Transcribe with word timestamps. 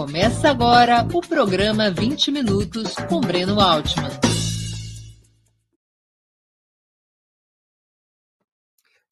Começa 0.00 0.48
agora 0.48 1.06
o 1.12 1.20
programa 1.20 1.90
20 1.90 2.30
Minutos 2.30 2.94
com 3.06 3.20
Breno 3.20 3.60
Altman. 3.60 4.08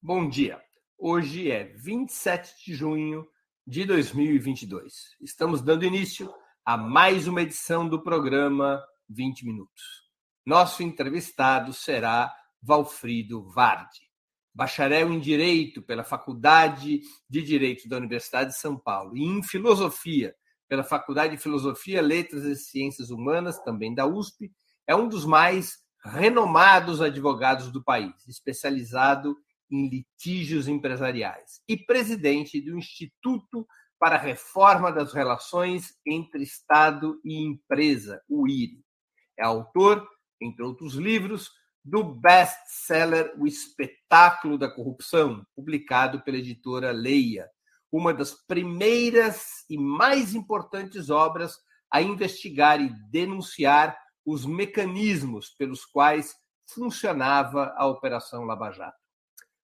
Bom 0.00 0.26
dia. 0.26 0.58
Hoje 0.96 1.50
é 1.50 1.64
27 1.64 2.64
de 2.64 2.74
junho 2.74 3.28
de 3.66 3.84
2022. 3.84 5.14
Estamos 5.20 5.60
dando 5.60 5.84
início 5.84 6.32
a 6.64 6.78
mais 6.78 7.28
uma 7.28 7.42
edição 7.42 7.86
do 7.86 8.02
programa 8.02 8.82
20 9.10 9.44
Minutos. 9.44 9.82
Nosso 10.46 10.82
entrevistado 10.82 11.74
será 11.74 12.34
Valfrido 12.62 13.46
Vardi 13.50 14.08
bacharel 14.54 15.12
em 15.12 15.20
Direito 15.20 15.82
pela 15.82 16.02
Faculdade 16.02 17.02
de 17.28 17.42
Direito 17.42 17.86
da 17.88 17.98
Universidade 17.98 18.50
de 18.50 18.58
São 18.58 18.76
Paulo 18.76 19.16
e 19.16 19.22
em 19.22 19.40
Filosofia 19.40 20.34
pela 20.68 20.84
Faculdade 20.84 21.36
de 21.36 21.42
Filosofia, 21.42 22.02
Letras 22.02 22.44
e 22.44 22.54
Ciências 22.56 23.10
Humanas, 23.10 23.58
também 23.60 23.94
da 23.94 24.06
USP, 24.06 24.52
é 24.86 24.94
um 24.94 25.08
dos 25.08 25.24
mais 25.24 25.78
renomados 26.04 27.00
advogados 27.00 27.72
do 27.72 27.82
país, 27.82 28.12
especializado 28.28 29.36
em 29.70 29.88
litígios 29.88 30.68
empresariais 30.68 31.60
e 31.68 31.76
presidente 31.76 32.60
do 32.60 32.76
Instituto 32.76 33.66
para 33.98 34.16
a 34.16 34.20
Reforma 34.20 34.92
das 34.92 35.12
Relações 35.12 35.94
entre 36.06 36.42
Estado 36.42 37.20
e 37.24 37.42
Empresa, 37.42 38.22
o 38.28 38.46
IRI. 38.46 38.82
É 39.38 39.44
autor, 39.44 40.06
entre 40.40 40.62
outros 40.62 40.94
livros, 40.94 41.50
do 41.84 42.04
best-seller 42.04 43.34
O 43.38 43.46
Espetáculo 43.46 44.58
da 44.58 44.70
Corrupção, 44.70 45.44
publicado 45.54 46.22
pela 46.22 46.36
editora 46.36 46.92
Leia, 46.92 47.48
uma 47.90 48.12
das 48.12 48.34
primeiras 48.34 49.64
e 49.68 49.78
mais 49.78 50.34
importantes 50.34 51.10
obras 51.10 51.56
a 51.90 52.02
investigar 52.02 52.80
e 52.80 52.92
denunciar 53.10 53.96
os 54.24 54.44
mecanismos 54.44 55.50
pelos 55.50 55.84
quais 55.84 56.34
funcionava 56.66 57.74
a 57.76 57.86
Operação 57.86 58.44
Lava 58.44 58.70
Jato. 58.70 58.98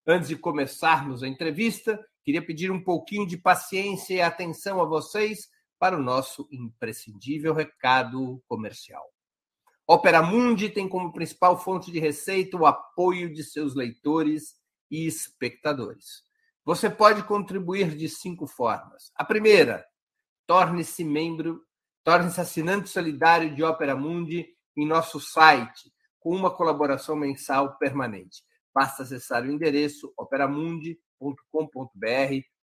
Antes 0.06 0.28
de 0.28 0.36
começarmos 0.36 1.22
a 1.22 1.28
entrevista, 1.28 2.02
queria 2.24 2.44
pedir 2.44 2.70
um 2.70 2.82
pouquinho 2.82 3.26
de 3.26 3.36
paciência 3.36 4.14
e 4.14 4.20
atenção 4.22 4.80
a 4.80 4.86
vocês 4.86 5.48
para 5.78 5.96
o 5.96 6.02
nosso 6.02 6.48
imprescindível 6.50 7.52
recado 7.52 8.42
comercial. 8.48 9.04
Opera 9.86 10.22
Mundi 10.22 10.70
tem 10.70 10.88
como 10.88 11.12
principal 11.12 11.58
fonte 11.58 11.92
de 11.92 11.98
receita 11.98 12.56
o 12.56 12.64
apoio 12.64 13.32
de 13.32 13.44
seus 13.44 13.74
leitores 13.74 14.54
e 14.90 15.06
espectadores. 15.06 16.22
Você 16.64 16.88
pode 16.88 17.22
contribuir 17.24 17.94
de 17.94 18.08
cinco 18.08 18.46
formas. 18.46 19.12
A 19.14 19.24
primeira, 19.24 19.84
torne-se 20.46 21.04
membro, 21.04 21.62
torne-se 22.02 22.40
assinante 22.40 22.88
solidário 22.88 23.54
de 23.54 23.62
Opera 23.62 23.94
Mundi 23.94 24.48
em 24.74 24.86
nosso 24.86 25.20
site, 25.20 25.92
com 26.18 26.34
uma 26.34 26.50
colaboração 26.50 27.16
mensal 27.16 27.76
permanente. 27.76 28.42
Basta 28.74 29.02
acessar 29.02 29.44
o 29.44 29.50
endereço 29.50 30.12
operamundi.com.br 30.16 30.96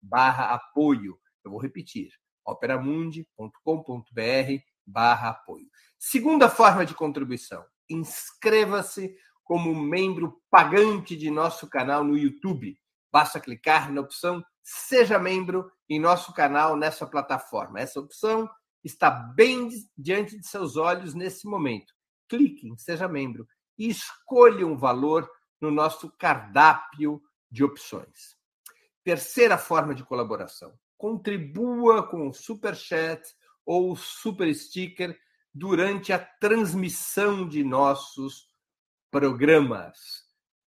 barra 0.03 0.55
apoio. 0.55 1.19
Eu 1.45 1.51
vou 1.51 1.61
repetir, 1.61 2.11
operamundi.com.br 2.47 4.63
barra 4.87 5.29
apoio. 5.29 5.67
Segunda 5.99 6.49
forma 6.49 6.87
de 6.87 6.95
contribuição: 6.95 7.63
inscreva-se 7.89 9.15
como 9.45 9.75
membro 9.75 10.41
pagante 10.51 11.15
de 11.15 11.31
nosso 11.31 11.69
canal 11.69 12.03
no 12.03 12.17
YouTube. 12.17 12.80
Basta 13.13 13.41
clicar 13.41 13.93
na 13.93 14.01
opção 14.01 14.45
Seja 14.63 15.19
Membro 15.19 15.71
em 15.89 15.99
nosso 15.99 16.33
canal 16.33 16.77
nessa 16.77 17.07
plataforma. 17.07 17.81
Essa 17.81 18.01
opção 18.01 18.49
está 18.85 19.11
bem 19.11 19.69
diante 19.97 20.39
de 20.39 20.47
seus 20.47 20.77
olhos 20.77 21.15
nesse 21.15 21.47
momento. 21.47 21.93
Clique 22.29 22.69
em 22.69 22.77
Seja 22.77 23.09
Membro 23.09 23.47
e 23.77 23.89
escolha 23.89 24.67
um 24.67 24.77
valor 24.77 25.29
no 25.61 25.71
nosso 25.71 26.11
cardápio 26.17 27.21
de 27.51 27.65
opções. 27.65 28.37
Terceira 29.03 29.59
forma 29.59 29.95
de 29.95 30.05
colaboração: 30.05 30.73
contribua 30.97 32.07
com 32.07 32.29
o 32.29 32.33
Super 32.33 32.77
Chat 32.77 33.23
ou 33.67 33.97
Super 33.97 34.55
Sticker 34.55 35.19
durante 35.53 36.13
a 36.13 36.19
transmissão 36.19 37.49
de 37.49 37.65
nossos 37.65 38.49
programas. 39.11 39.99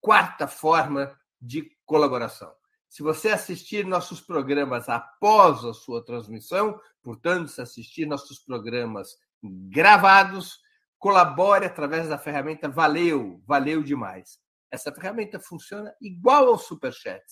Quarta 0.02 0.48
forma 0.48 1.18
de 1.42 1.70
colaboração. 1.86 2.54
Se 2.90 3.02
você 3.02 3.30
assistir 3.30 3.86
nossos 3.86 4.22
programas 4.22 4.88
após 4.88 5.66
a 5.66 5.74
sua 5.74 6.04
transmissão, 6.04 6.80
portanto, 7.02 7.50
se 7.50 7.62
assistir 7.62 8.06
nossos 8.06 8.40
programas 8.40 9.18
gravados, 9.42 10.60
colabore 11.00 11.66
através 11.66 12.08
da 12.08 12.18
ferramenta 12.18 12.70
Valeu, 12.70 13.42
valeu 13.46 13.82
demais. 13.82 14.40
Essa 14.72 14.92
ferramenta 14.92 15.40
funciona 15.40 15.94
igual 16.02 16.48
ao 16.48 16.58
Superchat, 16.58 17.24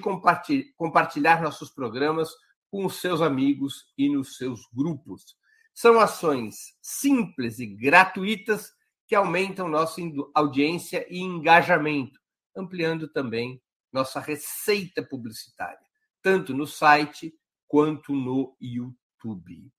compartilhar 0.76 1.40
nossos 1.40 1.70
programas 1.70 2.28
com 2.70 2.84
os 2.86 3.00
seus 3.00 3.20
amigos 3.20 3.86
e 3.96 4.08
nos 4.08 4.36
seus 4.36 4.60
grupos. 4.72 5.36
São 5.74 5.98
ações 6.00 6.76
simples 6.82 7.58
e 7.58 7.66
gratuitas 7.66 8.72
que 9.06 9.14
aumentam 9.14 9.68
nossa 9.68 10.00
audiência 10.34 11.06
e 11.08 11.18
engajamento, 11.18 12.20
ampliando 12.56 13.08
também 13.08 13.62
nossa 13.92 14.20
receita 14.20 15.02
publicitária, 15.02 15.78
tanto 16.22 16.52
no 16.52 16.66
site 16.66 17.32
quanto 17.66 18.12
no 18.12 18.56
YouTube. 18.60 19.72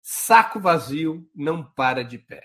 Saco 0.00 0.58
vazio 0.58 1.30
não 1.34 1.62
para 1.62 2.02
de 2.02 2.18
pé. 2.18 2.42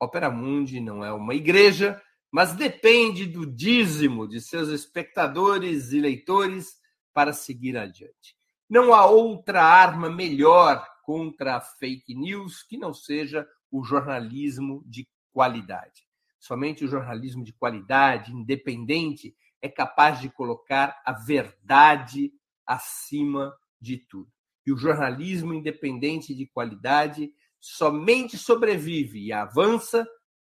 Opera 0.00 0.30
Mundi 0.30 0.80
não 0.80 1.04
é 1.04 1.12
uma 1.12 1.34
igreja, 1.34 2.02
mas 2.30 2.54
depende 2.54 3.26
do 3.26 3.46
dízimo 3.46 4.26
de 4.28 4.40
seus 4.40 4.68
espectadores 4.68 5.92
e 5.92 6.00
leitores 6.00 6.76
para 7.14 7.32
seguir 7.32 7.76
adiante. 7.76 8.36
Não 8.68 8.92
há 8.92 9.06
outra 9.06 9.62
arma 9.62 10.10
melhor 10.10 10.84
contra 11.04 11.56
a 11.56 11.60
fake 11.60 12.14
news 12.14 12.62
que 12.64 12.76
não 12.76 12.92
seja 12.92 13.48
o 13.70 13.84
jornalismo 13.84 14.82
de 14.84 15.08
qualidade. 15.32 16.04
Somente 16.38 16.84
o 16.84 16.88
jornalismo 16.88 17.44
de 17.44 17.52
qualidade, 17.52 18.32
independente, 18.32 19.36
é 19.62 19.68
capaz 19.68 20.20
de 20.20 20.28
colocar 20.28 21.00
a 21.04 21.12
verdade 21.12 22.32
acima 22.66 23.56
de 23.80 23.98
tudo. 23.98 24.30
E 24.66 24.72
o 24.72 24.76
jornalismo 24.76 25.54
independente 25.54 26.34
de 26.34 26.46
qualidade 26.46 27.32
somente 27.60 28.36
sobrevive 28.36 29.26
e 29.26 29.32
avança 29.32 30.06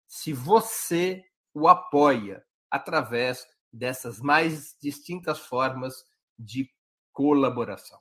se 0.06 0.32
você 0.32 1.24
o 1.54 1.68
apoia 1.68 2.44
através 2.70 3.46
dessas 3.72 4.20
mais 4.20 4.76
distintas 4.80 5.38
formas 5.38 6.04
de 6.36 6.68
colaboração. 7.12 7.98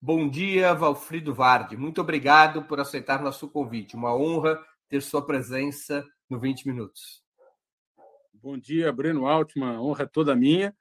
Bom 0.00 0.28
dia, 0.28 0.72
Valfrido 0.72 1.34
Vardi. 1.34 1.76
Muito 1.76 2.00
obrigado 2.00 2.64
por 2.64 2.80
aceitar 2.80 3.22
nosso 3.22 3.48
convite. 3.48 3.96
Uma 3.96 4.16
honra 4.16 4.58
ter 4.88 5.02
sua 5.02 5.24
presença 5.24 6.06
no 6.28 6.38
20 6.40 6.66
Minutos. 6.66 7.22
Bom 8.32 8.56
dia, 8.56 8.90
Breno 8.92 9.26
Altman. 9.26 9.78
Honra 9.78 10.06
toda 10.06 10.34
minha. 10.34 10.74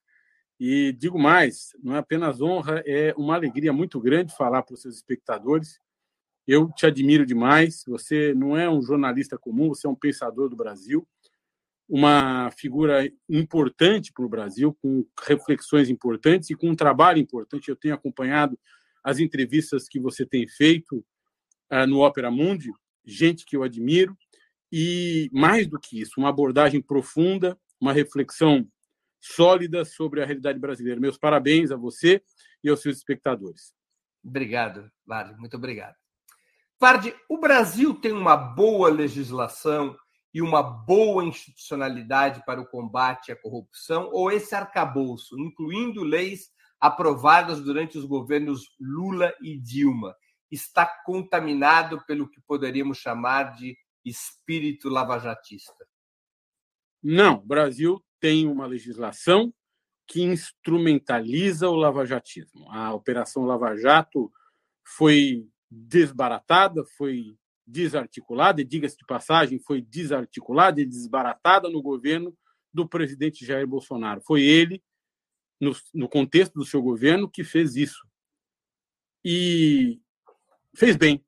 E 0.59 0.93
digo 0.93 1.19
mais, 1.19 1.69
não 1.83 1.95
é 1.95 1.99
apenas 1.99 2.41
honra, 2.41 2.83
é 2.85 3.13
uma 3.17 3.35
alegria 3.35 3.71
muito 3.71 3.99
grande 3.99 4.35
falar 4.35 4.63
para 4.63 4.73
os 4.73 4.81
seus 4.81 4.95
espectadores. 4.95 5.79
Eu 6.47 6.69
te 6.71 6.85
admiro 6.85 7.25
demais. 7.25 7.83
Você 7.87 8.33
não 8.33 8.57
é 8.57 8.69
um 8.69 8.81
jornalista 8.81 9.37
comum, 9.37 9.69
você 9.69 9.87
é 9.87 9.89
um 9.89 9.95
pensador 9.95 10.49
do 10.49 10.55
Brasil 10.55 11.07
uma 11.89 12.51
figura 12.51 13.11
importante 13.27 14.13
para 14.13 14.23
o 14.23 14.29
Brasil, 14.29 14.77
com 14.79 15.03
reflexões 15.25 15.89
importantes 15.89 16.51
e 16.51 16.55
com 16.55 16.69
um 16.69 16.75
trabalho 16.75 17.17
importante. 17.17 17.69
Eu 17.69 17.75
tenho 17.75 17.95
acompanhado 17.95 18.57
as 19.03 19.17
entrevistas 19.17 19.87
que 19.89 19.99
você 19.99 20.23
tem 20.23 20.47
feito 20.47 21.03
uh, 21.71 21.87
no 21.87 22.05
Opera 22.05 22.29
Mundi, 22.29 22.69
gente 23.03 23.43
que 23.43 23.57
eu 23.57 23.63
admiro, 23.63 24.15
e 24.71 25.29
mais 25.33 25.65
do 25.67 25.79
que 25.79 25.99
isso, 25.99 26.19
uma 26.19 26.29
abordagem 26.29 26.79
profunda, 26.79 27.57
uma 27.81 27.91
reflexão 27.91 28.67
sólida 29.19 29.83
sobre 29.83 30.21
a 30.21 30.25
realidade 30.25 30.59
brasileira. 30.59 31.01
Meus 31.01 31.17
parabéns 31.17 31.71
a 31.71 31.75
você 31.75 32.21
e 32.63 32.69
aos 32.69 32.81
seus 32.81 32.97
espectadores. 32.97 33.73
Obrigado, 34.23 34.91
Vardy. 35.07 35.39
Muito 35.39 35.57
obrigado. 35.57 35.95
Vardy, 36.79 37.15
o 37.27 37.39
Brasil 37.39 37.95
tem 37.95 38.11
uma 38.11 38.37
boa 38.37 38.89
legislação 38.89 39.97
e 40.33 40.41
uma 40.41 40.61
boa 40.61 41.23
institucionalidade 41.23 42.43
para 42.45 42.61
o 42.61 42.67
combate 42.67 43.31
à 43.31 43.35
corrupção, 43.35 44.09
ou 44.11 44.31
esse 44.31 44.53
arcabouço, 44.53 45.39
incluindo 45.39 46.03
leis 46.03 46.51
aprovadas 46.79 47.61
durante 47.61 47.97
os 47.97 48.05
governos 48.05 48.63
Lula 48.79 49.33
e 49.41 49.57
Dilma, 49.57 50.15
está 50.51 50.85
contaminado 51.05 52.03
pelo 52.05 52.29
que 52.29 52.41
poderíamos 52.41 52.97
chamar 52.97 53.55
de 53.55 53.77
espírito 54.05 54.89
lavajatista? 54.89 55.85
Não, 57.01 57.35
o 57.35 57.45
Brasil 57.45 58.03
tem 58.19 58.47
uma 58.47 58.65
legislação 58.65 59.53
que 60.07 60.21
instrumentaliza 60.23 61.69
o 61.69 61.75
lavajatismo. 61.75 62.69
A 62.71 62.93
Operação 62.93 63.45
Lava 63.45 63.75
Jato 63.77 64.31
foi 64.83 65.47
desbaratada, 65.69 66.83
foi 66.97 67.37
desarticulada, 67.69 68.61
e 68.61 68.65
diga-se 68.65 68.97
de 68.97 69.05
passagem, 69.05 69.59
foi 69.59 69.81
desarticulada 69.81 70.81
e 70.81 70.85
desbaratada 70.85 71.69
no 71.69 71.81
governo 71.81 72.35
do 72.73 72.87
presidente 72.87 73.45
Jair 73.45 73.67
Bolsonaro. 73.67 74.21
Foi 74.21 74.41
ele, 74.41 74.83
no, 75.59 75.75
no 75.93 76.09
contexto 76.09 76.53
do 76.53 76.65
seu 76.65 76.81
governo, 76.81 77.29
que 77.29 77.43
fez 77.43 77.75
isso. 77.75 78.07
E 79.23 80.01
fez 80.75 80.95
bem, 80.95 81.23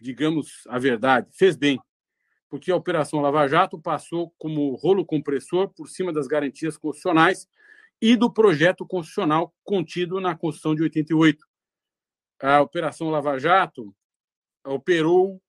digamos 0.00 0.62
a 0.68 0.78
verdade, 0.78 1.28
fez 1.32 1.56
bem, 1.56 1.78
porque 2.48 2.70
a 2.70 2.76
Operação 2.76 3.20
Lava 3.20 3.46
Jato 3.48 3.78
passou 3.78 4.32
como 4.38 4.74
rolo 4.76 5.04
compressor 5.04 5.68
por 5.70 5.88
cima 5.88 6.12
das 6.12 6.26
garantias 6.26 6.76
constitucionais 6.76 7.48
e 8.00 8.16
do 8.16 8.32
projeto 8.32 8.86
constitucional 8.86 9.54
contido 9.64 10.20
na 10.20 10.36
Constituição 10.36 10.74
de 10.74 10.82
88. 10.82 11.44
A 12.40 12.60
Operação 12.60 13.10
Lava 13.10 13.38
Jato 13.38 13.94
operou 14.64 15.40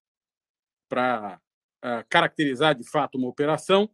para 0.90 1.40
uh, 1.84 2.06
caracterizar 2.10 2.76
de 2.76 2.88
fato 2.90 3.18
uma 3.18 3.28
operação, 3.28 3.90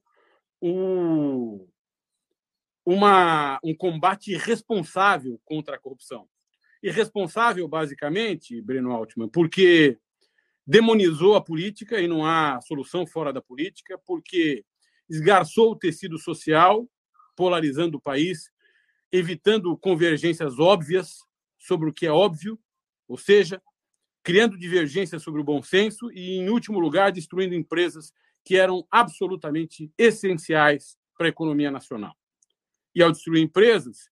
um, 0.61 1.67
uma, 2.85 3.59
um 3.63 3.75
combate 3.75 4.31
irresponsável 4.31 5.39
contra 5.45 5.75
a 5.75 5.79
corrupção. 5.79 6.27
Irresponsável, 6.81 7.67
basicamente, 7.67 8.61
Breno 8.61 8.91
Altman, 8.91 9.29
porque 9.29 9.97
demonizou 10.65 11.35
a 11.35 11.41
política 11.41 11.99
e 11.99 12.07
não 12.07 12.25
há 12.25 12.61
solução 12.61 13.05
fora 13.05 13.33
da 13.33 13.41
política, 13.41 13.99
porque 14.05 14.63
esgarçou 15.09 15.71
o 15.71 15.75
tecido 15.75 16.17
social, 16.17 16.87
polarizando 17.35 17.97
o 17.97 18.01
país, 18.01 18.51
evitando 19.11 19.75
convergências 19.77 20.59
óbvias 20.59 21.25
sobre 21.57 21.89
o 21.89 21.93
que 21.93 22.05
é 22.05 22.11
óbvio, 22.11 22.59
ou 23.07 23.17
seja, 23.17 23.61
criando 24.23 24.57
divergências 24.57 25.23
sobre 25.23 25.41
o 25.41 25.43
bom 25.43 25.61
senso 25.61 26.11
e, 26.11 26.37
em 26.37 26.49
último 26.49 26.79
lugar, 26.79 27.11
destruindo 27.11 27.55
empresas 27.55 28.13
que 28.43 28.55
eram 28.55 28.85
absolutamente 28.89 29.91
essenciais 29.97 30.97
para 31.17 31.27
a 31.27 31.29
economia 31.29 31.71
nacional. 31.71 32.15
E, 32.95 33.03
ao 33.03 33.11
destruir 33.11 33.43
empresas, 33.43 34.09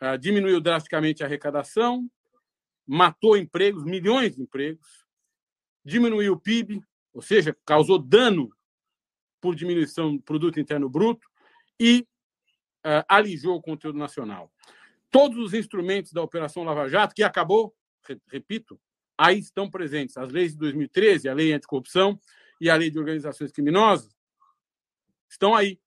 ah, 0.00 0.16
diminuiu 0.16 0.60
drasticamente 0.60 1.22
a 1.22 1.26
arrecadação, 1.26 2.08
matou 2.86 3.36
empregos, 3.36 3.84
milhões 3.84 4.36
de 4.36 4.42
empregos, 4.42 5.04
diminuiu 5.84 6.34
o 6.34 6.40
PIB, 6.40 6.80
ou 7.12 7.20
seja, 7.20 7.56
causou 7.64 7.98
dano 7.98 8.50
por 9.40 9.54
diminuição 9.54 10.16
do 10.16 10.22
produto 10.22 10.60
interno 10.60 10.88
bruto 10.88 11.28
e 11.78 12.06
uh, 12.84 13.04
alijou 13.08 13.56
o 13.56 13.62
conteúdo 13.62 13.98
nacional. 13.98 14.52
Todos 15.10 15.38
os 15.38 15.54
instrumentos 15.54 16.12
da 16.12 16.22
Operação 16.22 16.64
Lava 16.64 16.88
Jato, 16.88 17.14
que 17.14 17.22
acabou, 17.22 17.74
repito, 18.28 18.80
aí 19.18 19.40
estão 19.40 19.68
presentes. 19.68 20.16
As 20.16 20.30
leis 20.30 20.52
de 20.52 20.58
2013, 20.58 21.28
a 21.28 21.34
Lei 21.34 21.52
Anticorrupção 21.52 22.18
e 22.60 22.70
a 22.70 22.76
Lei 22.76 22.90
de 22.90 22.98
Organizações 22.98 23.50
Criminosas, 23.50 24.16
estão 25.28 25.54
aí. 25.54 25.80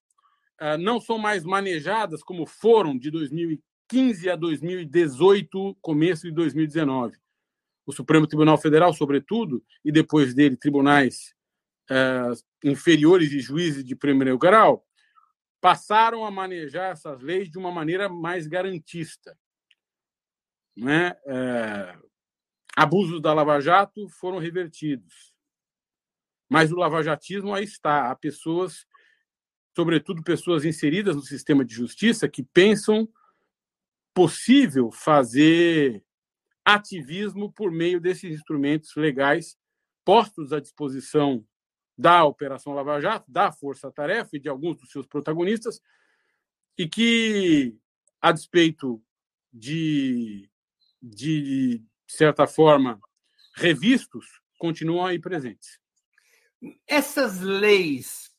Uh, 0.62 0.78
não 0.78 1.00
são 1.00 1.18
mais 1.18 1.44
manejadas 1.44 2.22
como 2.22 2.46
foram 2.46 2.96
de 2.96 3.10
2015 3.10 4.30
a 4.30 4.36
2018, 4.36 5.76
começo 5.82 6.24
de 6.28 6.32
2019. 6.32 7.18
O 7.86 7.92
Supremo 7.92 8.28
Tribunal 8.28 8.60
Federal, 8.60 8.94
sobretudo, 8.94 9.64
e 9.84 9.92
depois 9.92 10.36
dele, 10.36 10.56
tribunais 10.56 11.34
uh, 11.90 12.38
inferiores 12.64 13.32
e 13.32 13.40
juízes 13.40 13.84
de 13.84 13.96
primeiro 13.96 14.38
grau, 14.38 14.86
passaram 15.60 16.26
a 16.26 16.32
manejar 16.32 16.92
essas 16.92 17.22
leis 17.22 17.50
de 17.50 17.58
uma 17.58 17.72
maneira 17.72 18.08
mais 18.08 18.46
garantista. 18.46 19.36
Né? 20.76 21.16
É, 21.26 21.96
abusos 22.76 23.22
da 23.22 23.34
Lava 23.34 23.60
Jato 23.60 24.08
foram 24.10 24.40
revertidos. 24.40 25.32
Mas 26.50 26.70
o 26.70 26.76
lavajatismo 26.76 27.54
aí 27.54 27.64
está. 27.64 28.12
Há 28.12 28.16
pessoas, 28.16 28.86
sobretudo 29.74 30.22
pessoas 30.22 30.66
inseridas 30.66 31.16
no 31.16 31.22
sistema 31.22 31.64
de 31.64 31.74
justiça, 31.74 32.28
que 32.28 32.44
pensam 32.44 33.08
possível 34.14 34.92
fazer 34.92 36.04
ativismo 36.66 37.52
por 37.52 37.72
meio 37.72 38.02
desses 38.02 38.34
instrumentos 38.34 38.96
legais 38.98 39.58
postos 40.04 40.52
à 40.52 40.60
disposição 40.60 41.46
da 41.98 42.26
Operação 42.26 42.74
Lava 42.74 43.00
Jato, 43.00 43.32
da 43.32 43.52
Força 43.52 43.90
Tarefa 43.90 44.36
e 44.36 44.40
de 44.40 44.50
alguns 44.50 44.76
dos 44.78 44.92
seus 44.92 45.08
protagonistas, 45.08 45.82
e 46.78 46.88
que, 46.88 47.78
a 48.20 48.32
despeito 48.32 49.02
de, 49.54 50.50
de 51.02 51.82
certa 52.12 52.46
forma, 52.46 53.00
revistos, 53.56 54.26
continuam 54.60 55.06
aí 55.06 55.20
presentes. 55.20 55.80
Essas 56.88 57.40
leis 57.40 58.30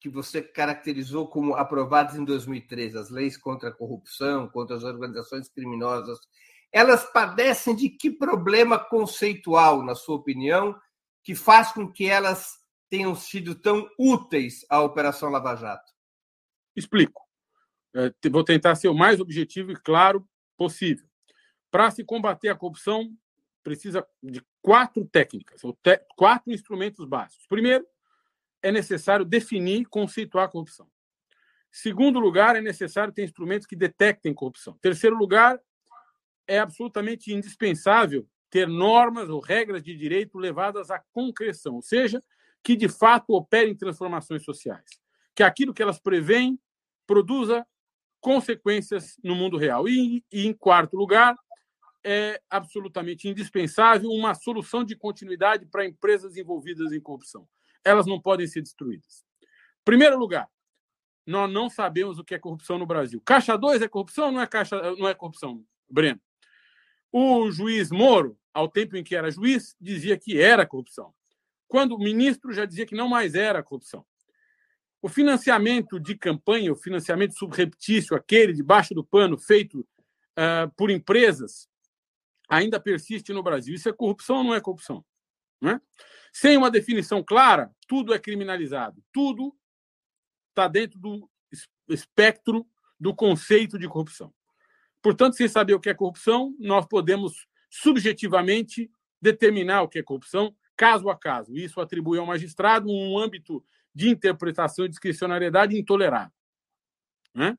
que 0.00 0.08
você 0.08 0.40
caracterizou 0.40 1.28
como 1.28 1.54
aprovadas 1.54 2.16
em 2.16 2.24
2013, 2.24 2.96
as 2.96 3.10
leis 3.10 3.36
contra 3.36 3.70
a 3.70 3.72
corrupção, 3.72 4.48
contra 4.48 4.76
as 4.76 4.84
organizações 4.84 5.48
criminosas, 5.48 6.18
elas 6.72 7.04
padecem 7.12 7.74
de 7.74 7.88
que 7.88 8.10
problema 8.10 8.78
conceitual, 8.78 9.82
na 9.82 9.94
sua 9.94 10.16
opinião, 10.16 10.78
que 11.22 11.34
faz 11.34 11.72
com 11.72 11.90
que 11.90 12.08
elas 12.08 12.58
tenham 12.88 13.14
sido 13.14 13.54
tão 13.54 13.88
úteis 13.98 14.64
à 14.70 14.80
Operação 14.80 15.30
Lava 15.30 15.56
Jato? 15.56 15.92
Explico. 16.74 17.22
É, 17.94 18.12
vou 18.30 18.44
tentar 18.44 18.74
ser 18.76 18.88
o 18.88 18.94
mais 18.94 19.20
objetivo 19.20 19.72
e 19.72 19.76
claro 19.76 20.26
possível. 20.56 21.05
Para 21.76 21.90
se 21.90 22.02
combater 22.02 22.48
a 22.48 22.54
corrupção, 22.54 23.14
precisa 23.62 24.02
de 24.22 24.42
quatro 24.62 25.04
técnicas, 25.04 25.62
ou 25.62 25.74
te 25.74 26.00
quatro 26.16 26.50
instrumentos 26.50 27.04
básicos. 27.06 27.46
Primeiro, 27.46 27.86
é 28.62 28.72
necessário 28.72 29.26
definir 29.26 29.82
e 29.82 29.84
conceituar 29.84 30.46
a 30.46 30.48
corrupção. 30.48 30.88
Segundo 31.70 32.18
lugar, 32.18 32.56
é 32.56 32.62
necessário 32.62 33.12
ter 33.12 33.24
instrumentos 33.24 33.66
que 33.66 33.76
detectem 33.76 34.32
corrupção. 34.32 34.78
Terceiro 34.80 35.18
lugar, 35.18 35.60
é 36.46 36.58
absolutamente 36.58 37.30
indispensável 37.30 38.26
ter 38.48 38.66
normas 38.66 39.28
ou 39.28 39.38
regras 39.38 39.82
de 39.82 39.94
direito 39.94 40.38
levadas 40.38 40.90
à 40.90 40.98
concreção, 41.12 41.74
ou 41.74 41.82
seja, 41.82 42.22
que 42.64 42.74
de 42.74 42.88
fato 42.88 43.34
operem 43.34 43.76
transformações 43.76 44.42
sociais, 44.42 44.98
que 45.34 45.42
aquilo 45.42 45.74
que 45.74 45.82
elas 45.82 46.00
preveem 46.00 46.58
produza 47.06 47.66
consequências 48.18 49.18
no 49.22 49.34
mundo 49.34 49.58
real. 49.58 49.86
E, 49.86 50.24
e, 50.32 50.46
em 50.46 50.54
quarto 50.54 50.96
lugar, 50.96 51.36
é 52.06 52.40
absolutamente 52.48 53.28
indispensável 53.28 54.10
uma 54.10 54.34
solução 54.34 54.84
de 54.84 54.94
continuidade 54.94 55.66
para 55.66 55.84
empresas 55.84 56.36
envolvidas 56.36 56.92
em 56.92 57.00
corrupção. 57.00 57.48
Elas 57.84 58.06
não 58.06 58.20
podem 58.20 58.46
ser 58.46 58.62
destruídas. 58.62 59.24
Primeiro 59.84 60.16
lugar, 60.16 60.48
nós 61.26 61.52
não 61.52 61.68
sabemos 61.68 62.18
o 62.18 62.24
que 62.24 62.34
é 62.34 62.38
corrupção 62.38 62.78
no 62.78 62.86
Brasil. 62.86 63.20
Caixa 63.20 63.56
2 63.56 63.82
é 63.82 63.88
corrupção 63.88 64.30
não 64.30 64.40
é, 64.40 64.46
caixa, 64.46 64.80
não 64.96 65.08
é 65.08 65.14
corrupção, 65.14 65.64
Breno? 65.90 66.20
O 67.10 67.50
juiz 67.50 67.90
Moro, 67.90 68.38
ao 68.54 68.68
tempo 68.68 68.96
em 68.96 69.02
que 69.02 69.16
era 69.16 69.30
juiz, 69.30 69.74
dizia 69.80 70.16
que 70.16 70.40
era 70.40 70.64
corrupção 70.64 71.12
quando 71.68 71.92
o 71.92 71.98
ministro 71.98 72.52
já 72.52 72.64
dizia 72.64 72.86
que 72.86 72.94
não 72.94 73.08
mais 73.08 73.34
era 73.34 73.62
corrupção. 73.62 74.04
O 75.02 75.08
financiamento 75.08 76.00
de 76.00 76.16
campanha, 76.16 76.72
o 76.72 76.76
financiamento 76.76 77.34
subreptício, 77.34 78.16
aquele 78.16 78.52
debaixo 78.52 78.94
do 78.94 79.04
pano 79.04 79.38
feito 79.38 79.80
uh, 79.80 80.70
por 80.76 80.90
empresas, 80.90 81.68
ainda 82.48 82.80
persiste 82.80 83.32
no 83.32 83.42
Brasil. 83.42 83.74
Isso 83.74 83.88
é 83.88 83.92
corrupção 83.92 84.38
ou 84.38 84.44
não 84.44 84.54
é 84.54 84.60
corrupção? 84.60 85.04
Não 85.60 85.72
é? 85.72 85.80
Sem 86.32 86.56
uma 86.56 86.70
definição 86.70 87.22
clara, 87.22 87.70
tudo 87.88 88.12
é 88.12 88.18
criminalizado. 88.18 89.02
Tudo 89.12 89.56
está 90.50 90.68
dentro 90.68 90.98
do 90.98 91.30
espectro 91.88 92.66
do 92.98 93.14
conceito 93.14 93.78
de 93.78 93.88
corrupção. 93.88 94.32
Portanto, 95.02 95.36
sem 95.36 95.48
saber 95.48 95.74
o 95.74 95.80
que 95.80 95.88
é 95.88 95.94
corrupção, 95.94 96.54
nós 96.58 96.86
podemos 96.86 97.46
subjetivamente 97.70 98.90
determinar 99.20 99.82
o 99.82 99.88
que 99.88 99.98
é 99.98 100.02
corrupção 100.02 100.54
caso 100.76 101.08
a 101.08 101.16
caso. 101.16 101.56
Isso 101.56 101.80
atribui 101.80 102.18
ao 102.18 102.26
magistrado 102.26 102.90
um 102.90 103.18
âmbito 103.18 103.64
de 103.94 104.10
interpretação 104.10 104.84
e 104.84 104.88
discricionariedade 104.88 105.78
intolerável. 105.78 106.32
Né? 107.34 107.56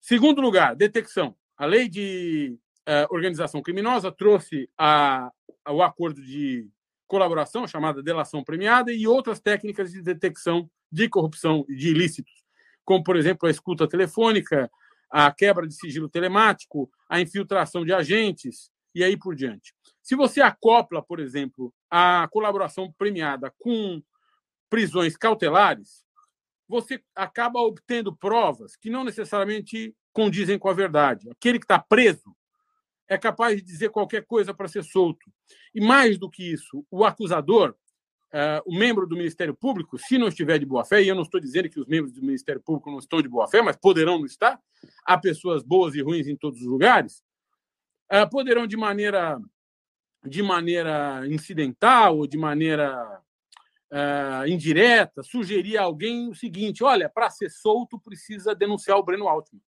Segundo 0.00 0.40
lugar, 0.40 0.76
detecção. 0.76 1.36
A 1.56 1.66
lei 1.66 1.88
de 1.88 2.56
uh, 2.88 3.14
organização 3.14 3.62
criminosa 3.62 4.10
trouxe 4.10 4.68
a, 4.76 5.30
a, 5.64 5.72
o 5.72 5.82
acordo 5.82 6.22
de 6.22 6.68
colaboração, 7.06 7.66
chamada 7.66 8.02
delação 8.02 8.42
premiada, 8.42 8.92
e 8.92 9.06
outras 9.06 9.40
técnicas 9.40 9.92
de 9.92 10.00
detecção 10.00 10.70
de 10.90 11.08
corrupção 11.08 11.64
e 11.68 11.76
de 11.76 11.88
ilícitos, 11.88 12.44
como, 12.84 13.02
por 13.04 13.16
exemplo, 13.16 13.46
a 13.46 13.50
escuta 13.50 13.88
telefônica, 13.88 14.70
a 15.10 15.30
quebra 15.30 15.66
de 15.66 15.74
sigilo 15.74 16.08
telemático, 16.08 16.90
a 17.08 17.20
infiltração 17.20 17.84
de 17.84 17.92
agentes 17.92 18.70
e 18.94 19.04
aí 19.04 19.16
por 19.16 19.34
diante. 19.34 19.74
Se 20.02 20.16
você 20.16 20.40
acopla, 20.40 21.02
por 21.02 21.20
exemplo, 21.20 21.72
a 21.90 22.26
colaboração 22.30 22.92
premiada 22.96 23.52
com 23.58 24.02
prisões 24.70 25.16
cautelares, 25.16 26.02
você 26.66 27.02
acaba 27.14 27.60
obtendo 27.60 28.16
provas 28.16 28.74
que 28.74 28.88
não 28.88 29.04
necessariamente 29.04 29.94
condizem 30.12 30.58
com 30.58 30.68
a 30.68 30.74
verdade. 30.74 31.30
Aquele 31.30 31.58
que 31.58 31.64
está 31.64 31.78
preso 31.78 32.34
é 33.12 33.18
capaz 33.18 33.56
de 33.56 33.62
dizer 33.62 33.90
qualquer 33.90 34.24
coisa 34.24 34.54
para 34.54 34.68
ser 34.68 34.82
solto. 34.82 35.30
E 35.74 35.80
mais 35.80 36.18
do 36.18 36.30
que 36.30 36.52
isso, 36.52 36.84
o 36.90 37.04
acusador 37.04 37.74
uh, 38.32 38.62
o 38.64 38.76
membro 38.76 39.06
do 39.06 39.16
Ministério 39.16 39.54
Público, 39.54 39.98
se 39.98 40.16
não 40.16 40.28
estiver 40.28 40.58
de 40.58 40.66
boa 40.66 40.84
fé, 40.84 41.02
e 41.02 41.08
eu 41.08 41.14
não 41.14 41.22
estou 41.22 41.40
dizendo 41.40 41.68
que 41.68 41.78
os 41.78 41.86
membros 41.86 42.12
do 42.12 42.22
Ministério 42.22 42.60
Público 42.60 42.90
não 42.90 42.98
estão 42.98 43.20
de 43.20 43.28
boa 43.28 43.46
fé, 43.46 43.60
mas 43.60 43.76
poderão 43.76 44.18
não 44.18 44.26
estar, 44.26 44.58
há 45.04 45.18
pessoas 45.18 45.62
boas 45.62 45.94
e 45.94 46.00
ruins 46.00 46.26
em 46.26 46.36
todos 46.36 46.60
os 46.60 46.66
lugares, 46.66 47.22
uh, 48.10 48.28
poderão 48.30 48.66
de 48.66 48.76
maneira 48.76 49.38
de 50.24 50.40
maneira 50.40 51.26
incidental 51.26 52.18
ou 52.18 52.28
de 52.28 52.38
maneira 52.38 53.20
uh, 53.92 54.46
indireta 54.46 55.20
sugerir 55.20 55.76
a 55.76 55.82
alguém 55.82 56.28
o 56.28 56.34
seguinte: 56.34 56.84
olha, 56.84 57.08
para 57.08 57.28
ser 57.28 57.50
solto 57.50 58.00
precisa 58.00 58.54
denunciar 58.54 58.96
o 58.98 59.02
Breno 59.02 59.28
Altman. 59.28 59.60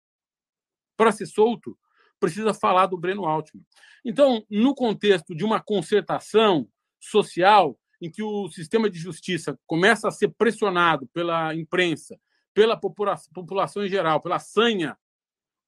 Para 0.97 1.11
ser 1.11 1.27
solto 1.27 1.77
precisa 2.25 2.55
falar 2.55 2.87
do 2.87 2.99
Breno 2.99 3.27
Altman. 3.27 3.65
Então, 4.05 4.45
no 4.51 4.75
contexto 4.75 5.35
de 5.35 5.45
uma 5.45 5.61
concertação 5.61 6.69
social 7.01 7.79
em 8.01 8.11
que 8.11 8.23
o 8.23 8.49
sistema 8.51 8.91
de 8.91 8.99
justiça 8.99 9.59
começa 9.67 10.09
a 10.09 10.11
ser 10.11 10.29
pressionado 10.29 11.07
pela 11.09 11.55
imprensa, 11.55 12.19
pela 12.53 12.79
população 12.79 13.85
em 13.85 13.89
geral, 13.89 14.21
pela 14.21 14.39
sanha 14.39 14.97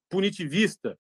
punitivista, 0.09 0.99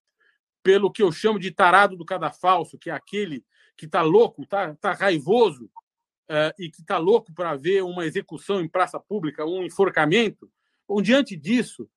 pelo 0.63 0.91
que 0.91 1.03
eu 1.03 1.13
chamo 1.13 1.39
de 1.39 1.51
tarado 1.51 1.97
do 1.97 2.05
cadafalso, 2.05 2.79
que 2.79 2.91
é 2.91 2.93
aquele 2.93 3.45
que 3.77 3.87
está 3.87 4.03
louco, 4.03 4.43
está 4.43 4.75
tá 4.75 4.93
raivoso 4.93 5.67
uh, 5.67 6.53
e 6.59 6.71
que 6.71 6.81
está 6.81 6.99
louco 6.99 7.33
para 7.33 7.55
ver 7.55 7.83
uma 7.83 8.05
execução 8.05 8.61
em 8.61 8.69
praça 8.69 8.99
pública, 8.99 9.45
um 9.45 9.63
enforcamento. 9.63 10.51
Bom, 10.89 11.01
diante 11.01 11.37
disso, 11.37 11.89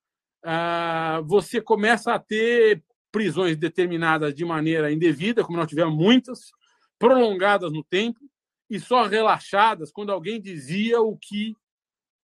uh, 0.44 1.24
você 1.24 1.60
começa 1.60 2.12
a 2.12 2.18
ter 2.18 2.82
prisões 3.10 3.56
determinadas 3.56 4.34
de 4.34 4.44
maneira 4.44 4.92
indevida, 4.92 5.44
como 5.44 5.58
nós 5.58 5.68
tivemos 5.68 5.94
muitas, 5.94 6.50
prolongadas 6.98 7.72
no 7.72 7.82
tempo, 7.84 8.20
e 8.68 8.78
só 8.78 9.04
relaxadas 9.04 9.90
quando 9.90 10.12
alguém 10.12 10.40
dizia 10.40 11.00
o 11.00 11.16
que 11.16 11.56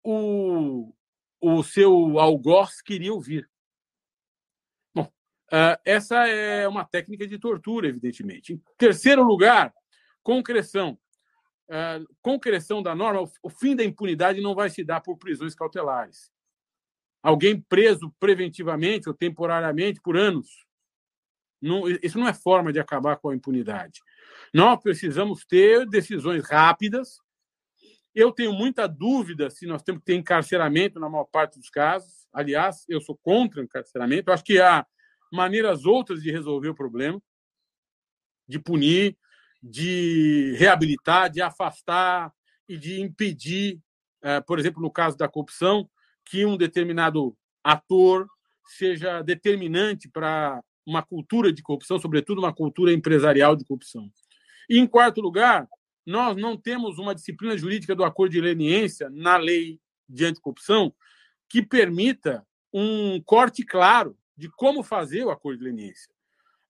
o, 0.02 0.94
o 1.40 1.62
seu 1.64 2.18
algoz 2.20 2.80
queria 2.80 3.12
ouvir. 3.12 3.50
Bom, 4.94 5.04
uh, 5.04 5.80
essa 5.84 6.28
é 6.28 6.68
uma 6.68 6.84
técnica 6.84 7.26
de 7.26 7.38
tortura, 7.38 7.88
evidentemente. 7.88 8.52
Em 8.52 8.62
terceiro 8.78 9.24
lugar, 9.24 9.74
concreção. 10.22 10.98
Uh, 11.68 12.06
concreção 12.22 12.80
da 12.80 12.94
norma, 12.94 13.28
o 13.42 13.50
fim 13.50 13.74
da 13.74 13.82
impunidade 13.82 14.40
não 14.40 14.54
vai 14.54 14.70
se 14.70 14.84
dar 14.84 15.00
por 15.00 15.18
prisões 15.18 15.54
cautelares. 15.54 16.30
Alguém 17.20 17.60
preso 17.60 18.14
preventivamente 18.20 19.08
ou 19.08 19.14
temporariamente 19.14 20.00
por 20.00 20.16
anos. 20.16 20.65
Não, 21.66 21.88
isso 21.88 22.18
não 22.18 22.28
é 22.28 22.34
forma 22.34 22.72
de 22.72 22.78
acabar 22.78 23.16
com 23.16 23.30
a 23.30 23.34
impunidade. 23.34 24.00
Nós 24.52 24.80
precisamos 24.80 25.44
ter 25.44 25.86
decisões 25.86 26.48
rápidas. 26.48 27.18
Eu 28.14 28.32
tenho 28.32 28.52
muita 28.52 28.86
dúvida 28.86 29.50
se 29.50 29.66
nós 29.66 29.82
temos 29.82 30.00
que 30.00 30.06
ter 30.06 30.14
encarceramento 30.14 30.98
na 30.98 31.08
maior 31.08 31.24
parte 31.24 31.58
dos 31.58 31.68
casos. 31.68 32.26
Aliás, 32.32 32.84
eu 32.88 33.00
sou 33.00 33.16
contra 33.16 33.60
o 33.60 33.64
encarceramento. 33.64 34.30
Eu 34.30 34.34
acho 34.34 34.44
que 34.44 34.60
há 34.60 34.86
maneiras 35.32 35.84
outras 35.84 36.22
de 36.22 36.30
resolver 36.30 36.68
o 36.68 36.74
problema, 36.74 37.20
de 38.48 38.58
punir, 38.58 39.16
de 39.62 40.54
reabilitar, 40.58 41.28
de 41.28 41.42
afastar 41.42 42.32
e 42.68 42.76
de 42.76 43.00
impedir, 43.00 43.80
eh, 44.22 44.40
por 44.40 44.58
exemplo, 44.58 44.80
no 44.80 44.90
caso 44.90 45.16
da 45.16 45.28
corrupção, 45.28 45.88
que 46.24 46.44
um 46.44 46.56
determinado 46.56 47.36
ator 47.62 48.26
seja 48.66 49.22
determinante 49.22 50.08
para 50.08 50.62
uma 50.86 51.02
cultura 51.02 51.52
de 51.52 51.62
corrupção, 51.62 51.98
sobretudo 51.98 52.38
uma 52.38 52.54
cultura 52.54 52.92
empresarial 52.92 53.56
de 53.56 53.64
corrupção. 53.64 54.10
E, 54.68 54.78
em 54.78 54.86
quarto 54.86 55.20
lugar, 55.20 55.68
nós 56.06 56.36
não 56.36 56.56
temos 56.56 56.98
uma 56.98 57.14
disciplina 57.14 57.58
jurídica 57.58 57.94
do 57.94 58.04
acordo 58.04 58.32
de 58.32 58.40
leniência 58.40 59.10
na 59.10 59.36
lei 59.36 59.80
de 60.08 60.24
anticorrupção 60.24 60.94
que 61.48 61.60
permita 61.60 62.46
um 62.72 63.20
corte 63.22 63.64
claro 63.64 64.16
de 64.36 64.48
como 64.50 64.82
fazer 64.82 65.24
o 65.24 65.30
acordo 65.30 65.58
de 65.58 65.64
leniência. 65.64 66.12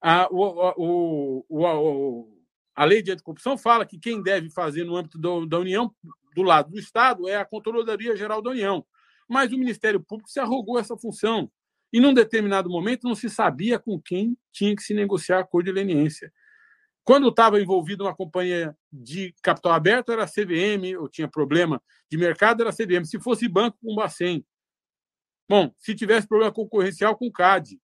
A, 0.01 0.29
o, 0.31 0.73
o, 0.77 1.47
o, 1.49 2.37
a 2.75 2.85
lei 2.85 3.03
de 3.03 3.13
anticorrupção 3.13 3.59
fala 3.59 3.85
que 3.85 3.99
quem 3.99 4.23
deve 4.23 4.51
fazer 4.51 4.85
no 4.85 4.97
âmbito 4.97 5.19
do, 5.19 5.47
da 5.47 5.59
União, 5.59 5.93
do 6.35 6.43
lado 6.43 6.71
do 6.71 6.79
Estado, 6.79 7.29
é 7.29 7.37
a 7.37 7.45
Controladoria 7.45 8.17
Geral 8.17 8.41
da 8.41 8.51
União. 8.51 8.87
Mas 9.29 9.53
o 9.53 9.59
Ministério 9.59 10.01
Público 10.01 10.31
se 10.31 10.39
arrogou 10.39 10.79
essa 10.79 10.97
função. 10.97 11.51
E, 11.93 12.01
num 12.01 12.13
determinado 12.13 12.69
momento, 12.69 13.05
não 13.05 13.15
se 13.15 13.31
sabia 13.31 13.79
com 13.79 14.01
quem 14.01 14.37
tinha 14.53 14.75
que 14.75 14.83
se 14.83 14.93
negociar 14.93 15.41
acordo 15.41 15.67
de 15.67 15.73
leniência. 15.73 16.33
Quando 17.05 17.29
estava 17.29 17.61
envolvido 17.61 18.05
uma 18.05 18.15
companhia 18.15 18.77
de 18.93 19.33
capital 19.41 19.73
aberto, 19.73 20.11
era 20.11 20.27
CVM, 20.27 20.99
ou 20.99 21.09
tinha 21.09 21.29
problema 21.29 21.81
de 22.11 22.19
mercado, 22.19 22.63
era 22.63 22.73
CVM. 22.73 23.05
Se 23.05 23.21
fosse 23.21 23.47
banco, 23.49 23.79
com 23.81 23.95
Bacen. 23.95 24.45
Bom, 25.49 25.73
se 25.79 25.95
tivesse 25.95 26.27
problema 26.27 26.53
concorrencial, 26.53 27.17
com 27.17 27.31
CAD. 27.31 27.81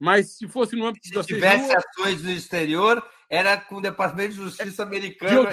Mas 0.00 0.36
se 0.36 0.48
fosse 0.48 0.74
no 0.74 0.86
âmbito 0.86 1.06
se 1.06 1.14
da 1.14 1.22
Se 1.22 1.28
tivesse 1.28 1.70
ações 1.76 2.22
no 2.22 2.30
exterior, 2.30 3.06
era 3.28 3.56
com 3.60 3.76
o 3.76 3.80
Departamento 3.80 4.30
de 4.30 4.36
Justiça 4.36 4.82
americano. 4.82 5.48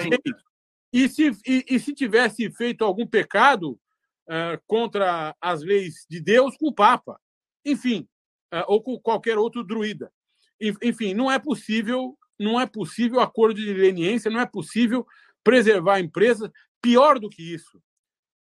E 0.92 1.08
se, 1.08 1.30
e, 1.46 1.64
e, 1.68 1.78
se 1.78 1.94
tivesse 1.94 2.50
feito 2.50 2.84
algum 2.84 3.06
pecado 3.06 3.78
uh, 4.26 4.60
contra 4.66 5.36
as 5.40 5.62
leis 5.62 6.04
de 6.08 6.20
Deus, 6.20 6.56
com 6.56 6.68
o 6.68 6.74
Papa. 6.74 7.20
Enfim, 7.64 8.08
uh, 8.52 8.64
ou 8.66 8.82
com 8.82 8.98
qualquer 8.98 9.38
outro 9.38 9.64
druida. 9.64 10.12
Enfim, 10.60 11.14
não 11.14 11.30
é 11.30 11.38
possível 11.38 12.16
não 12.38 12.58
é 12.58 12.66
possível 12.66 13.20
acordo 13.20 13.60
de 13.60 13.74
leniência, 13.74 14.30
não 14.30 14.40
é 14.40 14.46
possível 14.46 15.06
preservar 15.44 15.96
a 15.96 16.00
empresa. 16.00 16.50
Pior 16.80 17.18
do 17.18 17.28
que 17.28 17.42
isso, 17.42 17.82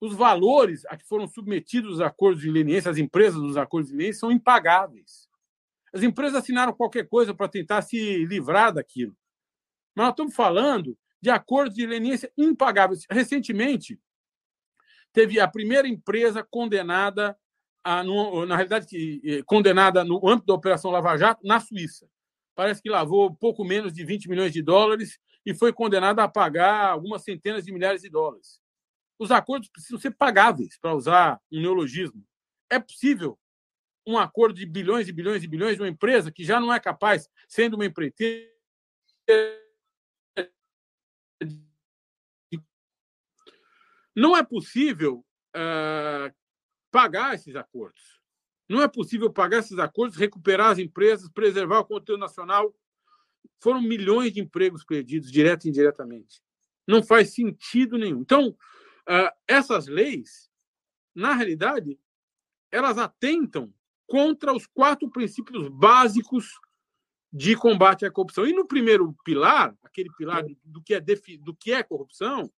os 0.01 0.13
valores 0.13 0.85
a 0.87 0.97
que 0.97 1.05
foram 1.05 1.25
submetidos 1.25 1.95
os 1.95 2.01
acordos 2.01 2.41
de 2.41 2.51
leniência, 2.51 2.91
as 2.91 2.97
empresas 2.97 3.41
dos 3.41 3.55
acordos 3.55 3.89
de 3.89 3.95
leniência, 3.95 4.19
são 4.19 4.31
impagáveis. 4.31 5.29
As 5.93 6.03
empresas 6.03 6.35
assinaram 6.35 6.73
qualquer 6.73 7.07
coisa 7.07 7.33
para 7.33 7.47
tentar 7.47 7.81
se 7.81 8.25
livrar 8.25 8.73
daquilo. 8.73 9.15
Mas 9.95 10.07
nós 10.07 10.11
estamos 10.11 10.35
falando 10.35 10.97
de 11.21 11.29
acordos 11.29 11.73
de 11.73 11.85
leniência 11.87 12.29
impagáveis. 12.37 13.05
Recentemente, 13.09 13.97
teve 15.13 15.39
a 15.39 15.47
primeira 15.47 15.87
empresa 15.87 16.43
condenada, 16.43 17.37
a, 17.85 18.03
no, 18.03 18.45
na 18.45 18.55
realidade, 18.55 19.21
eh, 19.23 19.43
condenada 19.45 20.03
no 20.03 20.27
âmbito 20.27 20.47
da 20.47 20.55
Operação 20.55 20.91
Lava 20.91 21.15
Jato, 21.15 21.45
na 21.45 21.59
Suíça 21.59 22.05
parece 22.55 22.81
que 22.81 22.89
lavou 22.89 23.35
pouco 23.35 23.63
menos 23.63 23.93
de 23.93 24.03
20 24.03 24.29
milhões 24.29 24.53
de 24.53 24.63
dólares 24.63 25.19
e 25.45 25.53
foi 25.53 25.73
condenado 25.73 26.19
a 26.19 26.27
pagar 26.27 26.89
algumas 26.89 27.23
centenas 27.23 27.65
de 27.65 27.71
milhares 27.71 28.01
de 28.01 28.09
dólares. 28.09 28.59
Os 29.19 29.29
acordos 29.29 29.69
precisam 29.69 29.99
ser 29.99 30.11
pagáveis, 30.11 30.79
para 30.79 30.95
usar 30.95 31.39
um 31.51 31.61
neologismo. 31.61 32.25
É 32.69 32.79
possível 32.79 33.37
um 34.07 34.17
acordo 34.17 34.55
de 34.55 34.65
bilhões 34.65 35.07
e 35.07 35.11
bilhões 35.11 35.43
e 35.43 35.47
bilhões 35.47 35.75
de 35.75 35.81
uma 35.81 35.89
empresa 35.89 36.31
que 36.31 36.43
já 36.43 36.59
não 36.59 36.73
é 36.73 36.79
capaz, 36.79 37.29
sendo 37.47 37.75
uma 37.75 37.85
empreiteira, 37.85 38.49
não 44.15 44.35
é 44.35 44.43
possível 44.43 45.25
uh, 45.55 46.33
pagar 46.95 47.35
esses 47.35 47.53
acordos. 47.57 48.21
Não 48.69 48.81
é 48.81 48.87
possível 48.87 49.29
pagar 49.29 49.59
esses 49.59 49.77
acordos, 49.77 50.17
recuperar 50.17 50.71
as 50.71 50.79
empresas, 50.79 51.27
preservar 51.27 51.79
o 51.79 51.85
conteúdo 51.85 52.21
nacional. 52.21 52.73
Foram 53.59 53.81
milhões 53.81 54.33
de 54.33 54.39
empregos 54.39 54.85
perdidos, 54.85 55.29
direto 55.29 55.65
e 55.65 55.69
indiretamente. 55.69 56.41
Não 56.87 57.03
faz 57.03 57.33
sentido 57.33 57.97
nenhum. 57.97 58.21
Então, 58.21 58.55
ah, 59.05 59.35
essas 59.45 59.87
leis, 59.87 60.49
na 61.13 61.33
realidade, 61.33 61.99
elas 62.71 62.97
atentam 62.97 63.73
contra 64.07 64.53
os 64.53 64.65
quatro 64.65 65.09
princípios 65.09 65.67
básicos 65.67 66.47
de 67.29 67.57
combate 67.57 68.05
à 68.05 68.11
corrupção. 68.11 68.47
E 68.47 68.53
no 68.53 68.65
primeiro 68.65 69.13
pilar, 69.25 69.75
aquele 69.83 70.09
pilar 70.17 70.45
do 70.63 70.81
que 70.81 70.93
é, 70.93 71.01
do 71.01 71.53
que 71.53 71.73
é 71.73 71.83
corrupção, 71.83 72.49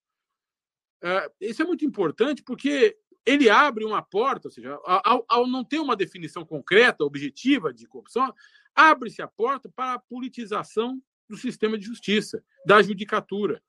ah, 1.01 1.27
isso 1.41 1.63
é 1.63 1.65
muito 1.65 1.83
importante 1.83 2.43
porque 2.43 2.95
ele 3.27 3.49
abre 3.49 3.83
uma 3.83 4.01
porta, 4.01 4.47
ou 4.47 4.51
seja, 4.51 4.79
ao, 4.85 5.25
ao 5.27 5.45
não 5.45 5.61
ter 5.61 5.79
uma 5.79 5.97
definição 5.97 6.45
concreta, 6.45 7.03
objetiva 7.03 7.73
de 7.73 7.85
corrupção, 7.85 8.33
abre-se 8.73 9.21
a 9.21 9.27
porta 9.27 9.67
para 9.67 9.95
a 9.95 9.99
politização 9.99 11.03
do 11.27 11.35
sistema 11.35 11.77
de 11.77 11.85
justiça, 11.85 12.41
da 12.65 12.81
judicatura, 12.81 13.61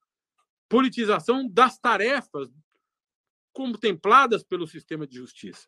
politização 0.69 1.49
das 1.49 1.77
tarefas 1.77 2.49
contempladas 3.53 4.45
pelo 4.45 4.65
sistema 4.65 5.09
de 5.09 5.17
justiça. 5.17 5.67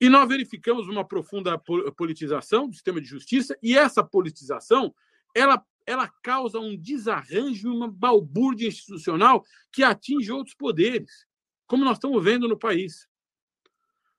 E 0.00 0.08
nós 0.08 0.26
verificamos 0.26 0.88
uma 0.88 1.06
profunda 1.06 1.58
politização 1.94 2.66
do 2.66 2.72
sistema 2.72 2.98
de 2.98 3.06
justiça, 3.06 3.54
e 3.62 3.76
essa 3.76 4.02
politização 4.02 4.94
ela, 5.34 5.62
ela 5.86 6.08
causa 6.22 6.58
um 6.58 6.74
desarranjo, 6.74 7.70
uma 7.70 7.90
balbúrdia 7.90 8.68
institucional 8.68 9.44
que 9.70 9.84
atinge 9.84 10.32
outros 10.32 10.54
poderes, 10.54 11.26
como 11.72 11.86
nós 11.86 11.96
estamos 11.96 12.22
vendo 12.22 12.46
no 12.46 12.58
país. 12.58 13.08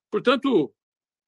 Portanto, 0.10 0.74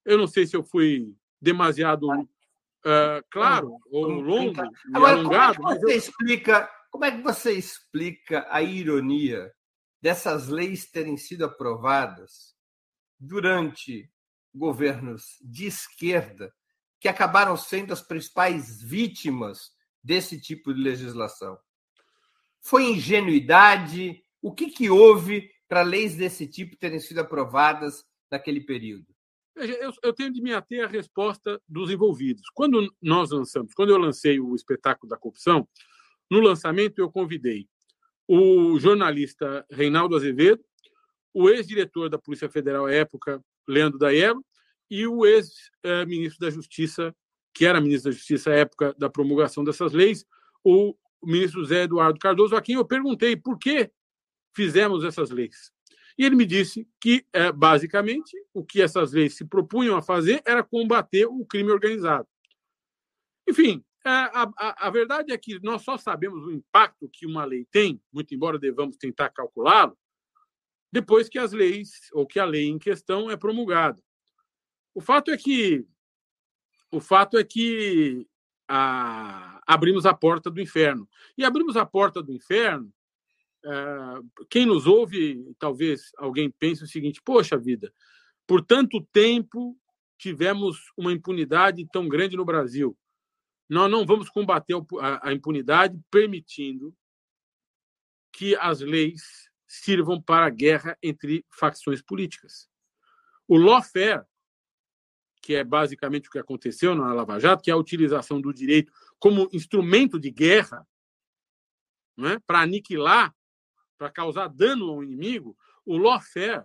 eu 0.03 0.17
não 0.17 0.25
sei 0.25 0.47
se 0.47 0.57
eu 0.57 0.63
fui 0.63 1.15
demasiado 1.39 2.11
uh, 2.11 3.21
claro 3.29 3.77
ou 3.91 4.09
longo 4.09 4.59
Agora, 4.91 5.13
alongado. 5.19 5.57
Como 5.57 5.69
é 5.69 5.75
que 5.75 5.81
você 5.81 5.93
eu... 5.93 5.97
explica? 5.97 6.67
Como 6.89 7.05
é 7.05 7.11
que 7.11 7.21
você 7.21 7.51
explica 7.51 8.47
a 8.49 8.59
ironia 8.63 9.53
dessas 10.01 10.47
leis 10.47 10.89
terem 10.89 11.15
sido 11.15 11.45
aprovadas 11.45 12.55
durante 13.19 14.11
governos 14.51 15.37
de 15.43 15.67
esquerda 15.67 16.51
que 16.99 17.07
acabaram 17.07 17.55
sendo 17.55 17.93
as 17.93 18.01
principais 18.01 18.81
vítimas 18.81 19.75
desse 20.03 20.41
tipo 20.41 20.73
de 20.73 20.81
legislação? 20.81 21.55
Foi 22.61 22.85
ingenuidade? 22.85 24.23
O 24.41 24.51
que, 24.51 24.71
que 24.71 24.89
houve 24.89 25.53
para 25.67 25.81
leis 25.81 26.15
desse 26.15 26.47
tipo 26.47 26.77
terem 26.77 26.99
sido 26.99 27.19
aprovadas 27.19 28.05
naquele 28.31 28.61
período? 28.61 29.05
Eu, 29.55 29.93
eu, 30.03 30.13
tenho 30.13 30.33
de 30.33 30.41
me 30.41 30.53
ater 30.53 30.83
à 30.83 30.87
resposta 30.87 31.61
dos 31.67 31.89
envolvidos. 31.89 32.43
Quando 32.53 32.93
nós 33.01 33.31
lançamos, 33.31 33.73
quando 33.73 33.89
eu 33.89 33.97
lancei 33.97 34.37
o 34.37 34.53
espetáculo 34.53 35.09
da 35.09 35.17
corrupção, 35.17 35.67
no 36.29 36.41
lançamento 36.41 36.99
eu 36.99 37.09
convidei 37.09 37.67
o 38.27 38.77
jornalista 38.79 39.65
Reinaldo 39.71 40.15
Azevedo, 40.15 40.61
o 41.33 41.49
ex-diretor 41.49 42.09
da 42.09 42.17
Polícia 42.17 42.49
Federal 42.49 42.85
à 42.85 42.93
época, 42.93 43.41
Leandro 43.67 43.97
Daiello, 43.97 44.43
e 44.89 45.07
o 45.07 45.25
ex-ministro 45.25 46.39
da 46.39 46.49
Justiça, 46.49 47.15
que 47.53 47.65
era 47.65 47.79
ministro 47.79 48.11
da 48.11 48.17
Justiça 48.17 48.51
à 48.51 48.55
época 48.55 48.93
da 48.97 49.09
promulgação 49.09 49.63
dessas 49.63 49.93
leis, 49.93 50.25
o 50.63 50.95
ministro 51.23 51.63
Zé 51.63 51.83
Eduardo 51.83 52.19
Cardoso, 52.19 52.55
a 52.55 52.61
quem 52.61 52.75
eu 52.75 52.85
perguntei 52.85 53.35
por 53.35 53.57
que 53.57 53.89
fizemos 54.55 55.03
essas 55.03 55.29
leis. 55.29 55.71
E 56.17 56.23
ele 56.23 56.35
me 56.35 56.45
disse 56.45 56.87
que, 56.99 57.25
é, 57.33 57.51
basicamente, 57.51 58.31
o 58.53 58.63
que 58.63 58.81
essas 58.81 59.11
leis 59.11 59.35
se 59.35 59.45
propunham 59.45 59.97
a 59.97 60.01
fazer 60.01 60.41
era 60.45 60.63
combater 60.63 61.25
o 61.25 61.45
crime 61.45 61.71
organizado. 61.71 62.27
Enfim, 63.47 63.83
é, 64.05 64.09
a, 64.09 64.49
a, 64.57 64.87
a, 64.87 64.89
verdade 64.89 65.33
é 65.33 65.37
que 65.37 65.59
nós 65.61 65.81
só 65.81 65.97
sabemos 65.97 66.45
o 66.45 66.51
impacto 66.51 67.09
que 67.09 67.25
uma 67.25 67.43
lei 67.43 67.65
tem, 67.69 68.01
muito 68.13 68.33
embora 68.33 68.57
devamos 68.57 68.95
tentar 68.95 69.29
calculá-lo, 69.29 69.97
depois 70.91 71.27
que 71.27 71.37
as 71.37 71.51
leis, 71.51 72.09
ou 72.13 72.25
que 72.25 72.39
a 72.39 72.45
lei 72.45 72.67
em 72.67 72.79
questão 72.79 73.29
é 73.29 73.35
promulgada. 73.35 74.01
O 74.93 75.01
fato 75.01 75.29
é 75.31 75.37
que 75.37 75.85
o 76.89 77.01
fato 77.01 77.37
é 77.37 77.43
que 77.43 78.25
a, 78.67 79.61
abrimos 79.67 80.05
a 80.05 80.13
porta 80.13 80.49
do 80.49 80.61
inferno. 80.61 81.09
E 81.37 81.43
abrimos 81.43 81.75
a 81.75 81.85
porta 81.85 82.23
do 82.23 82.31
inferno 82.31 82.93
quem 84.49 84.65
nos 84.65 84.85
ouve, 84.85 85.55
talvez 85.57 86.11
alguém 86.17 86.51
pense 86.51 86.83
o 86.83 86.87
seguinte: 86.87 87.21
poxa 87.23 87.57
vida, 87.57 87.93
por 88.45 88.63
tanto 88.63 89.01
tempo 89.11 89.77
tivemos 90.17 90.91
uma 90.95 91.11
impunidade 91.11 91.85
tão 91.91 92.07
grande 92.07 92.37
no 92.37 92.45
Brasil. 92.45 92.97
Nós 93.67 93.89
não 93.89 94.05
vamos 94.05 94.29
combater 94.29 94.75
a 95.21 95.33
impunidade 95.33 95.99
permitindo 96.11 96.95
que 98.31 98.55
as 98.57 98.81
leis 98.81 99.49
sirvam 99.67 100.21
para 100.21 100.45
a 100.45 100.49
guerra 100.49 100.97
entre 101.01 101.45
facções 101.49 102.01
políticas. 102.01 102.69
O 103.47 103.57
lawfare, 103.57 104.23
que 105.41 105.55
é 105.55 105.63
basicamente 105.63 106.27
o 106.27 106.31
que 106.31 106.39
aconteceu 106.39 106.95
na 106.95 107.13
Lava 107.13 107.39
Jato, 107.39 107.63
que 107.63 107.71
é 107.71 107.73
a 107.73 107.77
utilização 107.77 108.39
do 108.39 108.53
direito 108.53 108.91
como 109.19 109.49
instrumento 109.51 110.19
de 110.19 110.29
guerra, 110.29 110.87
é? 112.19 112.39
para 112.39 112.61
aniquilar 112.61 113.33
para 114.05 114.11
causar 114.11 114.47
dano 114.47 114.91
ao 114.91 115.03
inimigo, 115.03 115.57
o 115.83 115.97
lawfare 115.97 116.63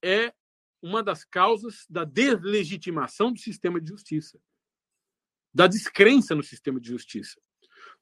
é 0.00 0.32
uma 0.80 1.02
das 1.02 1.24
causas 1.24 1.84
da 1.90 2.04
deslegitimação 2.04 3.32
do 3.32 3.40
sistema 3.40 3.80
de 3.80 3.88
justiça, 3.88 4.38
da 5.52 5.66
descrença 5.66 6.32
no 6.32 6.44
sistema 6.44 6.78
de 6.78 6.88
justiça. 6.88 7.40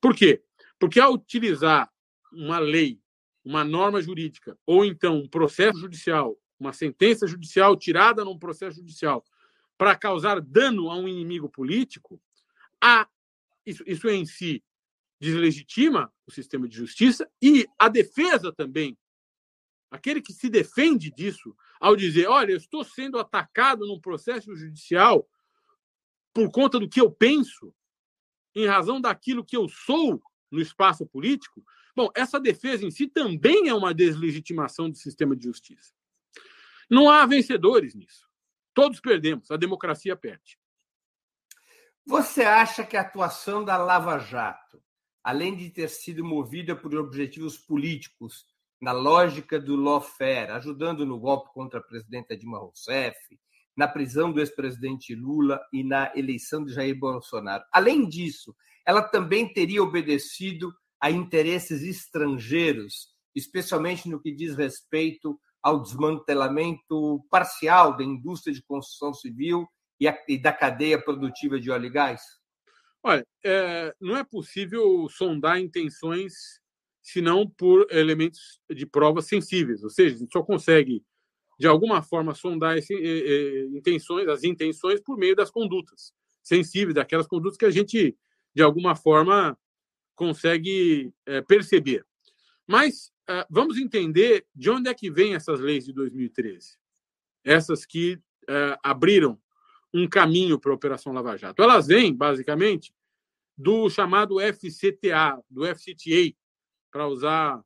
Por 0.03 0.15
quê? 0.15 0.43
Porque 0.79 1.01
ao 1.01 1.15
utilizar 1.15 1.91
uma 2.31 2.59
lei, 2.59 3.01
uma 3.43 3.65
norma 3.65 4.03
jurídica, 4.03 4.59
ou 4.67 4.85
então 4.85 5.17
um 5.17 5.29
processo 5.29 5.79
judicial, 5.79 6.39
uma 6.61 6.75
sentença 6.75 7.27
judicial 7.27 7.77
tirada 7.79 8.23
num 8.23 8.39
processo 8.39 8.77
judicial, 8.77 9.25
para 9.79 9.97
causar 9.97 10.43
dano 10.43 10.91
a 10.91 10.97
um 10.97 11.09
inimigo 11.09 11.49
político, 11.49 12.21
a, 12.83 13.09
isso, 13.65 13.83
isso 13.87 14.11
em 14.11 14.27
si 14.27 14.63
deslegitima 15.21 16.13
o 16.27 16.31
sistema 16.31 16.69
de 16.69 16.77
justiça 16.77 17.29
e 17.41 17.67
a 17.79 17.89
defesa 17.89 18.53
também. 18.53 18.97
Aquele 19.91 20.21
que 20.21 20.33
se 20.33 20.49
defende 20.49 21.11
disso, 21.11 21.55
ao 21.81 21.95
dizer: 21.95 22.27
olha, 22.27 22.53
eu 22.53 22.57
estou 22.57 22.85
sendo 22.85 23.19
atacado 23.19 23.87
num 23.87 24.01
processo 24.01 24.55
judicial 24.55 25.29
por 26.33 26.51
conta 26.51 26.79
do 26.81 26.89
que 26.89 27.01
eu 27.01 27.11
penso, 27.11 27.73
em 28.55 28.67
razão 28.67 29.01
daquilo 29.01 29.45
que 29.45 29.57
eu 29.57 29.69
sou 29.69 30.21
no 30.51 30.61
espaço 30.61 31.07
político. 31.07 31.65
Bom, 31.95 32.11
essa 32.15 32.41
defesa 32.41 32.85
em 32.85 32.91
si 32.91 33.07
também 33.07 33.69
é 33.69 33.75
uma 33.75 33.95
deslegitimação 33.95 34.91
do 34.91 34.97
sistema 34.97 35.37
de 35.37 35.45
justiça. 35.45 35.95
Não 36.91 37.09
há 37.09 37.25
vencedores 37.25 37.95
nisso. 37.95 38.29
Todos 38.75 39.01
perdemos, 39.01 39.51
a 39.51 39.57
democracia 39.57 40.17
perde. 40.17 40.59
Você 42.05 42.43
acha 42.43 42.85
que 42.85 42.97
a 42.97 43.01
atuação 43.01 43.65
da 43.65 43.77
Lava 43.77 44.19
Jato 44.19 44.84
além 45.25 45.57
de 45.57 45.71
ter 45.71 45.89
sido 45.89 46.23
movida 46.23 46.77
por 46.77 46.95
objetivos 46.95 47.57
políticos, 47.57 48.45
na 48.81 48.93
lógica 48.93 49.59
do 49.59 49.75
lawfare, 49.75 50.53
ajudando 50.53 51.07
no 51.07 51.19
golpe 51.19 51.51
contra 51.55 51.81
a 51.81 51.83
presidenta 51.83 52.37
Dilma 52.37 52.59
Rousseff, 52.59 53.17
na 53.75 53.89
prisão 53.89 54.31
do 54.31 54.41
ex-presidente 54.41 55.15
Lula 55.15 55.59
e 55.73 55.83
na 55.83 56.13
eleição 56.15 56.63
de 56.63 56.75
Jair 56.75 56.97
Bolsonaro. 56.97 57.65
Além 57.73 58.07
disso, 58.07 58.55
ela 58.87 59.03
também 59.03 59.51
teria 59.51 59.83
obedecido 59.83 60.73
a 61.01 61.11
interesses 61.11 61.83
estrangeiros, 61.83 63.09
especialmente 63.35 64.09
no 64.09 64.21
que 64.21 64.31
diz 64.31 64.55
respeito 64.55 65.41
ao 65.63 65.81
desmantelamento 65.81 67.25
parcial 67.31 67.97
da 67.97 68.05
indústria 68.05 68.55
de 68.55 68.63
construção 68.63 69.15
civil 69.15 69.67
e, 69.99 70.39
da 70.39 70.53
cadeia 70.53 71.03
produtiva 71.03 71.59
de 71.59 71.71
óleo 71.71 71.87
e 71.87 71.91
gás? 71.91 72.21
Olha, 73.07 73.27
é, 73.45 73.95
não 74.01 74.17
é 74.17 74.25
possível 74.25 75.07
sondar 75.11 75.61
intenções 75.61 76.59
senão 77.03 77.47
por 77.47 77.87
elementos 77.91 78.59
de 78.75 78.87
provas 78.87 79.27
sensíveis, 79.27 79.85
ou 79.85 79.91
seja, 79.91 80.15
a 80.17 80.19
gente 80.21 80.33
só 80.33 80.43
consegue 80.43 81.05
de 81.59 81.67
alguma 81.67 82.03
forma 82.03 82.35
sondar 82.35 82.79
esse, 82.79 82.95
intenções, 83.75 84.27
as 84.27 84.43
intenções 84.43 85.03
por 85.03 85.19
meio 85.19 85.37
das 85.37 85.51
condutas 85.51 86.15
sensíveis, 86.43 86.95
daquelas 86.95 87.27
condutas 87.27 87.59
que 87.59 87.67
a 87.67 87.71
gente 87.71 88.17
de 88.55 88.63
alguma 88.63 88.97
forma 88.97 89.57
consegue 90.15 91.13
é, 91.27 91.43
perceber. 91.43 92.07
Mas 92.67 93.13
é, 93.29 93.47
vamos 93.51 93.77
entender 93.77 94.47
de 94.55 94.71
onde 94.71 94.89
é 94.89 94.95
que 94.95 95.11
vêm 95.11 95.35
essas 95.35 95.61
leis 95.61 95.85
de 95.85 95.93
2013, 95.93 96.79
essas 97.45 97.85
que 97.85 98.19
é, 98.49 98.79
abriram 98.83 99.39
um 99.95 100.09
caminho 100.09 100.59
para 100.59 100.73
a 100.73 100.75
Operação 100.75 101.13
Lava 101.13 101.39
Jato. 101.39 101.63
Elas 101.63 101.87
vêm, 101.87 102.13
basicamente, 102.13 102.93
do 103.57 103.89
chamado 103.89 104.41
FCTA, 104.41 105.41
do 105.49 105.65
FCTA, 105.65 106.35
para 106.91 107.07
usar 107.07 107.63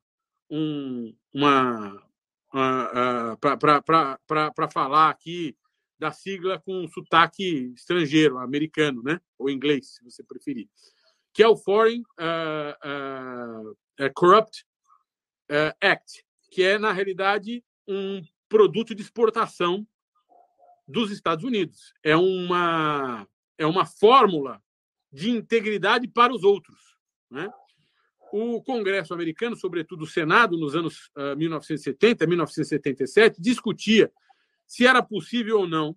um, 0.49 1.11
uma. 1.33 2.07
Uh, 2.53 3.33
uh, 3.33 3.37
para 3.37 4.69
falar 4.71 5.09
aqui 5.09 5.55
da 5.99 6.11
sigla 6.11 6.59
com 6.59 6.87
sotaque 6.87 7.73
estrangeiro, 7.75 8.37
americano, 8.37 9.03
né? 9.03 9.19
ou 9.37 9.49
inglês, 9.49 9.95
se 9.95 10.03
você 10.03 10.23
preferir, 10.23 10.67
que 11.31 11.43
é 11.43 11.47
o 11.47 11.57
Foreign 11.57 12.01
uh, 12.19 13.75
Corrupt 14.15 14.65
Act, 15.79 16.25
que 16.49 16.63
é, 16.63 16.79
na 16.79 16.91
realidade, 16.91 17.63
um 17.87 18.21
produto 18.47 18.95
de 18.95 19.03
exportação 19.03 19.85
dos 20.89 21.11
Estados 21.11 21.45
Unidos. 21.45 21.93
É 22.03 22.15
uma, 22.15 23.27
é 23.57 23.65
uma 23.65 23.85
fórmula 23.85 24.61
de 25.11 25.29
integridade 25.29 26.07
para 26.07 26.33
os 26.33 26.43
outros. 26.43 26.97
Né? 27.29 27.49
O 28.33 28.61
Congresso 28.61 29.13
americano, 29.13 29.55
sobretudo 29.55 30.03
o 30.03 30.07
Senado, 30.07 30.57
nos 30.57 30.75
anos 30.75 31.09
uh, 31.15 31.37
1970, 31.37 32.27
1977, 32.27 33.41
discutia 33.41 34.11
se 34.67 34.85
era 34.85 35.01
possível 35.01 35.59
ou 35.59 35.67
não, 35.67 35.95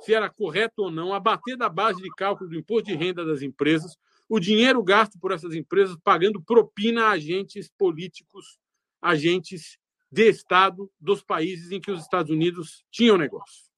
se 0.00 0.14
era 0.14 0.28
correto 0.28 0.82
ou 0.82 0.90
não, 0.90 1.14
abater 1.14 1.56
da 1.56 1.68
base 1.68 2.02
de 2.02 2.10
cálculo 2.10 2.50
do 2.50 2.56
imposto 2.56 2.88
de 2.88 2.94
renda 2.94 3.24
das 3.24 3.42
empresas 3.42 3.96
o 4.28 4.40
dinheiro 4.40 4.82
gasto 4.82 5.18
por 5.18 5.30
essas 5.30 5.54
empresas 5.54 5.94
pagando 6.02 6.40
propina 6.40 7.04
a 7.04 7.10
agentes 7.10 7.70
políticos, 7.76 8.58
agentes 8.98 9.78
de 10.10 10.28
Estado 10.28 10.90
dos 10.98 11.22
países 11.22 11.70
em 11.70 11.78
que 11.78 11.90
os 11.90 12.00
Estados 12.00 12.30
Unidos 12.30 12.82
tinham 12.90 13.18
negócio. 13.18 13.71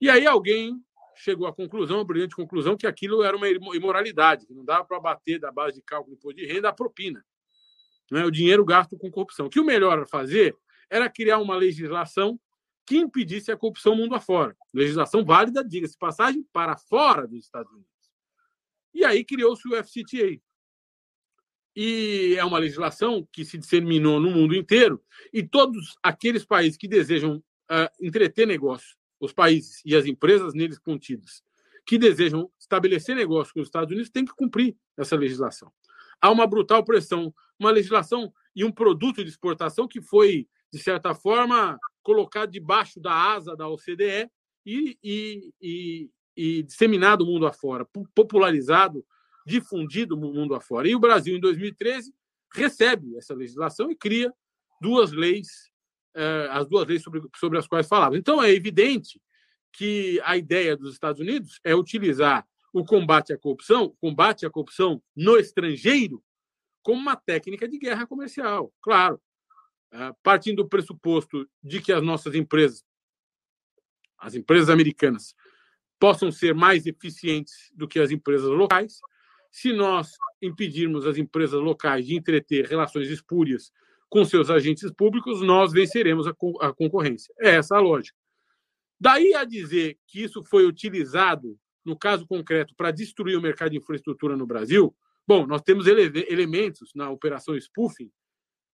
E 0.00 0.08
aí 0.08 0.26
alguém 0.26 0.80
chegou 1.16 1.46
à 1.46 1.52
conclusão, 1.52 2.00
a 2.00 2.04
brilhante 2.04 2.36
conclusão, 2.36 2.76
que 2.76 2.86
aquilo 2.86 3.22
era 3.22 3.36
uma 3.36 3.48
imoralidade, 3.48 4.46
que 4.46 4.54
não 4.54 4.64
dava 4.64 4.84
para 4.84 5.00
bater 5.00 5.38
da 5.38 5.50
base 5.50 5.76
de 5.76 5.82
cálculo 5.82 6.14
do 6.14 6.18
imposto 6.18 6.40
de 6.40 6.46
renda 6.46 6.68
a 6.68 6.72
propina, 6.72 7.24
né? 8.10 8.24
o 8.24 8.30
dinheiro 8.30 8.64
gasto 8.64 8.96
com 8.96 9.10
corrupção. 9.10 9.46
O 9.46 9.50
que 9.50 9.60
o 9.60 9.64
melhor 9.64 9.98
a 9.98 10.06
fazer 10.06 10.56
era 10.88 11.10
criar 11.10 11.38
uma 11.38 11.56
legislação 11.56 12.38
que 12.86 12.96
impedisse 12.96 13.52
a 13.52 13.56
corrupção 13.56 13.94
mundo 13.94 14.14
afora. 14.14 14.56
Legislação 14.72 15.24
válida, 15.24 15.62
diga-se 15.62 15.98
passagem, 15.98 16.46
para 16.52 16.76
fora 16.76 17.26
dos 17.26 17.44
Estados 17.44 17.70
Unidos. 17.70 17.90
E 18.94 19.04
aí 19.04 19.24
criou-se 19.24 19.68
o 19.68 19.76
FCTA. 19.84 20.40
E 21.76 22.34
é 22.38 22.44
uma 22.44 22.58
legislação 22.58 23.28
que 23.30 23.44
se 23.44 23.58
disseminou 23.58 24.18
no 24.18 24.30
mundo 24.30 24.54
inteiro, 24.54 25.04
e 25.32 25.42
todos 25.42 25.96
aqueles 26.02 26.44
países 26.44 26.78
que 26.78 26.88
desejam 26.88 27.36
uh, 27.36 27.88
entreter 28.00 28.46
negócios, 28.46 28.96
os 29.20 29.32
países 29.32 29.82
e 29.84 29.94
as 29.96 30.06
empresas 30.06 30.54
neles 30.54 30.78
contidas, 30.78 31.42
que 31.86 31.98
desejam 31.98 32.50
estabelecer 32.58 33.16
negócio 33.16 33.52
com 33.54 33.60
os 33.60 33.68
Estados 33.68 33.90
Unidos, 33.90 34.10
têm 34.10 34.24
que 34.24 34.34
cumprir 34.34 34.76
essa 34.96 35.16
legislação. 35.16 35.72
Há 36.20 36.30
uma 36.30 36.46
brutal 36.46 36.84
pressão, 36.84 37.32
uma 37.58 37.70
legislação 37.70 38.32
e 38.54 38.64
um 38.64 38.72
produto 38.72 39.22
de 39.22 39.30
exportação 39.30 39.86
que 39.88 40.00
foi, 40.00 40.48
de 40.72 40.78
certa 40.78 41.14
forma, 41.14 41.78
colocado 42.02 42.50
debaixo 42.50 43.00
da 43.00 43.12
asa 43.12 43.56
da 43.56 43.68
OCDE 43.68 44.30
e, 44.66 44.98
e, 45.02 45.52
e, 45.60 46.10
e 46.36 46.62
disseminado 46.62 47.24
mundo 47.24 47.46
afora, 47.46 47.86
popularizado, 48.14 49.04
difundido 49.46 50.16
mundo 50.16 50.54
afora. 50.54 50.88
E 50.88 50.94
o 50.94 51.00
Brasil, 51.00 51.36
em 51.36 51.40
2013, 51.40 52.12
recebe 52.52 53.16
essa 53.16 53.34
legislação 53.34 53.90
e 53.90 53.96
cria 53.96 54.32
duas 54.80 55.12
leis, 55.12 55.70
eh, 56.18 56.48
as 56.50 56.66
duas 56.68 56.84
leis 56.88 57.00
sobre, 57.00 57.22
sobre 57.36 57.58
as 57.58 57.68
quais 57.68 57.86
falava. 57.86 58.18
Então, 58.18 58.42
é 58.42 58.50
evidente 58.50 59.22
que 59.72 60.20
a 60.24 60.36
ideia 60.36 60.76
dos 60.76 60.92
Estados 60.92 61.20
Unidos 61.20 61.60
é 61.62 61.76
utilizar 61.76 62.44
o 62.72 62.84
combate 62.84 63.32
à 63.32 63.38
corrupção, 63.38 63.94
combate 64.00 64.44
à 64.44 64.50
corrupção 64.50 65.00
no 65.14 65.36
estrangeiro, 65.36 66.20
como 66.82 67.00
uma 67.00 67.14
técnica 67.14 67.68
de 67.68 67.78
guerra 67.78 68.04
comercial. 68.04 68.74
Claro, 68.82 69.20
eh, 69.92 70.12
partindo 70.20 70.64
do 70.64 70.68
pressuposto 70.68 71.48
de 71.62 71.80
que 71.80 71.92
as 71.92 72.02
nossas 72.02 72.34
empresas, 72.34 72.84
as 74.18 74.34
empresas 74.34 74.68
americanas, 74.70 75.36
possam 76.00 76.32
ser 76.32 76.52
mais 76.52 76.84
eficientes 76.84 77.70
do 77.72 77.86
que 77.86 78.00
as 78.00 78.10
empresas 78.10 78.50
locais. 78.50 78.98
Se 79.52 79.72
nós 79.72 80.16
impedirmos 80.42 81.06
as 81.06 81.16
empresas 81.16 81.60
locais 81.60 82.04
de 82.04 82.16
entreter 82.16 82.66
relações 82.66 83.08
espúrias 83.08 83.72
com 84.08 84.24
seus 84.24 84.50
agentes 84.50 84.90
públicos, 84.90 85.42
nós 85.42 85.72
venceremos 85.72 86.26
a, 86.26 86.34
a 86.60 86.72
concorrência. 86.72 87.32
É 87.38 87.56
essa 87.56 87.76
a 87.76 87.80
lógica. 87.80 88.16
Daí 89.00 89.34
a 89.34 89.44
dizer 89.44 89.98
que 90.06 90.22
isso 90.22 90.42
foi 90.44 90.66
utilizado, 90.66 91.58
no 91.84 91.96
caso 91.96 92.26
concreto, 92.26 92.74
para 92.74 92.90
destruir 92.90 93.36
o 93.36 93.42
mercado 93.42 93.70
de 93.70 93.78
infraestrutura 93.78 94.36
no 94.36 94.46
Brasil, 94.46 94.94
bom, 95.26 95.46
nós 95.46 95.62
temos 95.62 95.86
ele 95.86 96.26
elementos 96.28 96.90
na 96.94 97.10
operação 97.10 97.56
spoofing 97.56 98.10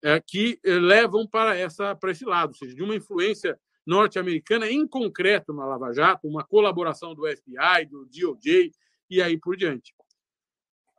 é, 0.03 0.20
que 0.20 0.59
eh, 0.62 0.79
levam 0.79 1.27
para, 1.27 1.57
essa, 1.57 1.94
para 1.97 2.11
esse 2.11 2.25
lado, 2.25 2.51
ou 2.51 2.55
seja, 2.55 2.75
de 2.75 2.83
uma 2.83 2.94
influência 2.94 3.59
norte-americana, 3.87 4.70
em 4.70 4.87
concreto 4.87 5.53
na 5.53 5.64
Lava 5.64 5.92
Jato, 5.92 6.29
uma 6.29 6.44
colaboração 6.44 7.14
do 7.14 7.27
FBI, 7.27 7.87
do 7.88 8.07
DOJ 8.07 8.70
e 9.11 9.23
aí 9.23 9.38
por 9.38 9.57
diante. 9.57 9.94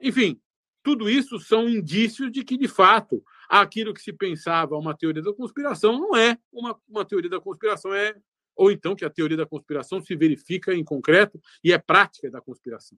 Enfim, 0.01 0.39
tudo 0.83 1.09
isso 1.09 1.39
são 1.39 1.67
indícios 1.67 2.31
de 2.31 2.43
que, 2.43 2.57
de 2.57 2.67
fato, 2.67 3.23
aquilo 3.49 3.93
que 3.93 4.01
se 4.01 4.13
pensava 4.13 4.77
uma 4.77 4.95
teoria 4.95 5.21
da 5.21 5.33
conspiração 5.33 5.99
não 5.99 6.15
é 6.15 6.37
uma, 6.51 6.79
uma 6.87 7.05
teoria 7.05 7.29
da 7.29 7.39
conspiração, 7.39 7.93
é 7.93 8.15
ou 8.55 8.71
então 8.71 8.95
que 8.95 9.03
a 9.03 9.09
teoria 9.09 9.37
da 9.37 9.45
conspiração 9.45 10.01
se 10.01 10.15
verifica 10.15 10.73
em 10.73 10.83
concreto 10.83 11.41
e 11.63 11.73
é 11.73 11.77
prática 11.77 12.31
da 12.31 12.41
conspiração. 12.41 12.97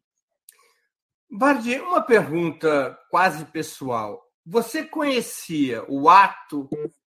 Vardy, 1.29 1.79
uma 1.79 2.01
pergunta 2.01 2.97
quase 3.09 3.43
pessoal. 3.45 4.23
Você 4.45 4.85
conhecia 4.85 5.83
o 5.89 6.07
ato 6.09 6.69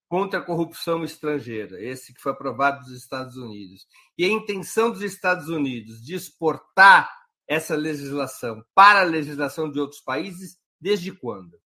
contra 0.09 0.39
a 0.39 0.43
corrupção 0.43 1.05
estrangeira, 1.05 1.81
esse 1.81 2.13
que 2.13 2.19
foi 2.19 2.33
aprovado 2.33 2.81
nos 2.81 2.91
Estados 2.91 3.37
Unidos, 3.37 3.87
e 4.17 4.25
a 4.25 4.27
intenção 4.27 4.91
dos 4.91 5.01
Estados 5.01 5.47
Unidos 5.47 6.03
de 6.03 6.15
exportar 6.15 7.09
essa 7.47 7.75
legislação 7.75 8.61
para 8.75 8.99
a 8.99 9.05
legislação 9.05 9.71
de 9.71 9.79
outros 9.79 10.01
países, 10.01 10.57
desde 10.79 11.13
quando? 11.13 11.57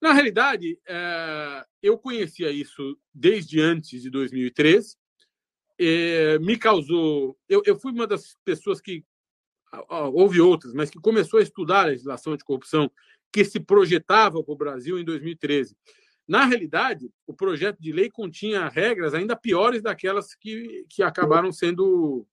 Na 0.00 0.12
realidade, 0.12 0.78
é, 0.86 1.64
eu 1.82 1.98
conhecia 1.98 2.50
isso 2.50 2.96
desde 3.12 3.60
antes 3.60 4.02
de 4.02 4.10
2013. 4.10 4.96
É, 5.80 6.38
me 6.38 6.56
causou. 6.56 7.36
Eu, 7.48 7.62
eu 7.64 7.78
fui 7.78 7.92
uma 7.92 8.06
das 8.06 8.36
pessoas 8.44 8.80
que. 8.80 9.04
Houve 10.14 10.40
outras, 10.40 10.72
mas 10.72 10.88
que 10.88 10.98
começou 10.98 11.40
a 11.40 11.42
estudar 11.42 11.80
a 11.80 11.86
legislação 11.88 12.34
de 12.34 12.42
corrupção 12.42 12.90
que 13.30 13.44
se 13.44 13.60
projetava 13.60 14.42
para 14.42 14.54
o 14.54 14.56
Brasil 14.56 14.98
em 14.98 15.04
2013. 15.04 15.76
Na 16.26 16.44
realidade, 16.44 17.10
o 17.26 17.34
projeto 17.34 17.78
de 17.78 17.92
lei 17.92 18.10
continha 18.10 18.68
regras 18.68 19.12
ainda 19.12 19.36
piores 19.36 19.82
daquelas 19.82 20.34
que, 20.34 20.86
que 20.88 21.02
acabaram 21.02 21.52
sendo 21.52 22.26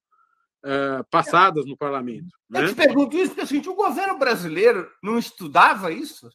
é, 0.64 1.04
passadas 1.10 1.66
no 1.66 1.78
parlamento. 1.78 2.28
Eu 2.54 2.62
né? 2.62 2.68
te 2.68 2.76
pergunto 2.76 3.16
isso 3.16 3.30
porque 3.30 3.42
assim, 3.42 3.70
o 3.70 3.76
governo 3.76 4.18
brasileiro 4.18 4.90
não 5.02 5.18
estudava 5.18 5.92
isso? 5.92 6.30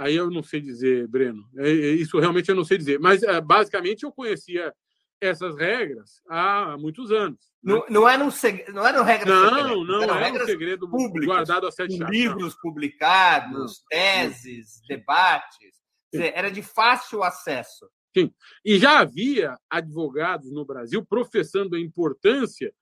Aí 0.00 0.16
eu 0.16 0.30
não 0.30 0.42
sei 0.42 0.62
dizer, 0.62 1.06
Breno. 1.08 1.46
É, 1.58 1.68
é, 1.68 1.72
isso 1.90 2.18
realmente 2.18 2.48
eu 2.48 2.54
não 2.54 2.64
sei 2.64 2.78
dizer. 2.78 2.98
Mas, 2.98 3.20
basicamente, 3.44 4.04
eu 4.04 4.10
conhecia 4.10 4.72
essas 5.20 5.54
regras 5.58 6.22
há 6.26 6.78
muitos 6.78 7.12
anos. 7.12 7.38
Né? 7.62 7.74
Não, 7.74 7.84
não, 7.90 8.08
eram, 8.08 8.30
não 8.72 8.86
eram 8.86 9.04
regras 9.04 9.28
Não, 9.28 9.44
secretas, 9.44 9.86
não 9.86 10.02
eram 10.02 10.14
era 10.14 10.42
um 10.42 10.46
segredo 10.46 10.88
públicas, 10.88 11.26
guardado 11.26 11.66
a 11.66 11.70
sete 11.70 11.98
chaves. 11.98 12.18
Livros 12.18 12.56
publicados, 12.62 13.60
não. 13.60 13.88
teses, 13.90 14.80
debates. 14.88 15.76
Dizer, 16.10 16.32
era 16.34 16.50
de 16.50 16.62
fácil 16.62 17.22
acesso. 17.22 17.86
Sim. 18.16 18.32
E 18.64 18.78
já 18.78 19.00
havia 19.00 19.58
advogados 19.68 20.50
no 20.50 20.64
Brasil 20.64 21.04
professando 21.04 21.76
a 21.76 21.80
importância 21.80 22.72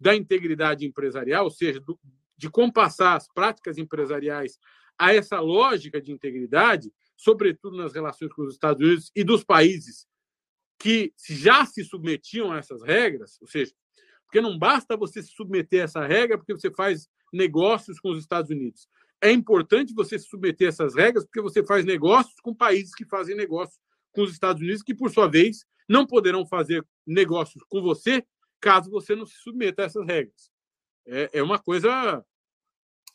da 0.00 0.16
integridade 0.16 0.84
empresarial, 0.84 1.44
ou 1.44 1.50
seja, 1.50 1.78
do, 1.78 1.96
de 2.36 2.50
compassar 2.50 3.16
as 3.16 3.32
práticas 3.32 3.78
empresariais 3.78 4.58
a 4.98 5.14
essa 5.14 5.40
lógica 5.40 6.00
de 6.00 6.12
integridade, 6.12 6.92
sobretudo 7.16 7.76
nas 7.76 7.94
relações 7.94 8.32
com 8.32 8.42
os 8.42 8.54
Estados 8.54 8.82
Unidos 8.82 9.10
e 9.14 9.24
dos 9.24 9.44
países 9.44 10.06
que 10.78 11.12
já 11.28 11.64
se 11.64 11.82
submetiam 11.84 12.52
a 12.52 12.58
essas 12.58 12.82
regras, 12.82 13.38
ou 13.40 13.48
seja, 13.48 13.72
porque 14.24 14.40
não 14.40 14.58
basta 14.58 14.96
você 14.96 15.22
se 15.22 15.32
submeter 15.32 15.80
a 15.80 15.84
essa 15.84 16.06
regra 16.06 16.36
porque 16.36 16.52
você 16.52 16.70
faz 16.70 17.08
negócios 17.32 17.98
com 17.98 18.10
os 18.10 18.18
Estados 18.18 18.50
Unidos 18.50 18.88
é 19.20 19.30
importante 19.32 19.94
você 19.94 20.18
se 20.18 20.26
submeter 20.26 20.66
a 20.66 20.70
essas 20.70 20.94
regras, 20.94 21.24
porque 21.24 21.40
você 21.40 21.64
faz 21.64 21.84
negócios 21.84 22.38
com 22.40 22.54
países 22.54 22.94
que 22.94 23.04
fazem 23.04 23.36
negócios 23.36 23.78
com 24.12 24.22
os 24.22 24.32
Estados 24.32 24.62
Unidos, 24.62 24.82
que, 24.82 24.94
por 24.94 25.10
sua 25.10 25.28
vez, 25.28 25.64
não 25.88 26.06
poderão 26.06 26.46
fazer 26.46 26.86
negócios 27.06 27.62
com 27.68 27.82
você 27.82 28.24
caso 28.60 28.90
você 28.90 29.14
não 29.14 29.26
se 29.26 29.36
submeta 29.36 29.82
a 29.82 29.84
essas 29.86 30.06
regras. 30.06 30.50
É, 31.06 31.30
é 31.34 31.42
uma 31.42 31.58
coisa 31.58 32.24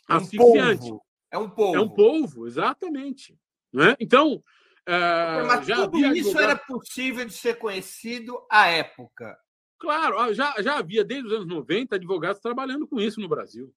é 0.09 0.13
asfixiante. 0.13 0.91
É 1.31 1.37
um 1.37 1.49
povo. 1.49 1.75
É 1.75 1.79
um 1.79 1.89
povo, 1.89 2.47
exatamente. 2.47 3.37
Né? 3.71 3.95
Então, 3.99 4.43
é, 4.85 5.43
Mas 5.43 5.65
já 5.65 5.87
tudo 5.87 5.97
isso 5.97 6.29
advogado... 6.29 6.43
era 6.43 6.55
possível 6.57 7.25
de 7.25 7.33
ser 7.33 7.55
conhecido 7.57 8.37
à 8.51 8.67
época. 8.67 9.37
Claro, 9.79 10.33
já, 10.33 10.53
já 10.59 10.77
havia 10.77 11.03
desde 11.03 11.27
os 11.27 11.33
anos 11.33 11.47
90 11.47 11.95
advogados 11.95 12.41
trabalhando 12.41 12.87
com 12.87 12.99
isso 12.99 13.19
no 13.19 13.29
Brasil 13.29 13.73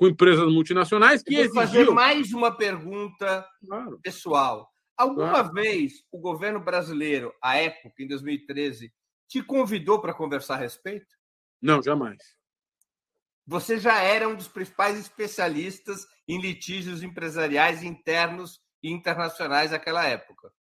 com 0.00 0.08
empresas 0.08 0.50
multinacionais 0.50 1.22
que 1.22 1.34
exigiam... 1.34 1.54
fazer 1.54 1.90
mais 1.90 2.32
uma 2.32 2.56
pergunta 2.56 3.46
claro. 3.68 4.00
pessoal. 4.02 4.66
Alguma 4.96 5.28
claro. 5.30 5.52
vez 5.52 5.92
o 6.10 6.18
governo 6.18 6.58
brasileiro, 6.58 7.34
à 7.42 7.58
época, 7.58 8.02
em 8.02 8.08
2013, 8.08 8.90
te 9.28 9.42
convidou 9.42 10.00
para 10.00 10.14
conversar 10.14 10.54
a 10.54 10.56
respeito? 10.56 11.06
Não, 11.60 11.82
jamais. 11.82 12.16
Você 13.50 13.80
já 13.80 14.00
era 14.00 14.28
um 14.28 14.36
dos 14.36 14.46
principais 14.46 14.96
especialistas 14.96 16.06
em 16.28 16.40
litígios 16.40 17.02
empresariais 17.02 17.82
internos 17.82 18.60
e 18.80 18.92
internacionais 18.92 19.72
naquela 19.72 20.06
época. 20.06 20.52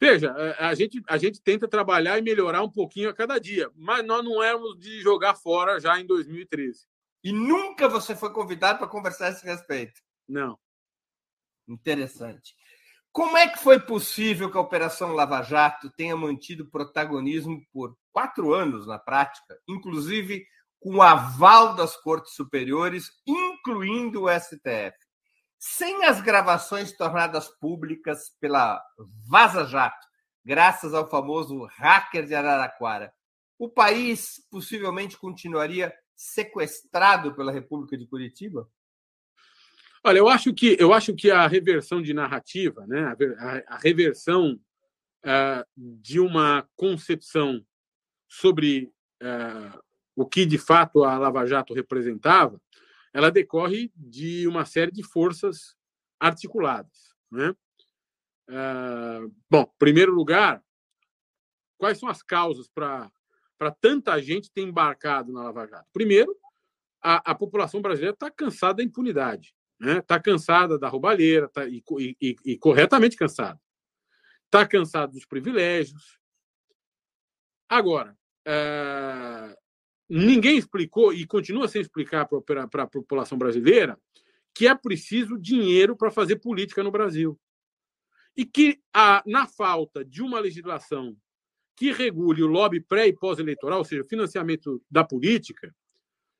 Veja, 0.00 0.34
a 0.58 0.74
gente, 0.74 1.00
a 1.08 1.16
gente 1.16 1.40
tenta 1.40 1.68
trabalhar 1.68 2.18
e 2.18 2.22
melhorar 2.22 2.60
um 2.64 2.68
pouquinho 2.68 3.08
a 3.08 3.14
cada 3.14 3.38
dia, 3.38 3.70
mas 3.76 4.04
nós 4.04 4.24
não 4.24 4.42
éramos 4.42 4.76
de 4.80 5.00
jogar 5.00 5.36
fora 5.36 5.78
já 5.78 6.00
em 6.00 6.04
2013. 6.04 6.88
E 7.22 7.30
nunca 7.30 7.88
você 7.88 8.16
foi 8.16 8.32
convidado 8.32 8.80
para 8.80 8.88
conversar 8.88 9.26
a 9.26 9.30
esse 9.30 9.46
respeito. 9.46 10.02
Não. 10.28 10.58
Interessante. 11.68 12.56
Como 13.12 13.36
é 13.36 13.46
que 13.46 13.60
foi 13.60 13.78
possível 13.78 14.50
que 14.50 14.58
a 14.58 14.60
Operação 14.60 15.12
Lava 15.12 15.40
Jato 15.42 15.88
tenha 15.90 16.16
mantido 16.16 16.68
protagonismo 16.68 17.64
por 17.72 17.96
quatro 18.10 18.52
anos 18.52 18.88
na 18.88 18.98
prática, 18.98 19.56
inclusive 19.68 20.44
com 20.82 20.96
o 20.96 21.02
aval 21.02 21.76
das 21.76 21.96
cortes 21.96 22.34
superiores, 22.34 23.08
incluindo 23.24 24.24
o 24.24 24.28
STF, 24.28 24.96
sem 25.56 26.04
as 26.04 26.20
gravações 26.20 26.92
tornadas 26.96 27.48
públicas 27.60 28.36
pela 28.40 28.82
Vaza 29.28 29.64
Jato, 29.64 30.04
graças 30.44 30.92
ao 30.92 31.08
famoso 31.08 31.64
hacker 31.76 32.26
de 32.26 32.34
Araraquara, 32.34 33.12
o 33.56 33.68
país 33.68 34.44
possivelmente 34.50 35.16
continuaria 35.16 35.94
sequestrado 36.16 37.32
pela 37.36 37.52
República 37.52 37.96
de 37.96 38.06
Curitiba? 38.08 38.68
Olha, 40.02 40.18
eu 40.18 40.28
acho 40.28 40.52
que 40.52 40.76
eu 40.80 40.92
acho 40.92 41.14
que 41.14 41.30
a 41.30 41.46
reversão 41.46 42.02
de 42.02 42.12
narrativa, 42.12 42.84
né, 42.88 43.14
a, 43.38 43.76
a 43.76 43.78
reversão 43.78 44.58
uh, 45.24 45.64
de 45.76 46.18
uma 46.18 46.68
concepção 46.74 47.64
sobre 48.28 48.92
uh, 49.22 49.80
o 50.14 50.26
que 50.26 50.44
de 50.44 50.58
fato 50.58 51.04
a 51.04 51.18
Lava 51.18 51.46
Jato 51.46 51.74
representava, 51.74 52.60
ela 53.12 53.30
decorre 53.30 53.90
de 53.94 54.46
uma 54.46 54.64
série 54.64 54.90
de 54.90 55.02
forças 55.02 55.76
articuladas, 56.18 57.14
né? 57.30 57.54
Uh, 58.48 59.34
bom, 59.48 59.62
em 59.62 59.78
primeiro 59.78 60.12
lugar, 60.12 60.62
quais 61.78 61.98
são 61.98 62.08
as 62.08 62.22
causas 62.22 62.68
para 62.68 63.10
tanta 63.80 64.20
gente 64.20 64.50
ter 64.50 64.62
embarcado 64.62 65.32
na 65.32 65.44
Lava 65.44 65.66
Jato? 65.66 65.88
Primeiro, 65.92 66.36
a, 67.02 67.30
a 67.30 67.34
população 67.34 67.80
brasileira 67.80 68.14
está 68.14 68.30
cansada 68.30 68.74
da 68.74 68.82
impunidade 68.82 69.54
está 69.82 69.94
né? 69.94 70.00
Tá 70.00 70.20
cansada 70.20 70.78
da 70.78 70.88
roubalheira 70.88 71.48
tá, 71.48 71.66
e, 71.66 71.82
e, 71.98 72.36
e 72.44 72.58
corretamente 72.58 73.16
cansada. 73.16 73.60
Está 74.44 74.66
cansada 74.66 75.12
dos 75.12 75.26
privilégios. 75.26 76.18
Agora, 77.68 78.16
é, 78.46 79.58
ninguém 80.08 80.58
explicou, 80.58 81.12
e 81.12 81.26
continua 81.26 81.68
sem 81.68 81.80
explicar 81.80 82.28
para 82.44 82.82
a 82.82 82.86
população 82.86 83.38
brasileira, 83.38 83.98
que 84.54 84.66
é 84.66 84.74
preciso 84.74 85.38
dinheiro 85.38 85.96
para 85.96 86.10
fazer 86.10 86.36
política 86.36 86.82
no 86.82 86.90
Brasil. 86.90 87.38
E 88.36 88.44
que, 88.44 88.80
a, 88.92 89.22
na 89.26 89.46
falta 89.46 90.04
de 90.04 90.22
uma 90.22 90.38
legislação 90.38 91.16
que 91.76 91.90
regule 91.92 92.42
o 92.42 92.46
lobby 92.46 92.80
pré 92.80 93.08
e 93.08 93.12
pós-eleitoral, 93.12 93.78
ou 93.78 93.84
seja, 93.84 94.04
financiamento 94.04 94.82
da 94.90 95.02
política, 95.02 95.74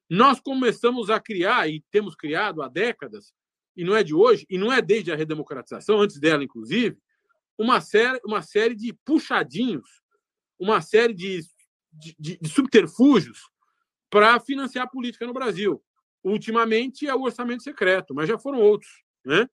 nós 0.09 0.41
começamos 0.41 1.09
a 1.09 1.19
criar, 1.19 1.69
e 1.69 1.83
temos 1.91 2.15
criado 2.15 2.63
há 2.63 2.69
décadas, 2.69 3.33
e 3.75 3.85
não 3.85 3.97
é 3.97 4.03
de 4.03 4.15
hoje, 4.15 4.47
e 4.51 4.59
não 4.59 4.71
é 4.71 4.83
desde 4.83 5.11
a 5.11 5.17
redemocratização, 5.17 6.01
antes 6.01 6.21
dela, 6.21 6.45
inclusive, 6.45 6.99
uma 7.57 7.81
série, 7.81 8.21
uma 8.25 8.43
série 8.43 8.75
de 8.75 8.93
puxadinhos, 9.05 10.03
uma 10.59 10.81
série 10.83 11.15
de, 11.15 11.41
de, 11.93 12.39
de 12.39 12.49
subterfúgios 12.49 13.52
para 14.13 14.39
financiar 14.39 14.85
a 14.85 14.91
política 14.91 15.27
no 15.27 15.33
Brasil. 15.33 15.83
Ultimamente 16.23 17.09
é 17.09 17.15
o 17.15 17.23
orçamento 17.23 17.63
secreto, 17.63 18.15
mas 18.15 18.29
já 18.29 18.39
foram 18.39 18.61
outros. 18.61 19.03
Né? 19.25 19.49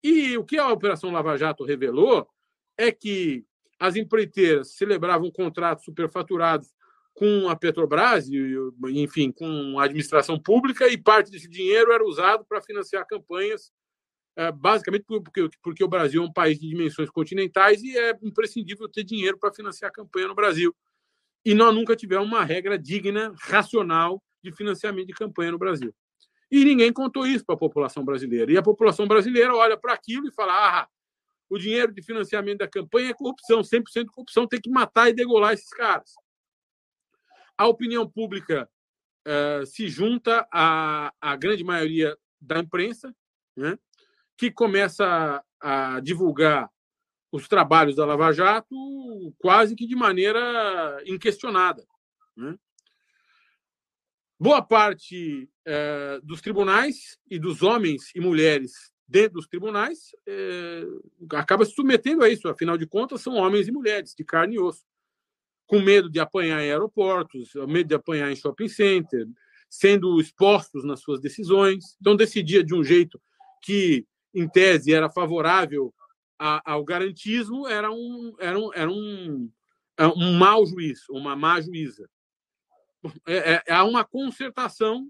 E 0.00 0.38
o 0.38 0.44
que 0.44 0.58
a 0.58 0.68
Operação 0.68 1.10
Lava 1.10 1.36
Jato 1.36 1.64
revelou 1.64 2.24
é 2.78 2.92
que 2.92 3.44
as 3.80 3.96
empreiteiras 3.96 4.76
celebravam 4.76 5.28
contratos 5.32 5.84
superfaturados 5.84 6.72
com 7.14 7.48
a 7.48 7.56
Petrobras, 7.56 8.28
enfim, 8.90 9.32
com 9.32 9.80
a 9.80 9.84
administração 9.84 10.40
pública, 10.40 10.86
e 10.86 10.96
parte 10.96 11.32
desse 11.32 11.48
dinheiro 11.48 11.90
era 11.90 12.06
usado 12.06 12.44
para 12.44 12.62
financiar 12.62 13.04
campanhas, 13.08 13.72
é, 14.36 14.52
basicamente 14.52 15.04
porque, 15.04 15.48
porque 15.60 15.82
o 15.82 15.88
Brasil 15.88 16.22
é 16.22 16.26
um 16.26 16.32
país 16.32 16.60
de 16.60 16.68
dimensões 16.68 17.10
continentais 17.10 17.82
e 17.82 17.98
é 17.98 18.16
imprescindível 18.22 18.88
ter 18.88 19.02
dinheiro 19.02 19.36
para 19.36 19.52
financiar 19.52 19.90
a 19.90 19.92
campanha 19.92 20.28
no 20.28 20.34
Brasil. 20.34 20.72
E 21.44 21.54
nós 21.54 21.74
nunca 21.74 21.96
tivemos 21.96 22.26
uma 22.26 22.44
regra 22.44 22.78
digna, 22.78 23.34
racional, 23.38 24.22
de 24.42 24.52
financiamento 24.52 25.06
de 25.06 25.14
campanha 25.14 25.52
no 25.52 25.58
Brasil. 25.58 25.94
E 26.50 26.64
ninguém 26.64 26.92
contou 26.92 27.26
isso 27.26 27.44
para 27.44 27.54
a 27.54 27.58
população 27.58 28.04
brasileira. 28.04 28.52
E 28.52 28.56
a 28.56 28.62
população 28.62 29.06
brasileira 29.06 29.54
olha 29.54 29.76
para 29.76 29.92
aquilo 29.92 30.26
e 30.26 30.32
fala: 30.32 30.52
ah, 30.52 30.88
o 31.48 31.58
dinheiro 31.58 31.92
de 31.92 32.02
financiamento 32.02 32.58
da 32.58 32.68
campanha 32.68 33.10
é 33.10 33.14
corrupção, 33.14 33.60
100% 33.60 34.06
corrupção, 34.06 34.46
tem 34.46 34.60
que 34.60 34.70
matar 34.70 35.08
e 35.08 35.12
degolar 35.12 35.52
esses 35.52 35.70
caras 35.70 36.12
a 37.60 37.66
opinião 37.66 38.08
pública 38.08 38.66
uh, 39.28 39.66
se 39.66 39.86
junta 39.86 40.48
à, 40.50 41.12
à 41.20 41.36
grande 41.36 41.62
maioria 41.62 42.16
da 42.40 42.58
imprensa, 42.58 43.14
né, 43.54 43.78
que 44.34 44.50
começa 44.50 45.44
a, 45.60 45.96
a 45.96 46.00
divulgar 46.00 46.70
os 47.32 47.46
trabalhos 47.48 47.96
da 47.96 48.04
Lava 48.04 48.32
Jato 48.32 48.74
quase 49.38 49.76
que 49.76 49.86
de 49.86 49.94
maneira 49.94 51.02
inquestionada. 51.06 51.84
Né? 52.36 52.56
Boa 54.38 54.62
parte 54.62 55.48
eh, 55.66 56.20
dos 56.22 56.40
tribunais 56.40 57.18
e 57.30 57.38
dos 57.38 57.62
homens 57.62 58.10
e 58.14 58.20
mulheres 58.20 58.90
dentro 59.06 59.34
dos 59.34 59.46
tribunais 59.46 60.14
eh, 60.26 60.84
acaba 61.34 61.64
se 61.64 61.72
submetendo 61.72 62.24
a 62.24 62.28
isso, 62.28 62.48
afinal 62.48 62.78
de 62.78 62.86
contas, 62.86 63.20
são 63.20 63.34
homens 63.34 63.68
e 63.68 63.72
mulheres 63.72 64.14
de 64.14 64.24
carne 64.24 64.56
e 64.56 64.58
osso 64.58 64.84
com 65.70 65.80
medo 65.80 66.10
de 66.10 66.18
apanhar 66.18 66.60
em 66.60 66.70
aeroportos, 66.70 67.52
medo 67.68 67.86
de 67.86 67.94
apanhar 67.94 68.28
em 68.32 68.34
shopping 68.34 68.68
center, 68.68 69.24
sendo 69.68 70.20
expostos 70.20 70.84
nas 70.84 71.00
suas 71.00 71.20
decisões. 71.20 71.96
Então, 72.00 72.16
decidia 72.16 72.64
de 72.64 72.74
um 72.74 72.82
jeito 72.82 73.22
que, 73.62 74.04
em 74.34 74.48
tese, 74.48 74.92
era 74.92 75.08
favorável 75.08 75.94
a, 76.40 76.72
ao 76.72 76.82
garantismo, 76.82 77.68
era 77.68 77.92
um, 77.92 78.34
era 78.40 78.58
um, 78.58 78.72
era 78.72 78.90
um, 78.90 79.52
é 79.98 80.06
um 80.06 80.38
mau 80.38 80.64
juiz, 80.64 81.06
uma 81.10 81.36
má 81.36 81.60
juíza. 81.60 82.08
É, 83.26 83.62
é, 83.66 83.72
há 83.72 83.84
uma 83.84 84.06
concertação 84.06 85.06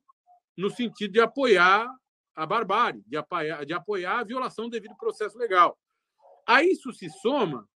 no 0.56 0.68
sentido 0.68 1.12
de 1.12 1.20
apoiar 1.20 1.88
a 2.34 2.44
barbárie, 2.44 3.04
de 3.06 3.16
apoiar, 3.16 3.64
de 3.64 3.72
apoiar 3.72 4.18
a 4.18 4.24
violação 4.24 4.64
do 4.64 4.72
devido 4.72 4.96
processo 4.96 5.38
legal. 5.38 5.78
A 6.44 6.64
isso 6.64 6.92
se 6.92 7.08
soma 7.08 7.68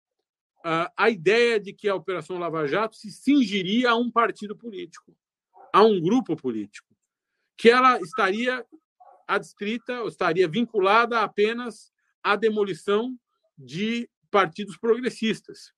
a 0.96 1.10
ideia 1.10 1.60
de 1.60 1.74
que 1.74 1.88
a 1.88 1.94
Operação 1.94 2.38
Lava 2.38 2.66
Jato 2.66 2.96
se 2.96 3.10
cingiria 3.10 3.90
a 3.90 3.96
um 3.96 4.10
partido 4.10 4.56
político, 4.56 5.14
a 5.70 5.82
um 5.82 6.00
grupo 6.00 6.34
político, 6.34 6.88
que 7.56 7.68
ela 7.68 8.00
estaria 8.00 8.66
adstrita, 9.28 10.02
estaria 10.06 10.48
vinculada 10.48 11.20
apenas 11.20 11.92
à 12.22 12.34
demolição 12.34 13.14
de 13.56 14.08
partidos 14.30 14.76
progressistas. 14.76 15.72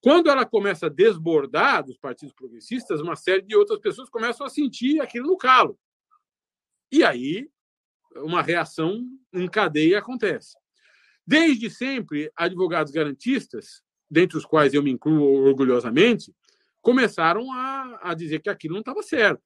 Quando 0.00 0.28
ela 0.28 0.44
começa 0.44 0.86
a 0.86 0.90
desbordar 0.90 1.84
dos 1.84 1.96
partidos 1.96 2.34
progressistas, 2.34 3.00
uma 3.00 3.16
série 3.16 3.42
de 3.42 3.56
outras 3.56 3.78
pessoas 3.80 4.10
começam 4.10 4.46
a 4.46 4.50
sentir 4.50 5.00
aquilo 5.00 5.26
no 5.26 5.36
calo. 5.36 5.78
E 6.92 7.02
aí, 7.02 7.48
uma 8.16 8.42
reação 8.42 9.02
em 9.32 9.48
cadeia 9.48 9.98
acontece. 9.98 10.56
Desde 11.26 11.70
sempre, 11.70 12.30
advogados 12.36 12.92
garantistas 12.92 13.82
dentre 14.10 14.38
os 14.38 14.44
quais 14.44 14.74
eu 14.74 14.82
me 14.82 14.90
incluo 14.90 15.46
orgulhosamente, 15.46 16.32
começaram 16.80 17.50
a, 17.52 17.98
a 18.02 18.14
dizer 18.14 18.40
que 18.40 18.48
aquilo 18.48 18.74
não 18.74 18.80
estava 18.80 19.02
certo. 19.02 19.42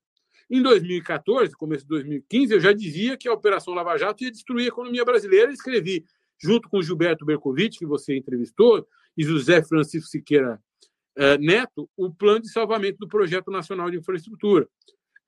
Em 0.51 0.63
2014, 0.63 1.55
começo 1.55 1.85
de 1.85 1.89
2015, 1.89 2.53
eu 2.55 2.61
já 2.61 2.73
dizia 2.73 3.17
que 3.17 3.29
a 3.29 3.33
Operação 3.33 3.75
Lava 3.75 3.97
Jato 3.97 4.25
ia 4.25 4.31
destruir 4.31 4.65
a 4.65 4.69
economia 4.69 5.05
brasileira 5.05 5.51
e 5.51 5.55
escrevi, 5.55 6.05
junto 6.41 6.69
com 6.69 6.83
Gilberto 6.83 7.25
Bercovitch, 7.25 7.79
que 7.79 7.87
você 7.87 8.17
entrevistou, 8.17 8.87
e 9.17 9.25
José 9.25 9.63
Francisco 9.63 10.09
Siqueira 10.09 10.63
eh, 11.17 11.37
Neto, 11.39 11.91
o 11.97 12.13
plano 12.13 12.41
de 12.41 12.51
salvamento 12.51 12.99
do 12.99 13.09
Projeto 13.09 13.51
Nacional 13.51 13.91
de 13.91 13.99
Infraestrutura. 13.99 14.69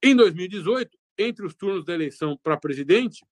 Em 0.02 0.14
2018, 0.14 0.96
entre 1.18 1.44
os 1.44 1.54
turnos 1.54 1.84
da 1.84 1.92
eleição 1.92 2.38
para 2.42 2.56
presidente, 2.56 3.24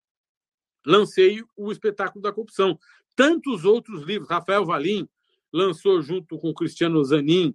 lancei 0.84 1.42
o 1.56 1.70
Espetáculo 1.70 2.20
da 2.20 2.32
Corrupção. 2.32 2.78
Tantos 3.14 3.64
outros 3.64 4.02
livros, 4.02 4.28
Rafael 4.28 4.64
Valim, 4.64 5.08
lançou 5.52 6.02
junto 6.02 6.38
com 6.38 6.52
Cristiano 6.52 7.02
Zanin 7.04 7.54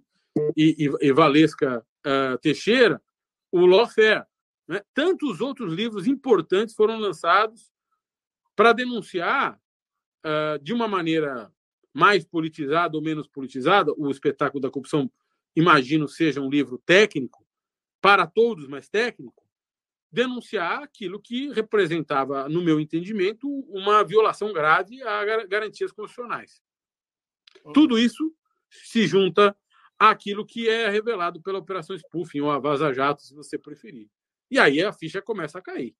e, 0.56 0.86
e, 0.86 1.08
e 1.08 1.12
Valesca 1.12 1.84
uh, 2.04 2.38
Teixeira 2.38 3.00
o 3.52 3.66
Lawfare. 3.66 4.24
Né? 4.66 4.82
Tantos 4.92 5.40
outros 5.40 5.72
livros 5.72 6.08
importantes 6.08 6.74
foram 6.74 6.98
lançados 6.98 7.72
para 8.56 8.72
denunciar 8.72 9.60
uh, 10.24 10.58
de 10.62 10.72
uma 10.72 10.88
maneira 10.88 11.52
mais 11.92 12.24
politizada 12.24 12.96
ou 12.96 13.02
menos 13.02 13.28
politizada. 13.28 13.92
O 13.96 14.10
espetáculo 14.10 14.60
da 14.60 14.70
corrupção, 14.70 15.10
imagino, 15.54 16.08
seja 16.08 16.40
um 16.40 16.50
livro 16.50 16.78
técnico 16.78 17.46
para 18.00 18.26
todos, 18.26 18.66
mas 18.66 18.88
técnico. 18.88 19.44
Denunciar 20.10 20.82
aquilo 20.82 21.20
que 21.20 21.50
representava, 21.52 22.48
no 22.48 22.62
meu 22.62 22.78
entendimento, 22.78 23.48
uma 23.68 24.04
violação 24.04 24.52
grave 24.52 25.02
a 25.02 25.46
garantias 25.46 25.90
constitucionais. 25.90 26.62
Tudo 27.72 27.98
isso 27.98 28.32
se 28.68 29.06
junta 29.06 29.56
àquilo 29.98 30.44
que 30.44 30.68
é 30.68 30.88
revelado 30.88 31.40
pela 31.40 31.58
Operação 31.58 31.96
Spoofing 31.96 32.40
ou 32.40 32.50
a 32.50 32.58
Vaza 32.58 32.92
Jato, 32.92 33.22
se 33.22 33.34
você 33.34 33.58
preferir. 33.58 34.08
E 34.50 34.58
aí 34.58 34.82
a 34.82 34.92
ficha 34.92 35.22
começa 35.22 35.58
a 35.58 35.62
cair. 35.62 35.96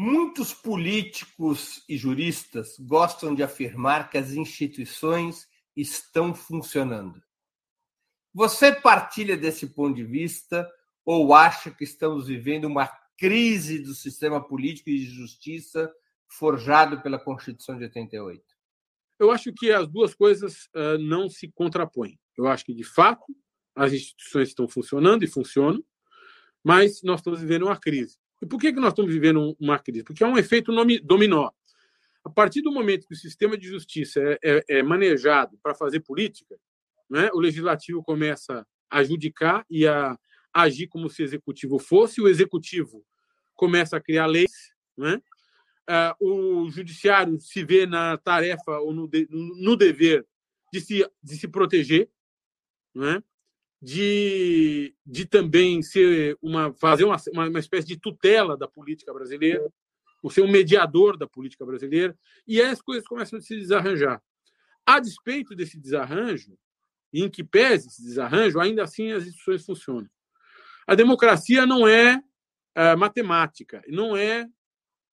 Muitos 0.00 0.54
políticos 0.54 1.82
e 1.88 1.96
juristas 1.96 2.78
gostam 2.78 3.34
de 3.34 3.42
afirmar 3.42 4.08
que 4.08 4.16
as 4.16 4.30
instituições 4.30 5.48
estão 5.74 6.32
funcionando. 6.32 7.20
Você 8.32 8.72
partilha 8.72 9.36
desse 9.36 9.66
ponto 9.66 9.96
de 9.96 10.04
vista 10.04 10.70
ou 11.04 11.34
acha 11.34 11.72
que 11.72 11.82
estamos 11.82 12.28
vivendo 12.28 12.66
uma 12.66 12.86
crise 13.16 13.80
do 13.80 13.92
sistema 13.92 14.40
político 14.40 14.88
e 14.88 15.00
de 15.00 15.06
justiça 15.06 15.92
forjado 16.28 17.02
pela 17.02 17.18
Constituição 17.18 17.76
de 17.76 17.82
88? 17.82 18.40
Eu 19.18 19.32
acho 19.32 19.52
que 19.52 19.72
as 19.72 19.88
duas 19.88 20.14
coisas 20.14 20.66
uh, 20.76 20.96
não 21.00 21.28
se 21.28 21.50
contrapõem. 21.50 22.20
Eu 22.36 22.46
acho 22.46 22.64
que, 22.64 22.72
de 22.72 22.84
fato, 22.84 23.34
as 23.74 23.92
instituições 23.92 24.50
estão 24.50 24.68
funcionando 24.68 25.24
e 25.24 25.26
funcionam, 25.26 25.82
mas 26.62 27.02
nós 27.02 27.18
estamos 27.18 27.40
vivendo 27.40 27.64
uma 27.64 27.76
crise. 27.76 28.16
E 28.40 28.46
por 28.46 28.60
que, 28.60 28.72
que 28.72 28.80
nós 28.80 28.92
estamos 28.92 29.12
vivendo 29.12 29.56
uma 29.60 29.78
crise? 29.78 30.04
Porque 30.04 30.22
é 30.22 30.26
um 30.26 30.38
efeito 30.38 30.72
dominó. 31.02 31.50
A 32.24 32.30
partir 32.30 32.62
do 32.62 32.72
momento 32.72 33.06
que 33.06 33.14
o 33.14 33.16
sistema 33.16 33.56
de 33.56 33.66
justiça 33.66 34.20
é, 34.20 34.38
é, 34.42 34.64
é 34.78 34.82
manejado 34.82 35.58
para 35.62 35.74
fazer 35.74 36.00
política, 36.00 36.56
né, 37.08 37.30
o 37.32 37.40
legislativo 37.40 38.02
começa 38.02 38.66
a 38.90 38.98
adjudicar 38.98 39.64
e 39.70 39.86
a 39.86 40.16
agir 40.52 40.88
como 40.88 41.08
se 41.08 41.22
o 41.22 41.24
executivo 41.24 41.78
fosse, 41.78 42.20
o 42.20 42.28
executivo 42.28 43.04
começa 43.54 43.96
a 43.96 44.00
criar 44.00 44.26
leis, 44.26 44.72
né? 44.96 45.20
O 46.20 46.68
judiciário 46.70 47.40
se 47.40 47.64
vê 47.64 47.86
na 47.86 48.18
tarefa 48.18 48.78
ou 48.78 48.92
no, 48.92 49.08
de, 49.08 49.26
no 49.30 49.76
dever 49.76 50.26
de 50.72 50.80
se, 50.80 51.10
de 51.22 51.36
se 51.36 51.48
proteger, 51.48 52.10
né? 52.94 53.22
De, 53.80 54.94
de 55.06 55.24
também 55.24 55.82
ser 55.82 56.36
uma 56.42 56.72
fazer 56.74 57.04
uma, 57.04 57.16
uma 57.32 57.58
espécie 57.60 57.86
de 57.86 57.98
tutela 57.98 58.56
da 58.56 58.66
política 58.66 59.12
brasileira, 59.12 59.70
o 60.22 60.30
ser 60.30 60.42
um 60.42 60.50
mediador 60.50 61.16
da 61.16 61.28
política 61.28 61.64
brasileira, 61.64 62.16
e 62.46 62.60
as 62.60 62.82
coisas 62.82 63.06
começam 63.06 63.38
a 63.38 63.42
se 63.42 63.56
desarranjar. 63.56 64.20
A 64.84 64.98
despeito 64.98 65.54
desse 65.54 65.78
desarranjo, 65.78 66.58
em 67.12 67.28
que 67.28 67.44
pese 67.44 67.88
esse 67.88 68.02
desarranjo, 68.02 68.58
ainda 68.58 68.82
assim 68.82 69.12
as 69.12 69.24
instituições 69.26 69.64
funcionam. 69.64 70.08
A 70.86 70.94
democracia 70.94 71.66
não 71.66 71.86
é, 71.86 72.20
é 72.74 72.96
matemática, 72.96 73.82
não 73.88 74.16
é, 74.16 74.46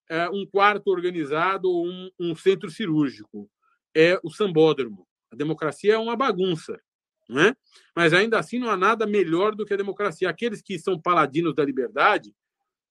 é, 0.10 0.30
um 0.30 0.46
quarto 0.46 0.88
organizado 0.90 1.70
ou 1.70 1.88
um, 1.88 2.10
um 2.20 2.36
centro 2.36 2.70
cirúrgico, 2.70 3.50
é 3.96 4.20
o 4.24 4.30
sambódromo. 4.30 5.08
A 5.32 5.36
democracia 5.36 5.94
é 5.94 5.98
uma 5.98 6.16
bagunça. 6.16 6.80
Não 7.28 7.42
é? 7.42 7.56
Mas 7.96 8.14
ainda 8.14 8.40
assim 8.40 8.60
não 8.60 8.70
há 8.70 8.78
nada 8.78 9.06
melhor 9.06 9.56
do 9.56 9.66
que 9.66 9.74
a 9.74 9.78
democracia. 9.78 10.30
Aqueles 10.30 10.62
que 10.62 10.78
são 10.78 11.00
paladinos 11.00 11.56
da 11.56 11.66
liberdade 11.66 12.36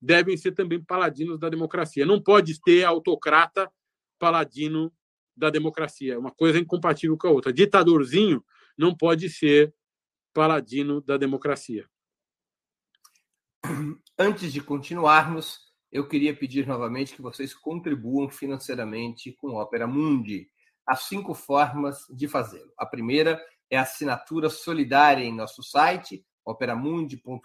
devem 0.01 0.37
ser 0.37 0.53
também 0.53 0.83
paladinos 0.83 1.39
da 1.39 1.49
democracia. 1.49 2.05
Não 2.05 2.21
pode 2.21 2.61
ter 2.61 2.85
autocrata 2.85 3.71
paladino 4.19 4.93
da 5.37 5.51
democracia. 5.51 6.19
Uma 6.19 6.31
coisa 6.31 6.59
é 6.59 6.61
incompatível 6.61 7.17
com 7.17 7.29
a 7.29 7.31
outra. 7.31 7.53
Ditadorzinho 7.53 8.45
não 8.77 8.95
pode 8.95 9.29
ser 9.31 9.75
paladino 10.33 11.01
da 11.01 11.17
democracia. 11.17 11.89
Antes 14.19 14.53
de 14.53 14.61
continuarmos, 14.61 15.61
eu 15.91 16.07
queria 16.07 16.37
pedir 16.37 16.67
novamente 16.67 17.15
que 17.15 17.23
vocês 17.23 17.55
contribuam 17.55 18.29
financeiramente 18.29 19.33
com 19.33 19.55
Opera 19.55 19.87
Mundi. 19.87 20.51
Há 20.87 20.97
cinco 20.97 21.35
formas 21.35 22.05
de 22.11 22.29
fazê-lo. 22.29 22.73
A 22.77 22.85
primeira 22.85 23.41
é 23.75 23.79
assinatura 23.79 24.49
solidária 24.49 25.25
em 25.25 25.35
nosso 25.35 25.63
site, 25.63 26.25
operamundi.com.br 26.45 27.45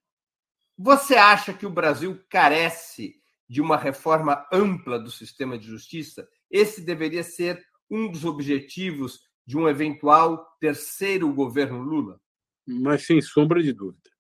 você 0.77 1.15
acha 1.15 1.53
que 1.53 1.67
o 1.67 1.71
Brasil 1.71 2.23
carece 2.29 3.15
de 3.49 3.61
uma 3.61 3.77
reforma 3.77 4.47
ampla 4.53 4.99
do 4.99 5.11
sistema 5.11 5.59
de 5.59 5.67
justiça? 5.67 6.27
Esse 6.51 6.81
deveria 6.81 7.23
ser 7.23 7.63
um 7.91 8.11
dos 8.11 8.25
objetivos 8.25 9.21
de 9.47 9.57
um 9.57 9.69
eventual 9.69 10.57
terceiro 10.59 11.33
governo 11.33 11.83
Lula? 11.83 12.21
Mas 12.67 13.07
sem 13.07 13.21
sombra 13.21 13.63
de 13.63 13.73
dúvida. 13.73 14.11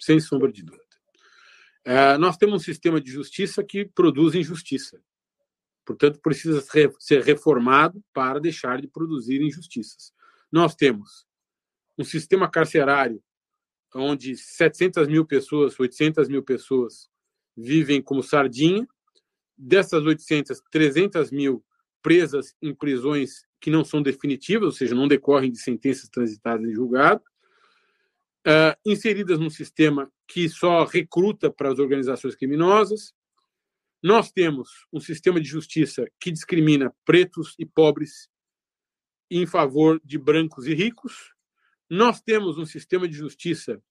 Sem 0.00 0.20
sombra 0.20 0.52
de 0.52 0.62
dúvida. 0.62 0.84
É, 1.84 2.18
nós 2.18 2.36
temos 2.36 2.56
um 2.56 2.64
sistema 2.64 3.00
de 3.00 3.10
justiça 3.10 3.62
que 3.64 3.84
produz 3.84 4.34
injustiça. 4.34 5.00
Portanto, 5.86 6.20
precisa 6.20 6.60
ser 6.98 7.22
reformado 7.22 8.02
para 8.12 8.40
deixar 8.40 8.80
de 8.80 8.88
produzir 8.88 9.40
injustiças. 9.40 10.12
Nós 10.50 10.74
temos 10.74 11.24
um 11.96 12.04
sistema 12.04 12.50
carcerário 12.50 13.22
onde 13.94 14.36
700 14.36 15.06
mil 15.06 15.24
pessoas, 15.24 15.78
800 15.78 16.28
mil 16.28 16.42
pessoas 16.42 17.08
vivem 17.56 18.02
como 18.02 18.22
sardinha. 18.22 18.86
Dessas 19.56 20.04
800, 20.04 20.60
300 20.70 21.30
mil 21.30 21.64
presas 22.02 22.54
em 22.60 22.74
prisões 22.74 23.46
que 23.60 23.70
não 23.70 23.84
são 23.84 24.02
definitivas, 24.02 24.66
ou 24.66 24.72
seja, 24.72 24.94
não 24.94 25.08
decorrem 25.08 25.50
de 25.50 25.58
sentenças 25.58 26.08
transitadas 26.10 26.68
em 26.68 26.74
julgado, 26.74 27.22
uh, 28.46 28.76
inseridas 28.84 29.38
num 29.38 29.48
sistema 29.48 30.12
que 30.28 30.48
só 30.48 30.84
recruta 30.84 31.50
para 31.50 31.72
as 31.72 31.78
organizações 31.78 32.34
criminosas, 32.34 33.14
nós 34.06 34.30
temos 34.30 34.86
um 34.92 35.00
sistema 35.00 35.40
de 35.40 35.48
justiça 35.48 36.06
que 36.20 36.30
discrimina 36.30 36.94
pretos 37.04 37.56
e 37.58 37.66
pobres 37.66 38.28
em 39.28 39.44
favor 39.46 40.00
de 40.04 40.16
brancos 40.16 40.68
e 40.68 40.74
ricos. 40.74 41.34
Nós 41.90 42.20
temos 42.20 42.56
um 42.56 42.64
sistema 42.64 43.08
de 43.08 43.14
justiça 43.16 43.82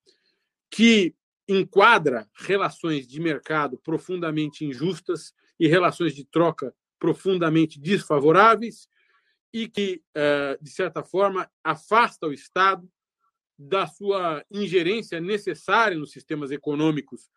que 0.71 1.13
enquadra 1.49 2.30
relações 2.34 3.06
de 3.06 3.19
mercado 3.19 3.78
profundamente 3.80 4.63
injustas 4.63 5.34
e 5.60 5.67
relações 5.67 6.15
de 6.15 6.23
troca 6.23 6.73
profundamente 6.97 7.78
desfavoráveis 7.78 8.88
e 9.54 9.67
que, 9.67 10.01
eh, 10.15 10.58
de 10.62 10.69
certa 10.69 11.04
forma, 11.04 11.51
afasta 11.62 12.25
o 12.25 12.32
Estado 12.32 12.89
da 13.60 13.86
sua 13.86 14.45
ingerência 14.49 15.19
necessária 15.19 15.97
nos 15.97 16.13
sistemas 16.13 16.51
econômicos 16.51 17.30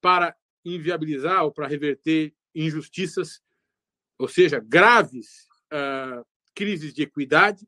para 0.00 0.36
inviabilizar 0.64 1.44
ou 1.44 1.52
para 1.52 1.66
reverter 1.66 2.34
injustiças, 2.54 3.42
ou 4.18 4.28
seja, 4.28 4.60
graves 4.60 5.46
uh, 5.72 6.24
crises 6.54 6.94
de 6.94 7.02
equidade. 7.02 7.66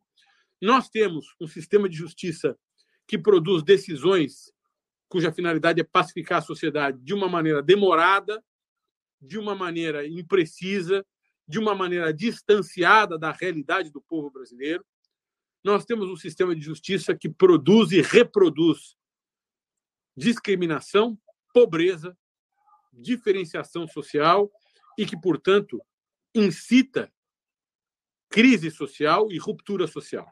Nós 0.61 0.89
temos 0.89 1.27
um 1.41 1.47
sistema 1.47 1.89
de 1.89 1.97
justiça 1.97 2.59
que 3.07 3.19
produz 3.19 3.63
decisões 3.63 4.53
cuja 5.09 5.33
finalidade 5.33 5.81
é 5.81 5.85
pacificar 5.85 6.39
a 6.39 6.43
sociedade 6.43 6.99
de 7.01 7.15
uma 7.15 7.29
maneira 7.29 7.63
demorada, 7.63 8.43
de 9.21 9.39
uma 9.39 9.55
maneira 9.55 10.07
imprecisa, 10.07 11.07
de 11.47 11.59
uma 11.59 11.75
maneira 11.75 12.13
distanciada 12.13 13.19
da 13.19 13.31
realidade 13.31 13.91
do 13.91 14.03
povo 14.03 14.31
brasileiro. 14.31 14.85
Nós 15.63 15.85
temos 15.85 16.09
um 16.09 16.17
sistema 16.17 16.55
de 16.55 16.61
justiça 16.61 17.15
que 17.15 17.29
produz 17.29 17.93
e 17.93 18.01
reproduz 18.01 18.97
discriminação, 20.17 21.19
pobreza, 21.53 22.17
diferenciação 22.97 23.87
social 23.87 24.51
e 24.99 25.05
que, 25.05 25.19
portanto, 25.19 25.81
incita 26.35 27.13
crise 28.29 28.71
social 28.71 29.31
e 29.31 29.39
ruptura 29.39 29.87
social. 29.87 30.31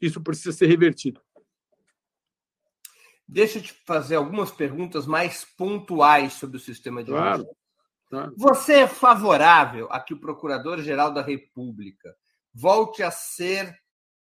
Isso 0.00 0.20
precisa 0.20 0.52
ser 0.52 0.66
revertido. 0.66 1.20
Deixa 3.26 3.58
eu 3.58 3.62
te 3.62 3.72
fazer 3.84 4.16
algumas 4.16 4.50
perguntas 4.50 5.06
mais 5.06 5.44
pontuais 5.44 6.32
sobre 6.34 6.56
o 6.56 6.60
sistema 6.60 7.04
de 7.04 7.10
claro. 7.10 7.46
Tá? 8.10 8.32
Você 8.36 8.80
é 8.80 8.88
favorável 8.88 9.86
a 9.90 10.00
que 10.00 10.14
o 10.14 10.20
Procurador-Geral 10.20 11.12
da 11.12 11.20
República 11.20 12.14
volte 12.54 13.02
a 13.02 13.10
ser 13.10 13.78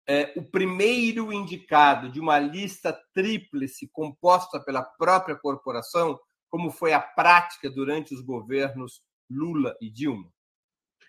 é, 0.06 0.32
o 0.36 0.42
primeiro 0.42 1.32
indicado 1.32 2.10
de 2.10 2.18
uma 2.18 2.38
lista 2.38 2.98
tríplice 3.12 3.88
composta 3.88 4.58
pela 4.60 4.82
própria 4.82 5.36
corporação, 5.36 6.18
como 6.54 6.70
foi 6.70 6.92
a 6.92 7.00
prática 7.00 7.68
durante 7.68 8.14
os 8.14 8.20
governos 8.20 9.02
Lula 9.28 9.76
e 9.80 9.90
Dilma? 9.90 10.32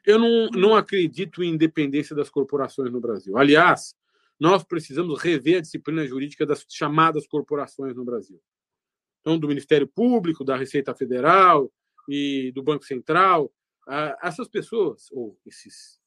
Eu 0.03 0.17
não, 0.17 0.47
não 0.49 0.75
acredito 0.75 1.43
em 1.43 1.53
independência 1.53 2.15
das 2.15 2.31
corporações 2.31 2.91
no 2.91 2.99
Brasil. 2.99 3.37
Aliás, 3.37 3.93
nós 4.39 4.63
precisamos 4.63 5.21
rever 5.21 5.59
a 5.59 5.61
disciplina 5.61 6.03
jurídica 6.07 6.47
das 6.47 6.65
chamadas 6.67 7.27
corporações 7.27 7.95
no 7.95 8.03
Brasil. 8.03 8.41
Então, 9.21 9.37
do 9.37 9.47
Ministério 9.47 9.87
Público, 9.87 10.43
da 10.43 10.57
Receita 10.57 10.95
Federal 10.95 11.71
e 12.09 12.51
do 12.55 12.63
Banco 12.63 12.83
Central, 12.83 13.53
essas 14.23 14.47
pessoas, 14.47 15.11
ou 15.11 15.39
esses 15.45 16.01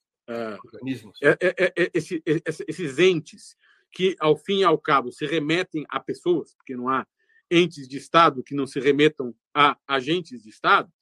organismos, 0.64 1.16
é, 1.22 1.38
é, 1.40 1.72
é, 1.76 1.90
esses 1.94 2.98
entes 2.98 3.56
que, 3.92 4.16
ao 4.18 4.36
fim 4.36 4.62
e 4.62 4.64
ao 4.64 4.78
cabo, 4.78 5.12
se 5.12 5.24
remetem 5.26 5.86
a 5.88 6.00
pessoas, 6.00 6.56
porque 6.56 6.74
não 6.74 6.88
há 6.88 7.06
entes 7.50 7.88
de 7.88 7.96
Estado 7.96 8.42
que 8.42 8.54
não 8.54 8.66
se 8.66 8.80
remetam 8.80 9.34
a 9.54 9.76
agentes 9.86 10.42
de 10.42 10.48
Estado, 10.48 10.92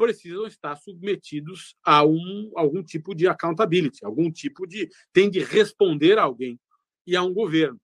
precisam 0.00 0.46
estar 0.46 0.76
submetidos 0.76 1.76
a 1.84 2.04
um, 2.04 2.50
algum 2.56 2.82
tipo 2.82 3.14
de 3.14 3.28
accountability, 3.28 4.04
algum 4.04 4.32
tipo 4.32 4.66
de. 4.66 4.88
tem 5.12 5.30
de 5.30 5.40
responder 5.40 6.18
a 6.18 6.22
alguém 6.22 6.58
e 7.06 7.14
a 7.14 7.22
um 7.22 7.34
governo. 7.34 7.78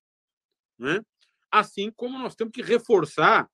Né? 0.78 1.02
Assim 1.50 1.90
como 1.94 2.18
nós 2.18 2.34
temos 2.34 2.52
que 2.52 2.62
reforçar 2.62 3.50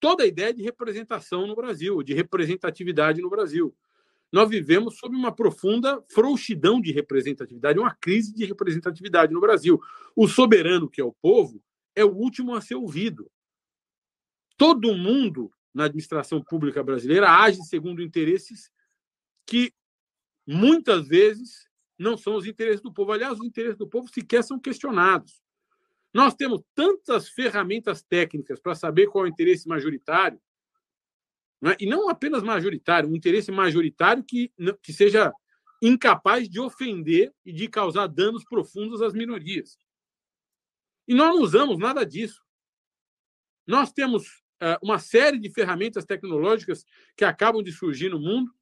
toda 0.00 0.24
a 0.24 0.26
ideia 0.26 0.52
de 0.52 0.62
representação 0.62 1.46
no 1.46 1.54
Brasil, 1.54 2.02
de 2.02 2.14
representatividade 2.14 3.20
no 3.20 3.30
Brasil. 3.30 3.76
Nós 4.32 4.48
vivemos 4.48 4.96
sob 4.96 5.14
uma 5.14 5.30
profunda 5.30 6.02
frouxidão 6.08 6.80
de 6.80 6.90
representatividade, 6.90 7.78
uma 7.78 7.94
crise 7.94 8.34
de 8.34 8.46
representatividade 8.46 9.32
no 9.32 9.40
Brasil. 9.40 9.78
O 10.16 10.26
soberano, 10.26 10.88
que 10.88 11.02
é 11.02 11.04
o 11.04 11.12
povo, 11.12 11.62
é 11.94 12.04
o 12.04 12.14
último 12.14 12.54
a 12.54 12.60
ser 12.60 12.74
ouvido. 12.74 13.30
Todo 14.56 14.94
mundo 14.94 15.52
na 15.74 15.84
administração 15.84 16.42
pública 16.42 16.82
brasileira 16.82 17.30
age 17.30 17.62
segundo 17.64 18.02
interesses 18.02 18.70
que 19.46 19.72
muitas 20.46 21.08
vezes 21.08 21.68
não 21.98 22.16
são 22.16 22.36
os 22.36 22.46
interesses 22.46 22.80
do 22.80 22.92
povo. 22.92 23.12
Aliás, 23.12 23.38
os 23.38 23.46
interesses 23.46 23.78
do 23.78 23.88
povo 23.88 24.08
sequer 24.08 24.42
são 24.42 24.58
questionados. 24.58 25.42
Nós 26.12 26.34
temos 26.34 26.62
tantas 26.74 27.28
ferramentas 27.28 28.02
técnicas 28.02 28.60
para 28.60 28.74
saber 28.74 29.06
qual 29.06 29.24
é 29.24 29.28
o 29.28 29.30
interesse 29.30 29.66
majoritário, 29.66 30.40
né? 31.60 31.74
e 31.80 31.86
não 31.86 32.08
apenas 32.08 32.42
majoritário, 32.42 33.08
um 33.08 33.16
interesse 33.16 33.50
majoritário 33.50 34.22
que, 34.22 34.52
que 34.82 34.92
seja 34.92 35.32
incapaz 35.80 36.48
de 36.48 36.60
ofender 36.60 37.32
e 37.44 37.52
de 37.52 37.66
causar 37.66 38.06
danos 38.08 38.44
profundos 38.44 39.00
às 39.00 39.14
minorias. 39.14 39.78
E 41.06 41.14
nós 41.14 41.34
não 41.34 41.42
usamos 41.42 41.78
nada 41.78 42.04
disso. 42.04 42.42
Nós 43.66 43.92
temos 43.92 44.42
é, 44.60 44.78
uma 44.82 44.98
série 44.98 45.38
de 45.38 45.50
ferramentas 45.50 46.04
tecnológicas 46.04 46.84
que 47.16 47.24
acabam 47.24 47.62
de 47.62 47.72
surgir 47.72 48.08
no 48.08 48.18
mundo, 48.20 48.52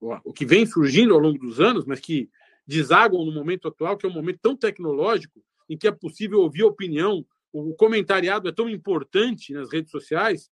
o 0.00 0.32
que 0.32 0.44
vem 0.44 0.66
surgindo 0.66 1.14
ao 1.14 1.20
longo 1.20 1.38
dos 1.38 1.58
anos, 1.60 1.86
mas 1.86 2.00
que 2.00 2.28
desaguam 2.66 3.24
no 3.24 3.32
momento 3.32 3.68
atual, 3.68 3.96
que 3.96 4.04
é 4.04 4.08
um 4.08 4.12
momento 4.12 4.40
tão 4.42 4.56
tecnológico, 4.56 5.42
em 5.68 5.76
que 5.76 5.88
é 5.88 5.92
possível 5.92 6.40
ouvir 6.40 6.64
opinião, 6.64 7.24
o 7.52 7.74
comentariado 7.74 8.48
é 8.48 8.52
tão 8.52 8.68
importante 8.68 9.52
nas 9.52 9.72
redes 9.72 9.90
sociais, 9.90 10.50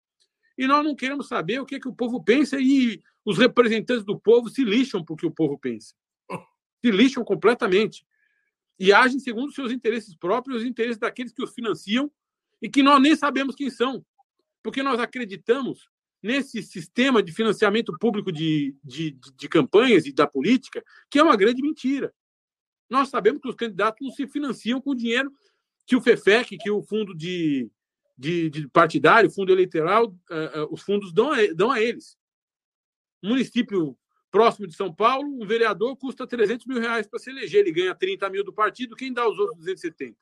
e 0.57 0.67
nós 0.67 0.83
não 0.83 0.95
queremos 0.95 1.27
saber 1.27 1.59
o 1.59 1.65
que, 1.65 1.75
é 1.75 1.79
que 1.79 1.87
o 1.87 1.95
povo 1.95 2.23
pensa 2.23 2.57
e 2.59 3.01
os 3.25 3.37
representantes 3.37 4.05
do 4.05 4.19
povo 4.19 4.49
se 4.49 4.63
lixam 4.63 5.03
porque 5.03 5.25
o 5.25 5.31
povo 5.31 5.57
pensa. 5.57 5.95
Se 6.83 6.91
lixam 6.91 7.23
completamente. 7.23 8.05
E 8.79 8.91
agem 8.91 9.19
segundo 9.19 9.49
os 9.49 9.55
seus 9.55 9.71
interesses 9.71 10.15
próprios, 10.15 10.61
os 10.61 10.67
interesses 10.67 10.97
daqueles 10.97 11.31
que 11.31 11.43
os 11.43 11.53
financiam 11.53 12.11
e 12.61 12.69
que 12.69 12.81
nós 12.81 13.01
nem 13.01 13.15
sabemos 13.15 13.55
quem 13.55 13.69
são, 13.69 14.05
porque 14.61 14.81
nós 14.81 14.99
acreditamos 14.99 15.89
nesse 16.21 16.63
sistema 16.63 17.21
de 17.21 17.33
financiamento 17.33 17.95
público 17.99 18.31
de, 18.31 18.75
de, 18.83 19.11
de 19.11 19.49
campanhas 19.49 20.05
e 20.05 20.13
da 20.13 20.25
política, 20.25 20.83
que 21.09 21.19
é 21.19 21.23
uma 21.23 21.35
grande 21.35 21.61
mentira. 21.61 22.13
Nós 22.89 23.09
sabemos 23.09 23.41
que 23.41 23.49
os 23.49 23.55
candidatos 23.55 23.99
não 24.01 24.13
se 24.13 24.25
financiam 24.27 24.79
com 24.79 24.95
dinheiro 24.95 25.31
que 25.85 25.95
o 25.95 26.01
FEFEC, 26.01 26.57
que 26.57 26.71
o 26.71 26.81
fundo 26.81 27.13
de, 27.13 27.69
de, 28.17 28.49
de 28.49 28.67
partidário, 28.69 29.29
fundo 29.29 29.51
eleitoral, 29.51 30.07
uh, 30.07 30.63
uh, 30.63 30.67
os 30.73 30.81
fundos 30.81 31.11
dão 31.11 31.31
a, 31.31 31.37
dão 31.53 31.71
a 31.71 31.81
eles. 31.81 32.17
Um 33.21 33.29
município 33.29 33.97
próximo 34.33 34.65
de 34.65 34.75
São 34.75 34.91
Paulo, 34.91 35.29
um 35.29 35.45
vereador 35.45 35.95
custa 35.95 36.25
300 36.25 36.65
mil 36.65 36.79
reais 36.79 37.05
para 37.05 37.19
se 37.19 37.29
eleger. 37.29 37.59
Ele 37.59 37.71
ganha 37.71 37.93
30 37.93 38.27
mil 38.31 38.43
do 38.43 38.51
partido, 38.51 38.95
quem 38.95 39.13
dá 39.13 39.29
os 39.29 39.37
outros 39.37 39.59
270? 39.59 40.17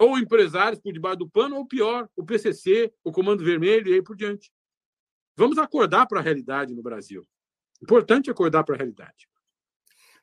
ou 0.00 0.18
empresários 0.18 0.80
por 0.80 0.94
debaixo 0.94 1.18
do 1.18 1.28
pano, 1.28 1.56
ou 1.56 1.66
pior, 1.66 2.08
o 2.16 2.24
PCC, 2.24 2.90
o 3.04 3.12
Comando 3.12 3.44
Vermelho 3.44 3.90
e 3.90 3.94
aí 3.94 4.02
por 4.02 4.16
diante. 4.16 4.50
Vamos 5.36 5.58
acordar 5.58 6.06
para 6.06 6.20
a 6.20 6.22
realidade 6.22 6.74
no 6.74 6.82
Brasil. 6.82 7.22
Importante 7.82 8.30
acordar 8.30 8.64
para 8.64 8.76
a 8.76 8.78
realidade. 8.78 9.28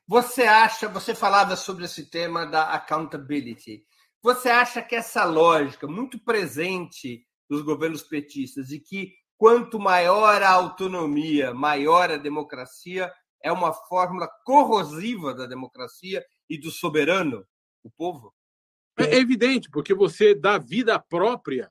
Você 0.04 0.42
acha, 0.42 0.88
você 0.88 1.14
falava 1.14 1.54
sobre 1.54 1.84
esse 1.84 2.10
tema 2.10 2.44
da 2.44 2.72
accountability. 2.72 3.86
Você 4.20 4.48
acha 4.48 4.82
que 4.82 4.96
essa 4.96 5.24
lógica 5.24 5.86
muito 5.86 6.18
presente 6.24 7.24
dos 7.48 7.62
governos 7.62 8.02
petistas 8.02 8.66
de 8.66 8.80
que 8.80 9.14
quanto 9.38 9.78
maior 9.78 10.42
a 10.42 10.50
autonomia, 10.50 11.54
maior 11.54 12.10
a 12.10 12.16
democracia, 12.16 13.10
é 13.40 13.52
uma 13.52 13.72
fórmula 13.72 14.28
corrosiva 14.44 15.32
da 15.32 15.46
democracia 15.46 16.24
e 16.50 16.58
do 16.58 16.72
soberano, 16.72 17.46
o 17.84 17.90
povo? 17.90 18.34
É 18.96 19.14
evidente, 19.14 19.70
porque 19.70 19.94
você 19.94 20.34
dá 20.34 20.58
vida 20.58 20.98
própria 20.98 21.70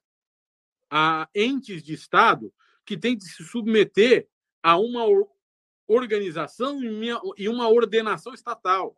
a 0.89 1.27
entes 1.35 1.83
de 1.83 1.93
Estado 1.93 2.53
que 2.85 2.97
têm 2.97 3.17
de 3.17 3.25
se 3.25 3.43
submeter 3.43 4.29
a 4.63 4.77
uma 4.77 5.03
organização 5.85 6.79
e 7.37 7.49
uma 7.49 7.67
ordenação 7.67 8.33
estatal, 8.33 8.95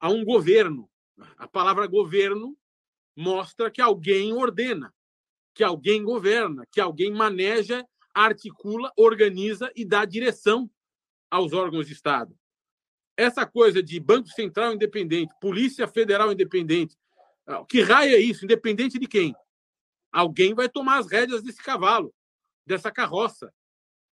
a 0.00 0.08
um 0.08 0.24
governo. 0.24 0.90
A 1.36 1.46
palavra 1.46 1.86
governo 1.86 2.58
mostra 3.16 3.70
que 3.70 3.80
alguém 3.80 4.32
ordena, 4.32 4.92
que 5.54 5.62
alguém 5.62 6.02
governa, 6.02 6.64
que 6.72 6.80
alguém 6.80 7.12
maneja, 7.12 7.86
articula, 8.14 8.92
organiza 8.96 9.70
e 9.74 9.84
dá 9.84 10.04
direção 10.04 10.70
aos 11.30 11.52
órgãos 11.52 11.86
de 11.86 11.92
Estado. 11.92 12.36
Essa 13.16 13.44
coisa 13.46 13.82
de 13.82 13.98
Banco 13.98 14.28
Central 14.28 14.74
independente, 14.74 15.34
Polícia 15.40 15.88
Federal 15.88 16.32
independente, 16.32 16.96
ah, 17.46 17.64
que 17.64 17.80
raio 17.80 18.14
é 18.14 18.18
isso? 18.18 18.44
Independente 18.44 18.98
de 18.98 19.06
quem? 19.06 19.34
Alguém 20.12 20.54
vai 20.54 20.68
tomar 20.68 20.98
as 20.98 21.10
rédeas 21.10 21.42
desse 21.42 21.62
cavalo, 21.62 22.14
dessa 22.66 22.90
carroça, 22.90 23.52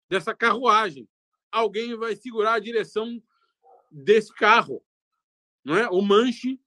dessa 0.09 0.34
carruagem. 0.34 1.09
Alguém 1.51 1.97
vai 1.97 2.16
segurar 2.16 2.55
a 2.55 2.59
direção 2.59 3.22
desse 3.91 4.32
carro, 4.34 4.82
não 5.64 5.76
é? 5.76 5.89
O 5.89 6.03
manche 6.03 6.61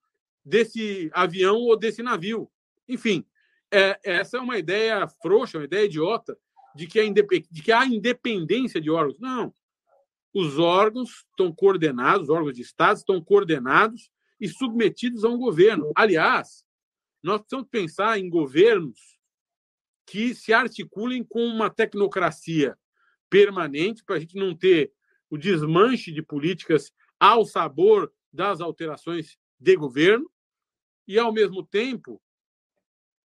desse 0.43 1.09
avião 1.13 1.57
ou 1.57 1.77
desse 1.77 2.01
navio. 2.01 2.51
Enfim, 2.87 3.25
é, 3.71 3.99
essa 4.03 4.37
é 4.37 4.39
uma 4.39 4.57
ideia 4.57 5.07
frouxa, 5.07 5.57
uma 5.57 5.65
ideia 5.65 5.85
idiota 5.85 6.37
de 6.75 6.87
que, 6.87 7.09
de 7.49 7.61
que 7.61 7.71
há 7.71 7.85
independência 7.85 8.81
de 8.81 8.89
órgãos. 8.89 9.19
Não. 9.19 9.53
Os 10.33 10.57
órgãos 10.57 11.25
estão 11.29 11.53
coordenados, 11.53 12.23
os 12.23 12.29
órgãos 12.29 12.55
de 12.55 12.61
Estado 12.61 12.97
estão 12.97 13.21
coordenados 13.21 14.09
e 14.39 14.47
submetidos 14.47 15.23
a 15.23 15.29
um 15.29 15.37
governo. 15.37 15.91
Aliás, 15.95 16.65
nós 17.21 17.41
precisamos 17.41 17.69
pensar 17.69 18.17
em 18.17 18.29
governos 18.29 19.19
que 20.05 20.33
se 20.33 20.53
articulem 20.53 21.23
com 21.23 21.45
uma 21.45 21.69
tecnocracia 21.69 22.77
permanente 23.29 24.03
para 24.03 24.15
a 24.15 24.19
gente 24.19 24.35
não 24.35 24.55
ter 24.55 24.91
o 25.29 25.37
desmanche 25.37 26.11
de 26.11 26.21
políticas 26.21 26.91
ao 27.19 27.45
sabor 27.45 28.11
das 28.33 28.59
alterações 28.59 29.37
de 29.59 29.75
governo 29.75 30.29
e, 31.07 31.19
ao 31.19 31.31
mesmo 31.31 31.65
tempo, 31.65 32.21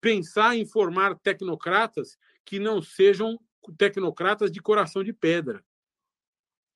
pensar 0.01 0.57
em 0.57 0.67
formar 0.67 1.19
tecnocratas 1.19 2.19
que 2.47 2.59
não 2.61 2.81
sejam 2.81 3.39
tecnocratas 3.77 4.51
de 4.51 4.63
coração 4.63 5.03
de 5.03 5.13
pedra, 5.13 5.63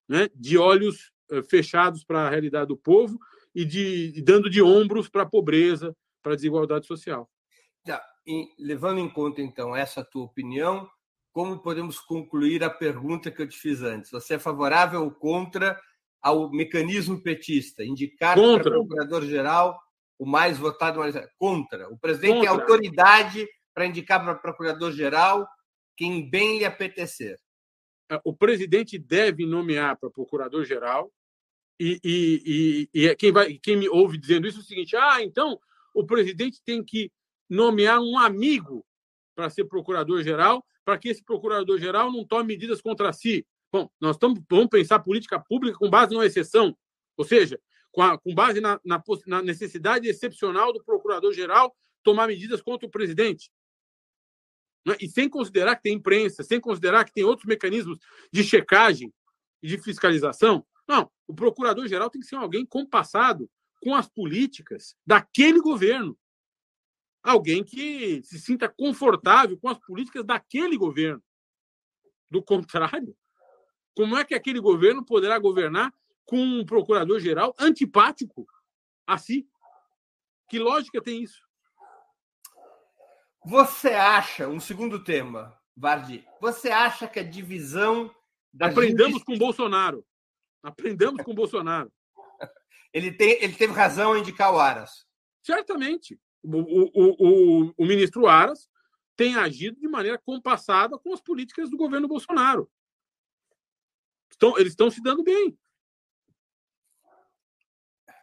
né? 0.08 0.28
de 0.34 0.58
olhos 0.58 1.12
eh, 1.30 1.42
fechados 1.44 2.02
para 2.04 2.26
a 2.26 2.30
realidade 2.30 2.66
do 2.66 2.76
povo 2.76 3.16
e, 3.54 3.64
de, 3.64 4.20
dando 4.22 4.50
de 4.50 4.60
ombros 4.60 5.08
para 5.08 5.22
a 5.22 5.26
pobreza, 5.26 5.96
para 6.20 6.32
a 6.32 6.36
desigualdade 6.36 6.86
social. 6.86 7.30
Tá. 7.84 8.04
E, 8.26 8.48
levando 8.58 8.98
em 8.98 9.08
conta, 9.08 9.40
então, 9.40 9.74
essa 9.74 10.04
tua 10.04 10.24
opinião, 10.24 10.90
como 11.32 11.62
podemos 11.62 12.00
concluir 12.00 12.64
a 12.64 12.70
pergunta 12.70 13.30
que 13.30 13.40
eu 13.40 13.48
te 13.48 13.56
fiz 13.56 13.82
antes? 13.82 14.10
Você 14.10 14.34
é 14.34 14.38
favorável 14.38 15.04
ou 15.04 15.10
contra 15.12 15.80
ao 16.20 16.50
mecanismo 16.50 17.22
petista, 17.22 17.82
indicar 17.82 18.34
para 18.34 18.58
o 18.58 18.62
procurador-geral 18.62 19.80
o 20.18 20.26
mais 20.26 20.58
votado, 20.58 20.98
mais... 20.98 21.14
contra. 21.38 21.88
O 21.88 21.98
presidente 21.98 22.34
contra. 22.34 22.50
tem 22.50 22.60
autoridade 22.60 23.48
para 23.72 23.86
indicar 23.86 24.22
para 24.22 24.34
o 24.34 24.40
procurador-geral 24.40 25.48
quem 26.00 26.26
bem 26.30 26.58
lhe 26.58 26.64
apetecer. 26.64 27.38
é, 28.10 28.18
o 28.24 28.34
presidente 28.34 28.98
deve 28.98 29.44
nomear 29.44 29.98
para 29.98 30.10
procurador-geral 30.10 31.12
e, 31.78 32.00
e, 32.02 32.88
e, 32.94 33.04
e, 33.04 33.16
quem, 33.16 33.30
vai, 33.30 33.58
quem 33.62 33.76
me 33.76 33.86
ouve 33.86 34.16
dizendo 34.16 34.48
isso 34.48 34.60
é 34.60 34.62
o 34.62 34.64
seguinte: 34.64 34.96
ah, 34.96 35.22
então 35.22 35.60
o 35.92 36.06
presidente 36.06 36.62
tem 36.64 36.82
que 36.82 37.12
nomear 37.50 38.00
um 38.00 38.18
amigo 38.18 38.82
para 39.34 39.50
ser 39.50 39.66
procurador-geral, 39.66 40.64
para 40.86 40.96
que 40.96 41.10
esse 41.10 41.22
procurador-geral 41.22 42.10
não 42.10 42.24
tome 42.24 42.46
medidas 42.46 42.80
contra 42.80 43.12
si. 43.12 43.46
Bom, 43.70 43.86
nós 44.00 44.16
estamos, 44.16 44.40
vamos 44.48 44.68
pensar 44.68 45.00
política 45.00 45.38
pública 45.38 45.76
com 45.76 45.90
base 45.90 46.14
numa 46.14 46.24
exceção, 46.24 46.74
ou 47.14 47.26
seja, 47.26 47.60
com, 47.92 48.00
a, 48.00 48.16
com 48.16 48.34
base 48.34 48.58
na, 48.58 48.80
na, 48.82 49.02
na 49.26 49.42
necessidade 49.42 50.08
excepcional 50.08 50.72
do 50.72 50.82
procurador-geral 50.82 51.76
tomar 52.02 52.26
medidas 52.26 52.62
contra 52.62 52.86
o 52.86 52.90
presidente. 52.90 53.50
Né? 54.86 54.96
E 55.00 55.08
sem 55.08 55.28
considerar 55.28 55.76
que 55.76 55.82
tem 55.82 55.94
imprensa, 55.94 56.42
sem 56.42 56.60
considerar 56.60 57.04
que 57.04 57.12
tem 57.12 57.24
outros 57.24 57.46
mecanismos 57.46 57.98
de 58.32 58.42
checagem 58.42 59.12
e 59.62 59.68
de 59.68 59.78
fiscalização. 59.78 60.66
Não, 60.88 61.10
o 61.26 61.34
procurador-geral 61.34 62.10
tem 62.10 62.20
que 62.20 62.26
ser 62.26 62.36
alguém 62.36 62.64
compassado 62.64 63.48
com 63.82 63.94
as 63.94 64.08
políticas 64.08 64.96
daquele 65.06 65.60
governo. 65.60 66.18
Alguém 67.22 67.62
que 67.62 68.22
se 68.22 68.38
sinta 68.38 68.68
confortável 68.68 69.58
com 69.58 69.68
as 69.68 69.78
políticas 69.78 70.24
daquele 70.24 70.76
governo. 70.76 71.22
Do 72.30 72.42
contrário, 72.42 73.16
como 73.94 74.16
é 74.16 74.24
que 74.24 74.34
aquele 74.34 74.60
governo 74.60 75.04
poderá 75.04 75.38
governar 75.38 75.92
com 76.24 76.38
um 76.38 76.64
procurador-geral 76.64 77.54
antipático 77.58 78.46
a 79.06 79.18
si? 79.18 79.46
Que 80.48 80.58
lógica 80.58 81.02
tem 81.02 81.22
isso? 81.22 81.49
Você 83.44 83.88
acha, 83.88 84.48
um 84.48 84.60
segundo 84.60 85.02
tema, 85.02 85.58
Vardi, 85.76 86.26
você 86.40 86.70
acha 86.70 87.08
que 87.08 87.20
a 87.20 87.24
divisão. 87.24 88.14
Aprendamos 88.60 89.12
justiça... 89.12 89.24
com 89.24 89.38
Bolsonaro. 89.38 90.06
Aprendamos 90.62 91.24
com 91.24 91.34
Bolsonaro. 91.34 91.90
Ele, 92.92 93.12
tem, 93.12 93.40
ele 93.40 93.54
teve 93.54 93.72
razão 93.72 94.16
em 94.16 94.20
indicar 94.20 94.52
o 94.52 94.58
Aras. 94.58 95.06
Certamente. 95.44 96.20
O, 96.42 96.58
o, 96.58 97.66
o, 97.68 97.74
o 97.76 97.86
ministro 97.86 98.26
Aras 98.26 98.68
tem 99.16 99.36
agido 99.36 99.78
de 99.78 99.86
maneira 99.86 100.18
compassada 100.18 100.98
com 100.98 101.14
as 101.14 101.20
políticas 101.20 101.70
do 101.70 101.76
governo 101.76 102.08
Bolsonaro. 102.08 102.68
Estão, 104.28 104.58
eles 104.58 104.72
estão 104.72 104.90
se 104.90 105.00
dando 105.00 105.22
bem. 105.22 105.56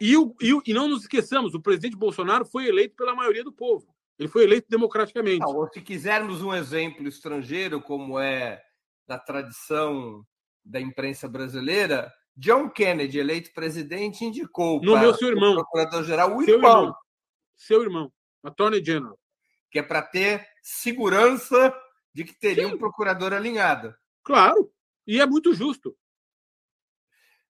E, 0.00 0.16
o, 0.16 0.36
e, 0.40 0.52
e, 0.66 0.74
não 0.74 0.86
nos 0.86 1.02
esqueçamos, 1.02 1.54
o 1.54 1.62
presidente 1.62 1.96
Bolsonaro 1.96 2.44
foi 2.44 2.66
eleito 2.66 2.94
pela 2.94 3.14
maioria 3.14 3.42
do 3.42 3.52
povo. 3.52 3.96
Ele 4.18 4.28
foi 4.28 4.44
eleito 4.44 4.66
democraticamente. 4.68 5.40
Não, 5.40 5.68
se 5.72 5.80
quisermos 5.80 6.42
um 6.42 6.52
exemplo 6.52 7.06
estrangeiro, 7.06 7.80
como 7.80 8.18
é 8.18 8.60
da 9.06 9.18
tradição 9.18 10.26
da 10.64 10.80
imprensa 10.80 11.28
brasileira, 11.28 12.12
John 12.36 12.68
Kennedy, 12.68 13.18
eleito 13.18 13.52
presidente, 13.52 14.24
indicou 14.24 14.80
no 14.82 14.98
meu 14.98 15.14
seu 15.14 15.28
irmão, 15.28 15.54
procurador-geral 15.54 16.36
o 16.36 16.44
seu 16.44 16.56
irmão. 16.56 16.82
irmão. 16.82 16.96
Seu 17.56 17.82
irmão, 17.82 18.12
Attorney 18.44 18.84
General. 18.84 19.18
Que 19.70 19.80
é 19.80 19.82
para 19.82 20.02
ter 20.02 20.46
segurança 20.62 21.74
de 22.12 22.24
que 22.24 22.32
teria 22.32 22.68
Sim. 22.68 22.74
um 22.74 22.78
procurador 22.78 23.32
alinhado. 23.32 23.94
Claro, 24.22 24.70
e 25.06 25.20
é 25.20 25.26
muito 25.26 25.52
justo. 25.54 25.96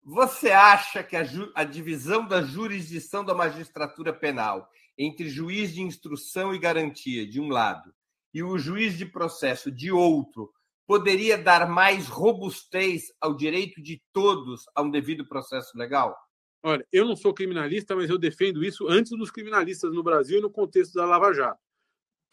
Você 0.03 0.51
acha 0.51 1.03
que 1.03 1.17
a, 1.17 1.25
a, 1.55 1.65
divisão 1.65 2.27
da 2.27 2.41
jurisdição 2.41 3.23
da 3.23 3.35
magistratura 3.35 4.11
penal 4.11 4.71
entre 4.99 5.29
juiz 5.29 5.73
de 5.73 5.81
instrução 5.81 6.53
e 6.53 6.59
garantia, 6.59 7.27
de 7.27 7.41
um 7.41 7.49
lado, 7.49 7.95
e 8.35 8.43
o 8.43 8.59
juiz 8.59 8.99
de 8.99 9.07
processo, 9.07 9.71
de 9.71 9.93
outro, 9.93 10.53
poderia 10.87 11.39
dar 11.39 11.69
mais 11.69 12.09
robustez 12.09 13.13
ao 13.21 13.37
direito 13.37 13.81
de 13.81 14.03
todos 14.13 14.65
a 14.75 14.83
um 14.83 14.91
devido 14.91 15.27
processo 15.29 15.77
legal? 15.79 16.17
Olha, 16.63 16.85
eu 16.93 17.05
não 17.05 17.15
sou 17.15 17.33
criminalista, 17.33 17.95
mas 17.95 18.11
eu 18.11 18.19
defendo 18.19 18.65
isso 18.65 18.89
antes 18.89 19.17
dos 19.17 19.31
criminalistas 19.31 19.93
no 19.93 20.03
Brasil 20.03 20.39
e 20.39 20.43
no 20.43 20.51
contexto 20.51 20.95
da 20.95 21.07
Lava 21.07 21.33
Jato. 21.33 21.61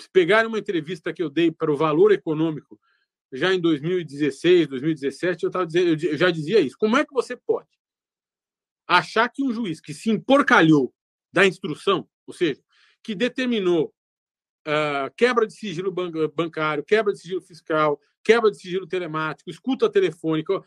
Se 0.02 0.10
pegarem 0.10 0.48
uma 0.48 0.60
entrevista 0.60 1.14
que 1.14 1.22
eu 1.22 1.30
dei 1.30 1.52
para 1.52 1.72
o 1.72 1.78
Valor 1.78 2.12
Econômico 2.12 2.80
já 3.32 3.54
em 3.54 3.60
2016, 3.60 4.68
2017, 4.68 5.44
eu, 5.44 5.52
tava 5.52 5.66
dizendo, 5.66 6.06
eu 6.06 6.18
já 6.18 6.32
dizia 6.32 6.60
isso. 6.60 6.78
Como 6.78 6.98
é 6.98 7.06
que 7.06 7.14
você 7.14 7.36
pode 7.36 7.70
achar 8.88 9.30
que 9.30 9.44
um 9.44 9.52
juiz 9.52 9.80
que 9.82 9.94
se 9.94 10.10
emporcalhou 10.10 10.94
da 11.32 11.46
instrução, 11.46 12.08
ou 12.28 12.34
seja, 12.34 12.62
que 13.04 13.14
determinou 13.14 13.94
uh, 14.68 15.14
quebra 15.16 15.46
de 15.46 15.54
sigilo 15.54 15.92
bancário, 15.92 16.84
quebra 16.84 17.14
de 17.14 17.20
sigilo 17.20 17.42
fiscal, 17.42 18.00
quebra 18.24 18.50
de 18.50 18.58
sigilo 18.58 18.88
telemático, 18.88 19.50
escuta 19.50 19.90
telefônica, 19.90 20.58
uh, 20.58 20.64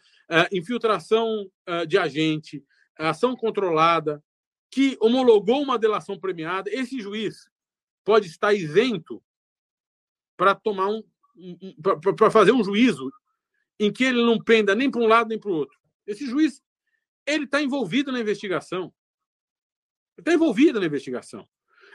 infiltração 0.52 1.50
uh, 1.68 1.86
de 1.86 1.98
agente, 1.98 2.64
ação 2.96 3.36
controlada, 3.36 4.22
que 4.70 4.96
homologou 5.00 5.62
uma 5.62 5.78
delação 5.78 6.18
premiada, 6.18 6.70
esse 6.70 7.00
juiz 7.00 7.48
pode 8.04 8.26
estar 8.26 8.54
isento 8.54 9.22
para 10.36 10.54
tomar 10.54 10.88
um, 10.88 11.02
para 12.16 12.30
fazer 12.30 12.52
um 12.52 12.62
juízo 12.62 13.11
em 13.78 13.92
que 13.92 14.04
ele 14.04 14.24
não 14.24 14.42
penda 14.42 14.74
nem 14.74 14.90
para 14.90 15.00
um 15.00 15.06
lado 15.06 15.28
nem 15.28 15.38
para 15.38 15.50
o 15.50 15.54
outro. 15.54 15.78
Esse 16.06 16.26
juiz 16.26 16.62
ele 17.26 17.44
está 17.44 17.62
envolvido 17.62 18.11
na 18.11 18.20
investigação. 18.20 18.92
Está 20.18 20.34
envolvido 20.34 20.80
na 20.80 20.86
investigação. 20.86 21.48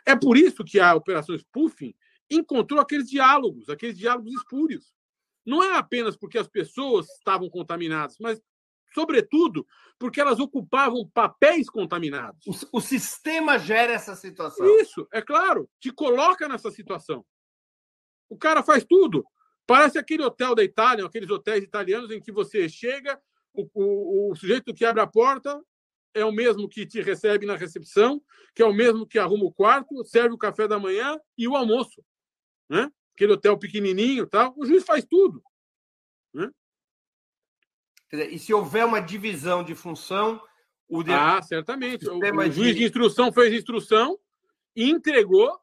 É 0.05 0.15
por 0.15 0.37
isso 0.37 0.63
que 0.63 0.79
a 0.79 0.95
Operação 0.95 1.37
Spoofing 1.37 1.93
encontrou 2.29 2.79
aqueles 2.79 3.09
diálogos, 3.09 3.69
aqueles 3.69 3.97
diálogos 3.97 4.33
espúrios. 4.33 4.93
Não 5.45 5.61
é 5.61 5.77
apenas 5.77 6.15
porque 6.15 6.37
as 6.37 6.47
pessoas 6.47 7.09
estavam 7.09 7.49
contaminadas, 7.49 8.17
mas, 8.19 8.41
sobretudo, 8.93 9.67
porque 9.99 10.21
elas 10.21 10.39
ocupavam 10.39 11.09
papéis 11.13 11.69
contaminados. 11.69 12.45
O, 12.47 12.77
o 12.77 12.81
sistema 12.81 13.59
gera 13.59 13.93
essa 13.93 14.15
situação. 14.15 14.65
Isso, 14.79 15.05
é 15.11 15.21
claro, 15.21 15.69
te 15.79 15.91
coloca 15.91 16.47
nessa 16.47 16.71
situação. 16.71 17.25
O 18.29 18.37
cara 18.37 18.63
faz 18.63 18.85
tudo. 18.85 19.25
Parece 19.67 19.97
aquele 19.97 20.23
hotel 20.23 20.55
da 20.55 20.63
Itália, 20.63 21.05
aqueles 21.05 21.29
hotéis 21.29 21.63
italianos 21.63 22.09
em 22.11 22.21
que 22.21 22.31
você 22.31 22.67
chega, 22.67 23.21
o, 23.53 23.69
o, 23.73 24.31
o 24.31 24.35
sujeito 24.35 24.73
que 24.73 24.85
abre 24.85 25.01
a 25.01 25.07
porta 25.07 25.61
é 26.13 26.23
o 26.23 26.31
mesmo 26.31 26.69
que 26.69 26.85
te 26.85 27.01
recebe 27.01 27.45
na 27.45 27.55
recepção, 27.55 28.21
que 28.53 28.61
é 28.61 28.65
o 28.65 28.73
mesmo 28.73 29.07
que 29.07 29.17
arruma 29.17 29.45
o 29.45 29.53
quarto, 29.53 30.03
serve 30.05 30.33
o 30.33 30.37
café 30.37 30.67
da 30.67 30.79
manhã 30.79 31.19
e 31.37 31.47
o 31.47 31.55
almoço. 31.55 32.03
Né? 32.69 32.91
Aquele 33.13 33.33
hotel 33.33 33.57
pequenininho 33.57 34.27
tal. 34.27 34.53
O 34.57 34.65
juiz 34.65 34.83
faz 34.83 35.05
tudo. 35.05 35.43
Né? 36.33 36.49
e 38.29 38.37
se 38.37 38.53
houver 38.53 38.85
uma 38.85 38.99
divisão 38.99 39.63
de 39.63 39.73
função, 39.73 40.39
o 40.87 41.01
de... 41.01 41.11
Ah, 41.11 41.41
certamente. 41.41 42.07
O, 42.07 42.17
o 42.17 42.51
juiz 42.51 42.73
de... 42.73 42.79
de 42.79 42.83
instrução 42.83 43.33
fez 43.33 43.51
instrução 43.53 44.19
e 44.75 44.89
entregou 44.89 45.59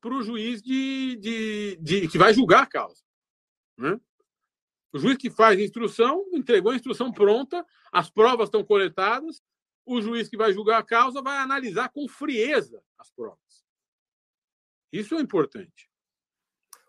para 0.00 0.14
o 0.14 0.22
juiz 0.22 0.62
de, 0.62 1.16
de, 1.16 1.78
de, 1.80 2.08
que 2.08 2.18
vai 2.18 2.32
julgar 2.32 2.64
a 2.64 2.66
causa. 2.66 3.02
Né? 3.76 3.98
O 4.92 4.98
juiz 4.98 5.16
que 5.16 5.30
faz 5.30 5.58
a 5.58 5.62
instrução 5.62 6.24
entregou 6.32 6.72
a 6.72 6.76
instrução 6.76 7.12
pronta, 7.12 7.64
as 7.92 8.10
provas 8.10 8.48
estão 8.48 8.64
coletadas, 8.64 9.42
o 9.88 10.02
juiz 10.02 10.28
que 10.28 10.36
vai 10.36 10.52
julgar 10.52 10.78
a 10.78 10.84
causa 10.84 11.22
vai 11.22 11.38
analisar 11.38 11.88
com 11.88 12.06
frieza 12.06 12.82
as 12.98 13.10
provas. 13.10 13.64
Isso 14.92 15.14
é 15.16 15.20
importante. 15.20 15.90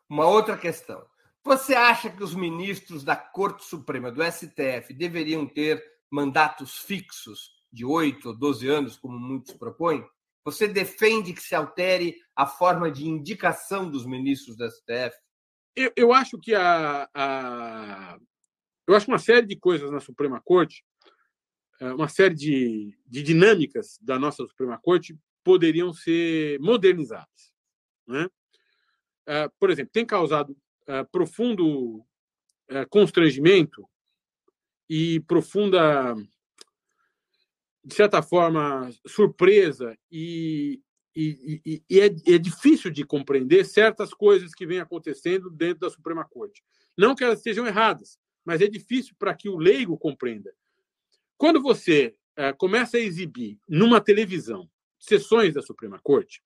Uma 0.10 0.28
outra 0.28 0.58
questão. 0.58 1.06
Você 1.43 1.74
acha 1.74 2.10
que 2.10 2.24
os 2.24 2.36
ministros 2.36 3.04
da 3.04 3.16
Corte 3.16 3.64
Suprema, 3.64 4.12
do 4.12 4.22
STF, 4.24 4.93
deveriam 4.93 5.47
ter 5.47 5.84
mandatos 6.12 6.78
fixos 6.78 7.52
de 7.72 7.86
8 7.86 8.30
ou 8.30 8.38
12 8.38 8.68
anos, 8.68 8.97
como 8.97 9.18
muitos 9.18 9.54
propõem? 9.54 10.06
Você 10.43 10.68
defende 10.68 11.34
que 11.34 11.41
se 11.41 11.56
altere 11.56 12.18
a 12.36 12.45
forma 12.45 12.91
de 12.91 13.08
indicação 13.08 13.89
dos 13.89 14.06
ministros 14.06 14.58
do 14.58 14.70
STF? 14.70 15.16
Eu, 15.76 15.93
eu 15.95 16.14
acho 16.14 16.38
que 16.39 16.54
a, 16.56 17.10
a, 17.14 18.18
eu 18.88 18.95
acho 18.95 19.08
uma 19.08 19.20
série 19.20 19.45
de 19.45 19.56
coisas 19.56 19.91
na 19.91 20.00
Suprema 20.00 20.41
Corte, 20.43 20.84
uma 21.82 22.08
série 22.08 22.36
de, 22.36 22.98
de 23.08 23.24
dinâmicas 23.24 23.98
da 24.02 24.20
nossa 24.20 24.46
Suprema 24.46 24.78
Corte 24.78 25.18
poderiam 25.44 25.94
ser 25.94 26.60
modernizadas. 26.60 27.54
Né? 28.08 28.30
É, 29.26 29.50
por 29.60 29.70
exemplo, 29.70 29.92
tem 29.94 30.06
causado 30.06 30.56
é, 30.88 31.04
profundo 31.04 32.06
constrangimento 32.92 33.84
e 34.88 35.20
profunda 35.22 36.16
de 37.90 37.96
certa 37.96 38.22
forma, 38.22 38.90
surpresa 39.08 39.98
e, 40.12 40.80
e, 41.16 41.62
e, 41.66 41.84
e 41.90 42.00
é, 42.00 42.06
é, 42.06 42.38
difícil 42.38 42.92
de 42.92 43.04
compreender 43.04 43.66
certas 43.66 44.14
coisas 44.14 44.54
que 44.54 44.66
vêm 44.66 44.80
acontecendo 44.80 45.50
dentro 45.50 45.80
da 45.80 45.90
Suprema 45.90 46.24
Corte. 46.24 46.64
Não 46.98 47.16
que 47.16 47.24
elas 47.24 47.40
estejam 47.40 47.66
erradas, 47.66 48.18
mas 48.46 48.62
é 48.62 48.68
difícil 48.68 49.16
para 49.18 49.34
que 49.34 49.50
o 49.50 49.58
leigo 49.58 49.98
compreenda. 49.98 50.54
Quando 51.40 51.62
você 51.62 52.14
é, 52.36 52.52
começa 52.52 52.98
a 52.98 53.00
exibir 53.00 53.58
numa 53.66 54.02
televisão 54.02 54.70
sessões 55.00 55.54
da 55.54 55.62
Suprema 55.62 55.98
Corte, 56.04 56.44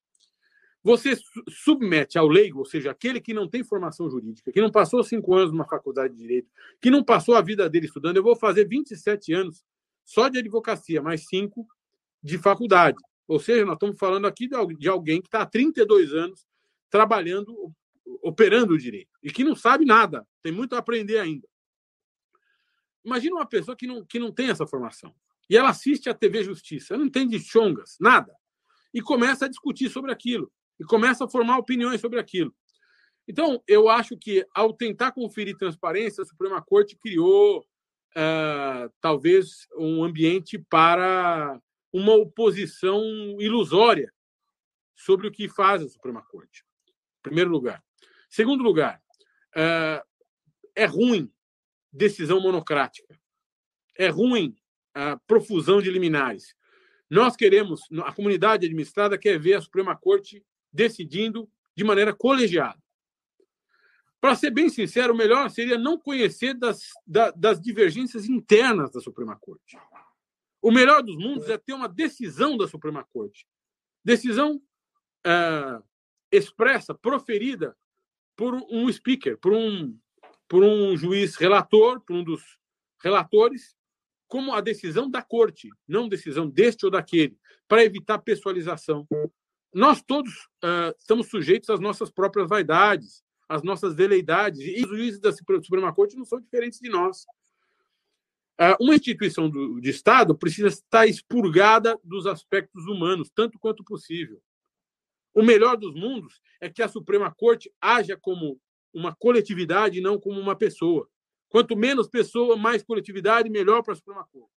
você 0.84 1.18
submete 1.48 2.16
ao 2.16 2.28
leigo, 2.28 2.60
ou 2.60 2.64
seja, 2.64 2.92
aquele 2.92 3.20
que 3.20 3.34
não 3.34 3.48
tem 3.48 3.64
formação 3.64 4.08
jurídica, 4.08 4.52
que 4.52 4.60
não 4.60 4.70
passou 4.70 5.02
cinco 5.02 5.34
anos 5.34 5.50
numa 5.50 5.66
faculdade 5.66 6.14
de 6.14 6.20
direito, 6.20 6.48
que 6.80 6.92
não 6.92 7.02
passou 7.02 7.34
a 7.34 7.42
vida 7.42 7.68
dele 7.68 7.86
estudando, 7.86 8.18
eu 8.18 8.22
vou 8.22 8.36
fazer 8.36 8.68
27 8.68 9.32
anos 9.32 9.64
só 10.04 10.28
de 10.28 10.38
advocacia, 10.38 11.02
mais 11.02 11.26
cinco 11.26 11.66
de 12.22 12.38
faculdade. 12.38 12.98
Ou 13.26 13.40
seja, 13.40 13.64
nós 13.64 13.74
estamos 13.74 13.98
falando 13.98 14.28
aqui 14.28 14.48
de 14.78 14.88
alguém 14.88 15.20
que 15.20 15.26
está 15.26 15.40
há 15.42 15.46
32 15.46 16.12
anos 16.14 16.46
trabalhando, 16.88 17.52
operando 18.22 18.74
o 18.74 18.78
direito, 18.78 19.10
e 19.20 19.32
que 19.32 19.42
não 19.42 19.56
sabe 19.56 19.84
nada, 19.84 20.24
tem 20.40 20.52
muito 20.52 20.76
a 20.76 20.78
aprender 20.78 21.18
ainda. 21.18 21.48
Imagina 23.04 23.36
uma 23.36 23.46
pessoa 23.46 23.76
que 23.76 23.86
não, 23.86 24.04
que 24.04 24.18
não 24.18 24.32
tem 24.32 24.50
essa 24.50 24.66
formação. 24.66 25.14
E 25.48 25.56
ela 25.56 25.68
assiste 25.68 26.08
a 26.08 26.14
TV 26.14 26.42
Justiça, 26.42 26.96
não 26.96 27.04
entende 27.04 27.38
chongas, 27.38 27.96
nada. 28.00 28.34
E 28.92 29.02
começa 29.02 29.44
a 29.44 29.48
discutir 29.48 29.90
sobre 29.90 30.10
aquilo. 30.10 30.50
E 30.80 30.84
começa 30.84 31.24
a 31.24 31.28
formar 31.28 31.58
opiniões 31.58 32.00
sobre 32.00 32.18
aquilo. 32.18 32.54
Então, 33.26 33.62
eu 33.66 33.88
acho 33.88 34.16
que, 34.16 34.46
ao 34.54 34.72
tentar 34.72 35.12
conferir 35.12 35.56
transparência, 35.56 36.22
a 36.22 36.26
Suprema 36.26 36.62
Corte 36.62 36.96
criou, 36.96 37.60
uh, 37.60 38.92
talvez, 39.00 39.66
um 39.76 40.04
ambiente 40.04 40.58
para 40.58 41.58
uma 41.92 42.14
oposição 42.14 43.02
ilusória 43.38 44.12
sobre 44.94 45.26
o 45.26 45.32
que 45.32 45.48
faz 45.48 45.82
a 45.82 45.88
Suprema 45.88 46.22
Corte. 46.22 46.64
Primeiro 47.22 47.50
lugar. 47.50 47.82
Segundo 48.28 48.62
lugar, 48.62 49.00
uh, 49.56 50.04
é 50.74 50.84
ruim 50.84 51.32
decisão 51.94 52.40
monocrática. 52.40 53.18
É 53.96 54.08
ruim 54.08 54.56
a 54.92 55.16
profusão 55.26 55.80
de 55.80 55.90
liminares. 55.90 56.54
Nós 57.08 57.36
queremos, 57.36 57.82
a 58.04 58.12
comunidade 58.12 58.66
administrada 58.66 59.16
quer 59.16 59.38
ver 59.38 59.54
a 59.54 59.60
Suprema 59.60 59.96
Corte 59.96 60.44
decidindo 60.72 61.48
de 61.76 61.84
maneira 61.84 62.12
colegiada. 62.12 62.82
Para 64.20 64.34
ser 64.34 64.50
bem 64.50 64.68
sincero, 64.68 65.12
o 65.12 65.16
melhor 65.16 65.50
seria 65.50 65.78
não 65.78 65.98
conhecer 65.98 66.54
das, 66.54 66.90
das 67.06 67.60
divergências 67.60 68.26
internas 68.26 68.90
da 68.90 69.00
Suprema 69.00 69.36
Corte. 69.36 69.76
O 70.62 70.72
melhor 70.72 71.02
dos 71.02 71.16
mundos 71.16 71.48
é 71.50 71.58
ter 71.58 71.74
uma 71.74 71.88
decisão 71.88 72.56
da 72.56 72.66
Suprema 72.66 73.04
Corte. 73.04 73.46
Decisão 74.02 74.62
é, 75.26 75.82
expressa, 76.32 76.94
proferida 76.94 77.76
por 78.34 78.54
um 78.54 78.90
speaker, 78.90 79.38
por 79.38 79.52
um, 79.52 79.96
por 80.48 80.62
um 80.62 80.96
juiz 80.96 81.36
relator, 81.36 82.00
por 82.00 82.16
um 82.16 82.24
dos 82.24 82.42
relatores, 83.02 83.76
como 84.26 84.52
a 84.52 84.60
decisão 84.60 85.10
da 85.10 85.22
corte, 85.22 85.68
não 85.86 86.08
decisão 86.08 86.48
deste 86.48 86.84
ou 86.84 86.90
daquele, 86.90 87.36
para 87.68 87.84
evitar 87.84 88.18
pessoalização. 88.18 89.06
Nós 89.72 90.02
todos 90.02 90.32
uh, 90.64 90.94
estamos 90.98 91.28
sujeitos 91.28 91.70
às 91.70 91.80
nossas 91.80 92.10
próprias 92.10 92.48
vaidades, 92.48 93.22
às 93.48 93.62
nossas 93.62 93.94
veleidades, 93.94 94.60
e 94.60 94.82
os 94.82 94.88
juízes 94.88 95.20
da 95.20 95.32
Suprema 95.32 95.94
Corte 95.94 96.16
não 96.16 96.24
são 96.24 96.40
diferentes 96.40 96.78
de 96.78 96.88
nós. 96.88 97.24
Uh, 98.60 98.76
uma 98.80 98.94
instituição 98.94 99.50
do, 99.50 99.80
de 99.80 99.90
Estado 99.90 100.36
precisa 100.36 100.68
estar 100.68 101.06
expurgada 101.06 101.98
dos 102.04 102.26
aspectos 102.26 102.86
humanos, 102.86 103.30
tanto 103.34 103.58
quanto 103.58 103.84
possível. 103.84 104.40
O 105.34 105.42
melhor 105.42 105.76
dos 105.76 105.92
mundos 105.92 106.40
é 106.60 106.70
que 106.70 106.80
a 106.80 106.88
Suprema 106.88 107.34
Corte 107.34 107.72
haja 107.80 108.16
como 108.16 108.60
uma 108.94 109.14
coletividade 109.14 109.98
e 109.98 110.02
não 110.02 110.18
como 110.18 110.40
uma 110.40 110.56
pessoa. 110.56 111.08
Quanto 111.48 111.76
menos 111.76 112.08
pessoa, 112.08 112.56
mais 112.56 112.82
coletividade, 112.82 113.50
melhor 113.50 113.82
para 113.82 113.92
a 113.92 113.96
Suprema 113.96 114.24
Corte. 114.24 114.54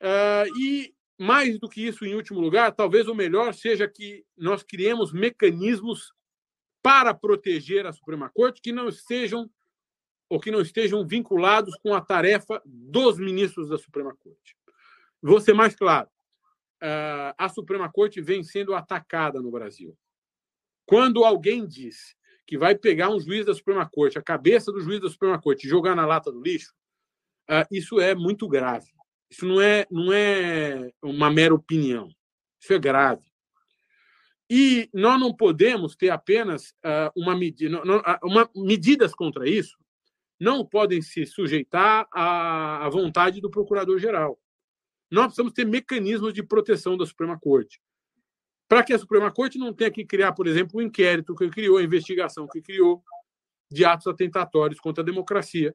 Uh, 0.00 0.60
e, 0.60 0.94
mais 1.18 1.58
do 1.58 1.68
que 1.68 1.86
isso, 1.86 2.04
em 2.04 2.14
último 2.14 2.38
lugar, 2.38 2.72
talvez 2.72 3.08
o 3.08 3.14
melhor 3.14 3.54
seja 3.54 3.88
que 3.88 4.24
nós 4.36 4.62
criemos 4.62 5.12
mecanismos 5.12 6.12
para 6.82 7.14
proteger 7.14 7.86
a 7.86 7.92
Suprema 7.92 8.28
Corte 8.28 8.60
que 8.60 8.72
não 8.72 8.92
sejam 8.92 9.50
ou 10.28 10.38
que 10.38 10.50
não 10.50 10.60
estejam 10.60 11.06
vinculados 11.06 11.74
com 11.76 11.94
a 11.94 12.00
tarefa 12.00 12.60
dos 12.64 13.18
ministros 13.18 13.68
da 13.68 13.78
Suprema 13.78 14.14
Corte. 14.16 14.56
Vou 15.22 15.40
ser 15.40 15.54
mais 15.54 15.74
claro. 15.74 16.08
Uh, 16.82 17.32
a 17.38 17.48
Suprema 17.48 17.90
Corte 17.90 18.20
vem 18.20 18.42
sendo 18.42 18.74
atacada 18.74 19.40
no 19.40 19.50
Brasil. 19.50 19.96
Quando 20.84 21.24
alguém 21.24 21.66
diz 21.66 22.16
que 22.46 22.56
vai 22.56 22.76
pegar 22.76 23.10
um 23.10 23.18
juiz 23.18 23.44
da 23.44 23.54
Suprema 23.54 23.88
Corte, 23.88 24.18
a 24.18 24.22
cabeça 24.22 24.70
do 24.70 24.80
juiz 24.80 25.00
da 25.00 25.10
Suprema 25.10 25.40
Corte, 25.40 25.66
e 25.66 25.70
jogar 25.70 25.96
na 25.96 26.06
lata 26.06 26.30
do 26.30 26.40
lixo, 26.40 26.72
uh, 27.50 27.66
isso 27.70 28.00
é 28.00 28.14
muito 28.14 28.48
grave. 28.48 28.86
Isso 29.30 29.44
não 29.44 29.60
é, 29.60 29.86
não 29.90 30.12
é 30.12 30.92
uma 31.02 31.30
mera 31.30 31.54
opinião. 31.54 32.08
Isso 32.62 32.72
é 32.72 32.78
grave. 32.78 33.24
E 34.48 34.88
nós 34.94 35.18
não 35.18 35.34
podemos 35.34 35.96
ter 35.96 36.10
apenas 36.10 36.70
uh, 36.84 37.10
uma 37.16 37.34
medida, 37.34 37.82
uma, 38.22 38.48
medidas 38.54 39.12
contra 39.12 39.48
isso 39.48 39.76
não 40.38 40.64
podem 40.64 41.00
se 41.00 41.24
sujeitar 41.26 42.06
à, 42.12 42.84
à 42.84 42.88
vontade 42.88 43.40
do 43.40 43.50
procurador-geral. 43.50 44.38
Nós 45.10 45.26
precisamos 45.26 45.52
ter 45.52 45.64
mecanismos 45.64 46.32
de 46.32 46.42
proteção 46.42 46.96
da 46.96 47.06
Suprema 47.06 47.38
Corte 47.40 47.80
para 48.68 48.82
que 48.82 48.92
a 48.92 48.98
Suprema 48.98 49.30
Corte 49.30 49.58
não 49.58 49.72
tenha 49.72 49.90
que 49.90 50.04
criar, 50.04 50.32
por 50.32 50.46
exemplo, 50.46 50.78
o 50.78 50.82
um 50.82 50.86
inquérito 50.86 51.34
que 51.34 51.48
criou, 51.48 51.78
a 51.78 51.82
investigação 51.82 52.48
que 52.48 52.60
criou 52.60 53.02
de 53.70 53.84
atos 53.84 54.06
atentatórios 54.06 54.80
contra 54.80 55.02
a 55.02 55.04
democracia 55.04 55.74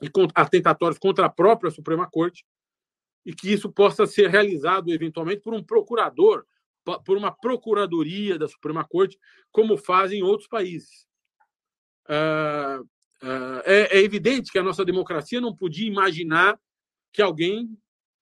e 0.00 0.10
atentatórios 0.34 0.98
contra 0.98 1.26
a 1.26 1.30
própria 1.30 1.70
Suprema 1.70 2.08
Corte, 2.10 2.44
e 3.24 3.32
que 3.32 3.52
isso 3.52 3.70
possa 3.70 4.06
ser 4.06 4.28
realizado 4.28 4.90
eventualmente 4.90 5.40
por 5.40 5.54
um 5.54 5.62
procurador, 5.62 6.44
por 7.04 7.16
uma 7.16 7.30
procuradoria 7.30 8.36
da 8.38 8.48
Suprema 8.48 8.84
Corte, 8.84 9.18
como 9.52 9.76
fazem 9.76 10.22
outros 10.22 10.48
países. 10.48 11.06
Uh, 12.08 12.82
uh, 12.82 13.62
é, 13.64 13.98
é 13.98 14.02
evidente 14.02 14.50
que 14.50 14.58
a 14.58 14.62
nossa 14.62 14.84
democracia 14.84 15.40
não 15.40 15.54
podia 15.54 15.86
imaginar 15.86 16.58
que 17.12 17.22
alguém 17.22 17.78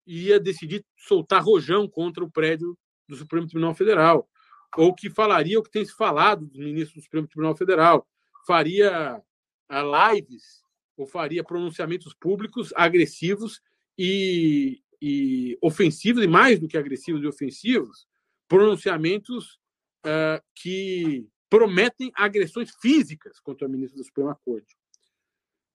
ia 0.06 0.38
decidir 0.38 0.84
soltar 0.96 1.42
rojão 1.42 1.88
contra 1.88 2.22
o 2.22 2.30
prédio 2.30 2.76
do 3.10 3.16
Supremo 3.16 3.46
Tribunal 3.46 3.74
Federal, 3.74 4.28
ou 4.76 4.94
que 4.94 5.10
falaria 5.10 5.58
o 5.58 5.62
que 5.62 5.70
tem 5.70 5.84
se 5.84 5.94
falado 5.94 6.46
dos 6.46 6.58
ministros 6.58 7.02
do 7.02 7.04
Supremo 7.04 7.26
Tribunal 7.26 7.56
Federal, 7.56 8.06
faria 8.46 9.22
ah, 9.68 10.12
lives 10.12 10.62
ou 10.96 11.06
faria 11.06 11.42
pronunciamentos 11.42 12.14
públicos 12.14 12.72
agressivos 12.76 13.60
e, 13.98 14.82
e 15.00 15.58
ofensivos, 15.62 16.22
e 16.22 16.28
mais 16.28 16.58
do 16.58 16.68
que 16.68 16.76
agressivos 16.76 17.22
e 17.22 17.26
ofensivos, 17.26 18.06
pronunciamentos 18.46 19.58
uh, 20.04 20.42
que 20.54 21.26
prometem 21.48 22.12
agressões 22.14 22.70
físicas 22.80 23.40
contra 23.40 23.66
o 23.66 23.70
ministro 23.70 23.98
da 23.98 24.04
Suprema 24.04 24.38
Corte. 24.44 24.76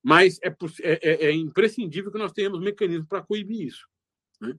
Mas 0.03 0.39
é, 0.43 0.49
é, 0.49 0.99
é, 1.01 1.25
é 1.25 1.31
imprescindível 1.31 2.11
que 2.11 2.17
nós 2.17 2.31
tenhamos 2.31 2.59
mecanismos 2.59 3.07
para 3.07 3.23
coibir 3.23 3.67
isso. 3.67 3.87
Né? 4.39 4.55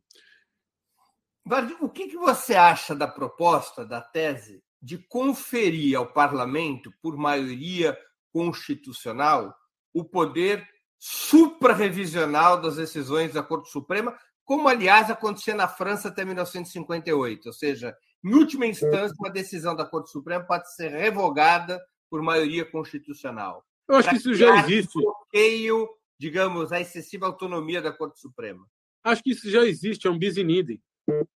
O 1.80 1.88
que, 1.88 2.08
que 2.08 2.16
você 2.16 2.54
acha 2.54 2.94
da 2.94 3.06
proposta, 3.06 3.84
da 3.84 4.00
tese, 4.00 4.62
de 4.82 4.98
conferir 4.98 5.96
ao 5.96 6.06
parlamento, 6.06 6.92
por 7.00 7.16
maioria 7.16 7.96
constitucional, 8.32 9.54
o 9.94 10.04
poder 10.04 10.66
supra-revisional 10.98 12.60
das 12.60 12.76
decisões 12.76 13.32
da 13.32 13.42
Corte 13.42 13.70
Suprema, 13.70 14.16
como, 14.44 14.68
aliás, 14.68 15.10
acontecia 15.10 15.54
na 15.54 15.68
França 15.68 16.08
até 16.08 16.24
1958. 16.24 17.46
Ou 17.46 17.52
seja, 17.52 17.96
em 18.24 18.34
última 18.34 18.66
instância, 18.66 19.14
uma 19.18 19.30
decisão 19.30 19.74
da 19.74 19.84
Corte 19.84 20.10
Suprema 20.10 20.44
pode 20.44 20.72
ser 20.74 20.90
revogada 20.90 21.80
por 22.10 22.22
maioria 22.22 22.64
constitucional. 22.64 23.64
Eu 23.88 23.96
acho 23.96 24.10
que 24.10 24.16
isso 24.16 24.34
já 24.34 24.58
existe. 24.60 24.98
bloqueio, 25.00 25.88
digamos, 26.18 26.72
a 26.72 26.80
excessiva 26.80 27.26
autonomia 27.26 27.80
da 27.80 27.92
Corte 27.92 28.20
Suprema. 28.20 28.66
Acho 29.04 29.22
que 29.22 29.30
isso 29.30 29.48
já 29.48 29.64
existe, 29.64 30.06
é 30.06 30.10
um 30.10 30.18
bis 30.18 30.36
in 30.36 30.50
idem. 30.50 30.82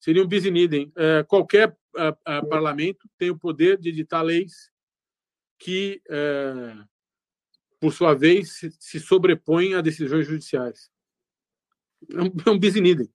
Seria 0.01 0.23
um 0.23 0.27
bis 0.27 0.45
in 0.45 0.57
idem. 0.57 0.93
É, 0.97 1.23
qualquer 1.25 1.77
é, 1.97 2.17
é, 2.27 2.43
parlamento 2.43 3.09
tem 3.19 3.31
o 3.31 3.39
poder 3.39 3.79
de 3.79 3.91
editar 3.91 4.23
leis 4.23 4.71
que, 5.59 6.01
é, 6.09 6.77
por 7.81 7.93
sua 7.93 8.15
vez, 8.15 8.53
se, 8.53 8.71
se 8.79 9.01
sobrepõem 9.01 9.75
a 9.75 9.81
decisões 9.81 10.27
judiciais. 10.27 10.91
É 12.11 12.23
um, 12.23 12.33
é 12.47 12.51
um 12.51 12.59
bis 12.59 12.77
in 12.77 12.87
idem. 12.87 13.13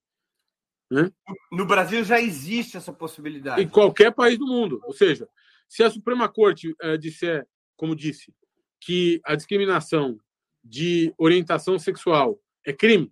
Né? 0.92 1.12
No 1.52 1.66
Brasil 1.66 2.04
já 2.04 2.22
existe 2.22 2.78
essa 2.78 2.94
possibilidade. 2.94 3.62
Em 3.62 3.68
qualquer 3.68 4.14
país 4.14 4.38
do 4.38 4.46
mundo. 4.46 4.80
Ou 4.84 4.94
seja, 4.94 5.28
se 5.68 5.84
a 5.84 5.90
Suprema 5.90 6.30
Corte 6.30 6.76
é, 6.82 6.98
disser, 6.98 7.48
como 7.76 7.96
disse, 7.96 8.34
que 8.80 9.20
a 9.24 9.36
discriminação 9.36 10.20
de 10.64 11.14
orientação 11.18 11.80
sexual 11.80 12.40
é 12.66 12.72
crime, 12.72 13.12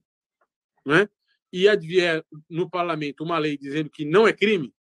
né? 0.86 1.10
E 1.52 1.68
advier 1.68 2.26
no 2.50 2.70
parlamento 2.70 3.24
uma 3.24 3.38
lei 3.38 3.58
dizendo 3.58 3.90
que 3.90 4.06
não 4.06 4.28
é 4.28 4.34
crime, 4.34 4.74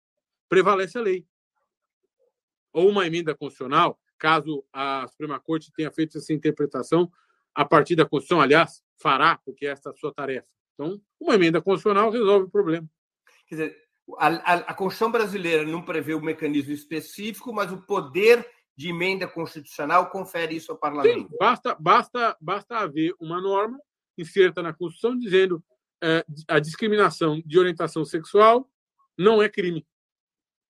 prevalece 0.49 0.99
a 0.99 1.03
lei. 1.03 1.27
Ou 2.73 2.89
uma 2.89 3.07
emenda 3.07 3.35
constitucional, 3.35 3.99
caso 4.19 4.65
a 4.73 5.07
Suprema 5.09 5.41
Corte 5.41 5.73
tenha 5.73 5.91
feito 5.91 6.19
essa 6.19 6.33
interpretação 6.33 7.11
a 7.55 7.65
partir 7.65 7.97
da 7.97 8.07
Constituição, 8.07 8.41
aliás, 8.41 8.83
fará, 8.97 9.39
porque 9.45 9.67
essa 9.67 9.89
é 9.89 9.93
a 9.93 9.97
sua 9.97 10.13
tarefa. 10.15 10.49
Então, 10.75 11.01
uma 11.19 11.35
emenda 11.35 11.61
constitucional 11.61 12.11
resolve 12.11 12.47
o 12.47 12.51
problema. 12.51 12.89
Quer 13.47 13.55
dizer, 13.55 13.77
A, 14.19 14.29
a, 14.29 14.55
a 14.55 14.75
Constituição 14.75 15.11
brasileira 15.11 15.65
não 15.65 15.83
prevê 15.83 16.15
o 16.15 16.21
mecanismo 16.21 16.73
específico, 16.73 17.53
mas 17.53 17.73
o 17.73 17.83
poder 17.83 18.49
de 18.77 18.89
emenda 18.89 19.27
constitucional 19.29 20.09
confere 20.11 20.55
isso 20.57 20.73
ao 20.73 20.79
parlamento. 20.79 21.29
Sim, 21.29 21.37
basta, 21.39 21.77
basta, 21.79 22.37
basta 22.41 22.79
haver 22.79 23.15
uma 23.21 23.41
norma 23.41 23.79
inserta 24.17 24.63
na 24.63 24.73
Constituição 24.73 25.19
dizendo 25.19 25.63
a 26.49 26.59
discriminação 26.59 27.43
de 27.45 27.59
orientação 27.59 28.05
sexual 28.05 28.71
não 29.17 29.43
é 29.43 29.49
crime. 29.49 29.87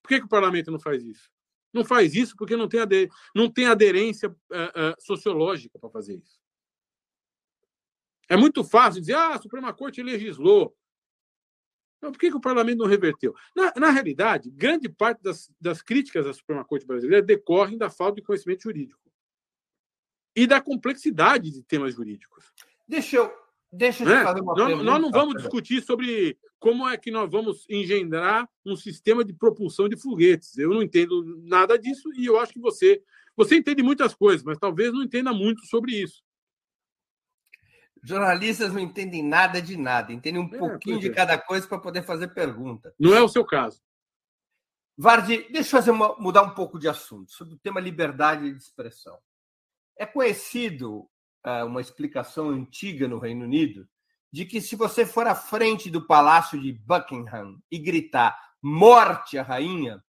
Por 0.02 0.08
que, 0.08 0.18
que 0.18 0.26
o 0.26 0.28
parlamento 0.28 0.70
não 0.70 0.80
faz 0.80 1.02
isso? 1.04 1.30
Não 1.72 1.84
faz 1.84 2.14
isso 2.14 2.34
porque 2.36 2.56
não 2.56 2.68
tem, 2.68 2.80
ader, 2.80 3.08
não 3.34 3.50
tem 3.50 3.66
aderência 3.66 4.28
uh, 4.28 4.32
uh, 4.32 4.94
sociológica 4.98 5.78
para 5.78 5.90
fazer 5.90 6.16
isso. 6.16 6.40
É 8.28 8.36
muito 8.36 8.64
fácil 8.64 9.00
dizer, 9.00 9.14
ah, 9.14 9.34
a 9.34 9.42
Suprema 9.42 9.72
Corte 9.72 10.02
legislou. 10.02 10.76
Não, 12.00 12.10
por 12.10 12.18
que, 12.18 12.30
que 12.30 12.36
o 12.36 12.40
parlamento 12.40 12.78
não 12.78 12.86
reverteu? 12.86 13.34
Na, 13.54 13.72
na 13.76 13.90
realidade, 13.90 14.50
grande 14.50 14.88
parte 14.88 15.22
das, 15.22 15.50
das 15.60 15.82
críticas 15.82 16.26
à 16.26 16.32
Suprema 16.32 16.64
Corte 16.64 16.86
brasileira 16.86 17.24
decorrem 17.24 17.76
da 17.76 17.90
falta 17.90 18.16
de 18.16 18.22
conhecimento 18.22 18.62
jurídico 18.62 19.00
e 20.34 20.46
da 20.46 20.60
complexidade 20.60 21.50
de 21.50 21.62
temas 21.62 21.94
jurídicos. 21.94 22.52
Deixa 22.88 23.16
eu, 23.16 23.32
deixa 23.72 24.04
eu 24.04 24.08
né? 24.08 24.24
fazer 24.24 24.40
uma 24.40 24.54
nós, 24.54 24.66
pergunta. 24.66 24.84
Nós 24.84 25.00
não 25.00 25.10
vamos 25.10 25.42
discutir 25.42 25.82
sobre 25.82 26.38
como 26.58 26.88
é 26.88 26.96
que 26.96 27.10
nós 27.10 27.30
vamos 27.30 27.64
engendrar 27.68 28.48
um 28.64 28.76
sistema 28.76 29.24
de 29.24 29.32
propulsão 29.32 29.88
de 29.88 29.96
foguetes. 29.96 30.56
Eu 30.58 30.70
não 30.70 30.82
entendo 30.82 31.24
nada 31.42 31.78
disso 31.78 32.12
e 32.14 32.26
eu 32.26 32.38
acho 32.38 32.52
que 32.52 32.60
você 32.60 33.02
você 33.36 33.56
entende 33.56 33.82
muitas 33.82 34.14
coisas, 34.14 34.44
mas 34.44 34.58
talvez 34.58 34.92
não 34.92 35.02
entenda 35.02 35.32
muito 35.32 35.64
sobre 35.66 35.92
isso. 35.92 36.22
Jornalistas 38.02 38.72
não 38.72 38.80
entendem 38.80 39.22
nada 39.22 39.60
de 39.60 39.76
nada, 39.76 40.12
entendem 40.12 40.42
um 40.42 40.54
é, 40.54 40.58
pouquinho 40.58 40.98
de 40.98 41.08
é. 41.08 41.12
cada 41.12 41.38
coisa 41.38 41.66
para 41.66 41.78
poder 41.78 42.02
fazer 42.02 42.28
pergunta. 42.28 42.94
Não 42.98 43.14
é 43.14 43.22
o 43.22 43.28
seu 43.28 43.44
caso. 43.44 43.82
Vardi, 44.96 45.46
deixa 45.50 45.68
eu 45.68 45.80
fazer 45.80 45.90
uma, 45.90 46.14
mudar 46.18 46.42
um 46.42 46.54
pouco 46.54 46.78
de 46.78 46.88
assunto 46.88 47.32
sobre 47.32 47.54
o 47.54 47.58
tema 47.58 47.80
liberdade 47.80 48.50
de 48.50 48.58
expressão. 48.58 49.18
É 49.96 50.04
conhecido 50.04 51.08
uma 51.66 51.80
explicação 51.80 52.51
antiga 52.51 53.09
no 53.09 53.18
Reino 53.18 53.45
Unido 53.45 53.88
de 54.32 54.45
que 54.45 54.61
se 54.61 54.76
você 54.76 55.05
for 55.05 55.26
à 55.26 55.34
frente 55.34 55.91
do 55.91 56.07
palácio 56.07 56.61
de 56.61 56.72
Buckingham 56.72 57.61
e 57.70 57.78
gritar 57.78 58.38
morte 58.62 59.38
à 59.38 59.43
rainha, 59.43 60.03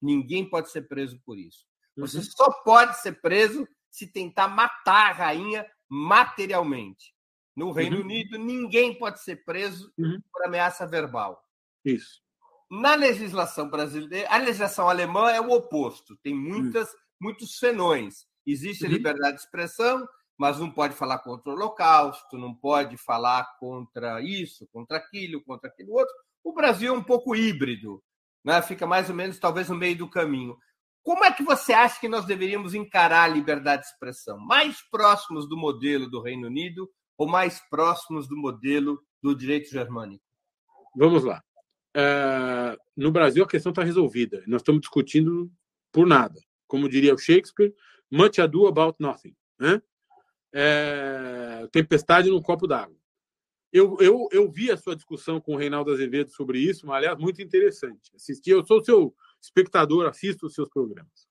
ninguém 0.00 0.48
pode 0.48 0.70
ser 0.70 0.82
preso 0.82 1.18
por 1.24 1.38
isso. 1.38 1.64
Você 1.96 2.18
uhum. 2.18 2.24
só 2.24 2.50
pode 2.62 3.00
ser 3.00 3.20
preso 3.20 3.66
se 3.90 4.06
tentar 4.06 4.48
matar 4.48 5.10
a 5.10 5.12
rainha 5.12 5.66
materialmente. 5.88 7.14
No 7.56 7.70
Reino 7.70 7.98
uhum. 7.98 8.02
Unido, 8.02 8.36
ninguém 8.36 8.98
pode 8.98 9.22
ser 9.22 9.44
preso 9.44 9.92
uhum. 9.96 10.20
por 10.32 10.44
ameaça 10.44 10.86
verbal. 10.86 11.42
Isso. 11.84 12.20
Na 12.70 12.96
legislação 12.96 13.70
brasileira, 13.70 14.28
a 14.28 14.38
legislação 14.38 14.88
alemã 14.88 15.30
é 15.30 15.40
o 15.40 15.52
oposto. 15.52 16.16
Tem 16.16 16.34
muitas, 16.34 16.88
muitos 17.20 17.58
senões. 17.58 18.26
Existe 18.44 18.84
a 18.84 18.88
uhum. 18.88 18.94
liberdade 18.94 19.36
de 19.36 19.42
expressão, 19.42 20.06
mas 20.38 20.58
não 20.58 20.70
pode 20.70 20.94
falar 20.94 21.18
contra 21.18 21.50
o 21.50 21.54
Holocausto, 21.54 22.38
não 22.38 22.54
pode 22.54 22.96
falar 22.96 23.56
contra 23.58 24.20
isso, 24.20 24.66
contra 24.72 24.98
aquilo, 24.98 25.42
contra 25.42 25.68
aquilo 25.68 25.92
outro. 25.92 26.14
O 26.42 26.52
Brasil 26.52 26.94
é 26.94 26.96
um 26.96 27.02
pouco 27.02 27.34
híbrido, 27.34 28.02
né? 28.44 28.60
fica 28.60 28.86
mais 28.86 29.08
ou 29.08 29.14
menos 29.14 29.38
talvez 29.38 29.68
no 29.68 29.76
meio 29.76 29.96
do 29.96 30.10
caminho. 30.10 30.56
Como 31.02 31.24
é 31.24 31.30
que 31.30 31.42
você 31.42 31.72
acha 31.72 32.00
que 32.00 32.08
nós 32.08 32.24
deveríamos 32.24 32.74
encarar 32.74 33.24
a 33.24 33.28
liberdade 33.28 33.82
de 33.82 33.88
expressão? 33.88 34.38
Mais 34.38 34.80
próximos 34.90 35.48
do 35.48 35.56
modelo 35.56 36.10
do 36.10 36.20
Reino 36.20 36.46
Unido 36.46 36.90
ou 37.16 37.28
mais 37.28 37.60
próximos 37.68 38.26
do 38.26 38.36
modelo 38.36 38.98
do 39.22 39.34
direito 39.34 39.70
germânico? 39.70 40.24
Vamos 40.96 41.22
lá. 41.22 41.42
Uh, 41.96 42.76
no 42.96 43.12
Brasil, 43.12 43.44
a 43.44 43.48
questão 43.48 43.70
está 43.70 43.84
resolvida. 43.84 44.42
Nós 44.46 44.62
estamos 44.62 44.80
discutindo 44.80 45.50
por 45.92 46.06
nada. 46.06 46.40
Como 46.66 46.88
diria 46.88 47.14
o 47.14 47.18
Shakespeare, 47.18 47.72
much 48.10 48.38
ado 48.38 48.66
about 48.66 48.96
nothing. 48.98 49.36
Né? 49.58 49.80
É, 50.54 51.68
tempestade 51.72 52.30
num 52.30 52.40
copo 52.40 52.66
d'água. 52.68 52.96
Eu, 53.72 53.96
eu, 53.98 54.28
eu 54.30 54.48
vi 54.48 54.70
a 54.70 54.76
sua 54.76 54.94
discussão 54.94 55.40
com 55.40 55.54
o 55.54 55.56
Reinaldo 55.56 55.92
Azevedo 55.92 56.30
sobre 56.30 56.60
isso, 56.60 56.86
mas, 56.86 56.98
aliás, 56.98 57.18
muito 57.18 57.42
interessante. 57.42 58.12
Assisti, 58.14 58.50
eu 58.50 58.64
sou 58.64 58.82
seu 58.84 59.12
espectador, 59.42 60.06
assisto 60.06 60.46
os 60.46 60.54
seus 60.54 60.68
programas. 60.68 61.28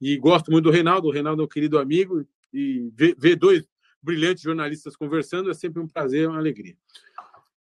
E 0.00 0.16
gosto 0.16 0.50
muito 0.50 0.64
do 0.64 0.70
Reinaldo. 0.72 1.06
O 1.06 1.12
Reinaldo 1.12 1.42
é 1.42 1.44
um 1.44 1.48
querido 1.48 1.78
amigo. 1.78 2.26
E 2.52 2.90
ver, 2.92 3.14
ver 3.16 3.36
dois 3.36 3.64
brilhantes 4.02 4.42
jornalistas 4.42 4.96
conversando 4.96 5.48
é 5.48 5.54
sempre 5.54 5.80
um 5.80 5.86
prazer, 5.86 6.28
uma 6.28 6.38
alegria. 6.38 6.76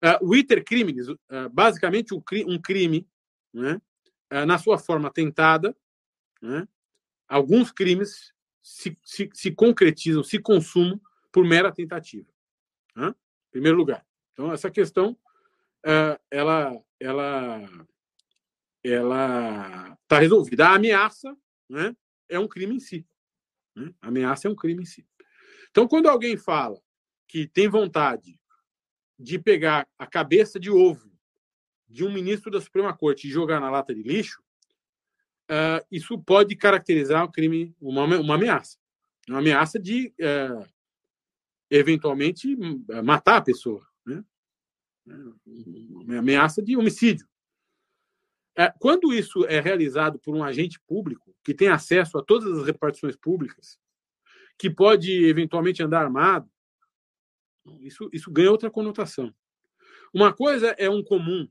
Uh, 0.04 0.30
o 0.30 0.36
iter 0.36 0.64
crimes, 0.64 1.10
uh, 1.10 1.18
basicamente 1.52 2.14
um, 2.14 2.22
um 2.48 2.62
crime, 2.62 3.08
né, 3.54 3.82
uh, 4.32 4.46
na 4.46 4.58
sua 4.58 4.78
forma 4.78 5.12
tentada, 5.12 5.76
né, 6.42 6.68
alguns 7.28 7.72
crimes 7.72 8.32
se, 8.68 8.98
se, 9.02 9.30
se 9.34 9.52
concretizam, 9.52 10.22
se 10.22 10.38
consumam 10.40 11.00
por 11.32 11.46
mera 11.46 11.72
tentativa. 11.72 12.28
Né? 12.94 13.08
Em 13.08 13.52
primeiro 13.52 13.78
lugar. 13.78 14.06
Então, 14.34 14.52
essa 14.52 14.70
questão, 14.70 15.18
é, 15.86 16.20
ela 16.30 16.78
ela 17.00 17.66
ela 18.84 19.98
está 20.04 20.20
resolvida. 20.20 20.68
A 20.68 20.76
ameaça 20.76 21.36
né, 21.70 21.96
é 22.28 22.38
um 22.38 22.48
crime 22.48 22.76
em 22.76 22.80
si. 22.80 23.08
Né? 23.74 23.94
A 24.02 24.10
ameaça 24.10 24.50
é 24.50 24.52
um 24.52 24.56
crime 24.56 24.84
em 24.84 24.86
si. 24.86 25.08
Então, 25.72 25.88
quando 25.88 26.10
alguém 26.10 26.36
fala 26.36 26.80
que 27.26 27.48
tem 27.48 27.70
vontade 27.70 28.38
de 29.18 29.40
pegar 29.40 29.88
a 29.98 30.06
cabeça 30.06 30.60
de 30.60 30.70
ovo 30.70 31.10
de 31.88 32.04
um 32.04 32.12
ministro 32.12 32.52
da 32.52 32.60
Suprema 32.60 32.96
Corte 32.96 33.28
e 33.28 33.32
jogar 33.32 33.62
na 33.62 33.70
lata 33.70 33.96
de 33.96 34.04
lixo, 34.04 34.44
uh, 35.50 35.86
isso 35.92 36.18
pode 36.20 36.56
caracterizar 36.56 37.24
o 37.24 37.32
crime, 37.32 37.76
uma, 37.80 38.04
uma 38.04 38.36
ameaça. 38.36 38.78
Uma 39.28 39.40
ameaça 39.40 39.80
de, 39.80 40.14
uh, 40.20 40.66
eventualmente, 41.70 42.56
matar 43.04 43.38
a 43.38 43.42
pessoa. 43.42 43.86
Né? 44.06 44.24
Uma 45.06 46.20
ameaça 46.20 46.62
de 46.62 46.78
homicídio. 46.78 47.28
Uh, 48.58 48.72
quando 48.80 49.14
isso 49.14 49.46
é 49.46 49.60
realizado 49.60 50.20
por 50.20 50.36
um 50.36 50.44
agente 50.44 50.80
público, 50.88 51.36
que 51.44 51.54
tem 51.54 51.68
acesso 51.68 52.18
a 52.18 52.24
todas 52.24 52.58
as 52.60 52.66
repartições 52.66 53.16
públicas, 53.16 53.80
que 54.58 54.70
pode, 54.70 55.12
eventualmente, 55.26 55.84
andar 55.84 56.04
armado, 56.04 56.50
isso, 57.82 58.10
isso 58.14 58.32
ganha 58.32 58.50
outra 58.50 58.72
conotação. 58.72 59.34
Uma 60.14 60.34
coisa 60.34 60.70
é 60.78 60.90
um 60.90 61.04
comum 61.04 61.48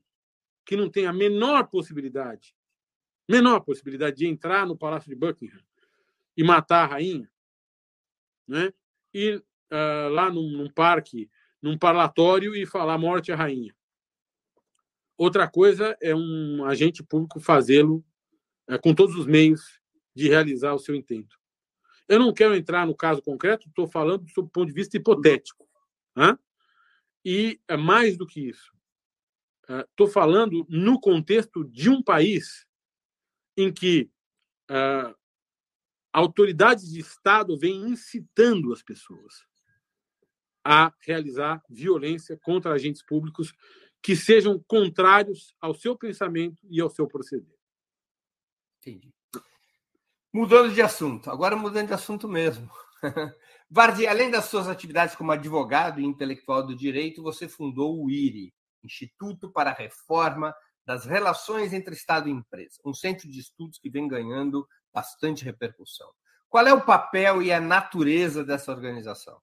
que 0.65 0.75
não 0.75 0.89
tem 0.89 1.05
a 1.05 1.13
menor 1.13 1.67
possibilidade 1.67 2.56
menor 3.27 3.59
possibilidade 3.61 4.17
de 4.17 4.27
entrar 4.27 4.65
no 4.65 4.77
Palácio 4.77 5.09
de 5.09 5.15
Buckingham 5.15 5.59
e 6.35 6.43
matar 6.43 6.83
a 6.83 6.87
rainha, 6.93 7.29
né? 8.47 8.71
E 9.13 9.35
uh, 9.35 10.09
lá 10.11 10.31
num, 10.31 10.49
num, 10.49 10.71
parque, 10.71 11.29
num 11.61 11.77
parlatório 11.77 12.55
e 12.55 12.65
falar 12.65 12.97
morte 12.97 13.31
à 13.31 13.35
rainha. 13.35 13.75
Outra 15.17 15.47
coisa 15.47 15.97
é 15.99 16.15
um 16.15 16.63
agente 16.63 17.03
público 17.03 17.39
fazê-lo 17.39 18.05
uh, 18.69 18.79
com 18.81 18.93
todos 18.93 19.15
os 19.15 19.25
meios 19.25 19.81
de 20.15 20.29
realizar 20.29 20.73
o 20.73 20.79
seu 20.79 20.95
intento. 20.95 21.37
Eu 22.07 22.19
não 22.19 22.33
quero 22.33 22.55
entrar 22.55 22.85
no 22.85 22.95
caso 22.95 23.21
concreto, 23.21 23.67
estou 23.67 23.87
falando 23.87 24.29
sob 24.29 24.47
o 24.47 24.51
ponto 24.51 24.67
de 24.67 24.73
vista 24.73 24.95
hipotético. 24.95 25.67
Né? 26.15 26.37
E 27.25 27.59
uh, 27.69 27.77
mais 27.77 28.15
do 28.15 28.25
que 28.25 28.47
isso, 28.47 28.71
estou 29.89 30.07
falando 30.07 30.65
no 30.69 30.97
contexto 30.97 31.65
de 31.65 31.89
um 31.89 32.01
país 32.01 32.66
em 33.57 33.73
que 33.73 34.09
uh, 34.69 35.13
autoridades 36.13 36.91
de 36.91 36.99
Estado 36.99 37.57
vêm 37.57 37.89
incitando 37.89 38.71
as 38.71 38.83
pessoas 38.83 39.45
a 40.63 40.93
realizar 40.99 41.61
violência 41.69 42.37
contra 42.43 42.73
agentes 42.73 43.01
públicos 43.03 43.53
que 44.01 44.15
sejam 44.15 44.63
contrários 44.67 45.55
ao 45.59 45.73
seu 45.73 45.97
pensamento 45.97 46.61
e 46.69 46.79
ao 46.79 46.89
seu 46.89 47.07
proceder. 47.07 47.55
Entendi. 48.79 49.13
Mudando 50.31 50.73
de 50.73 50.81
assunto, 50.81 51.31
agora 51.31 51.55
mudando 51.55 51.87
de 51.87 51.93
assunto 51.93 52.27
mesmo. 52.27 52.69
Vardi, 53.69 54.05
além 54.05 54.29
das 54.29 54.45
suas 54.45 54.67
atividades 54.67 55.15
como 55.15 55.31
advogado 55.31 55.99
e 55.99 56.05
intelectual 56.05 56.65
do 56.65 56.75
direito, 56.75 57.23
você 57.23 57.47
fundou 57.47 58.03
o 58.03 58.09
IRI, 58.09 58.53
Instituto 58.83 59.51
para 59.51 59.71
a 59.71 59.73
Reforma 59.73 60.53
das 60.87 61.05
relações 61.05 61.73
entre 61.73 61.93
Estado 61.93 62.29
e 62.29 62.31
empresa, 62.31 62.79
um 62.85 62.93
centro 62.93 63.29
de 63.29 63.41
estudos 63.41 63.77
que 63.77 63.89
vem 63.89 64.07
ganhando 64.07 64.65
bastante 64.93 65.43
repercussão. 65.43 66.09
Qual 66.47 66.65
é 66.65 66.73
o 66.73 66.85
papel 66.85 67.41
e 67.41 67.51
a 67.51 67.59
natureza 67.59 68.41
dessa 68.41 68.71
organização? 68.71 69.37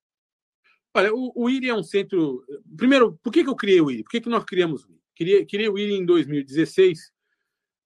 Olha, 0.95 1.15
o, 1.15 1.33
o 1.37 1.51
IRI 1.51 1.69
é 1.69 1.75
um 1.75 1.83
centro. 1.83 2.43
Primeiro, 2.75 3.19
por 3.23 3.31
que, 3.31 3.45
que 3.45 3.51
eu 3.51 3.55
criei 3.55 3.79
o 3.79 3.91
IRI? 3.91 4.05
Por 4.05 4.11
que, 4.11 4.23
que 4.23 4.29
nós 4.31 4.43
criamos 4.45 4.87
o 4.87 4.91
IRI? 4.91 5.03
Criei, 5.15 5.45
criei 5.45 5.69
o 5.69 5.79
IRI 5.79 5.97
em 5.97 6.07
2016, 6.07 7.13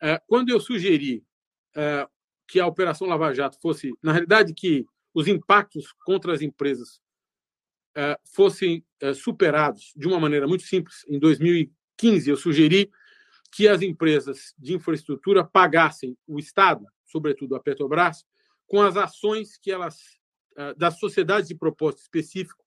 eh, 0.02 0.22
quando 0.28 0.50
eu 0.50 0.60
sugeri 0.60 1.24
eh, 1.74 2.08
que 2.46 2.60
a 2.60 2.66
Operação 2.66 3.08
Lava 3.08 3.34
Jato 3.34 3.58
fosse, 3.60 3.92
na 4.00 4.12
realidade, 4.12 4.54
que 4.54 4.86
os 5.12 5.26
impactos 5.26 5.92
contra 6.04 6.32
as 6.32 6.42
empresas 6.42 7.00
eh, 7.96 8.16
fossem 8.32 8.84
superados 9.16 9.92
de 9.96 10.06
uma 10.06 10.20
maneira 10.20 10.46
muito 10.46 10.62
simples. 10.62 11.04
Em 11.08 11.18
2015, 11.18 12.30
eu 12.30 12.36
sugeri 12.36 12.88
que 13.50 13.66
as 13.66 13.82
empresas 13.82 14.54
de 14.58 14.74
infraestrutura 14.74 15.44
pagassem 15.44 16.16
o 16.26 16.38
Estado, 16.38 16.84
sobretudo 17.06 17.56
a 17.56 17.60
Petrobras, 17.60 18.24
com 18.66 18.82
as 18.82 18.96
ações 18.96 19.56
que 19.56 19.70
elas 19.70 20.18
ah, 20.56 20.74
das 20.76 20.98
sociedades 20.98 21.48
de 21.48 21.54
propósito 21.54 22.02
específico 22.02 22.64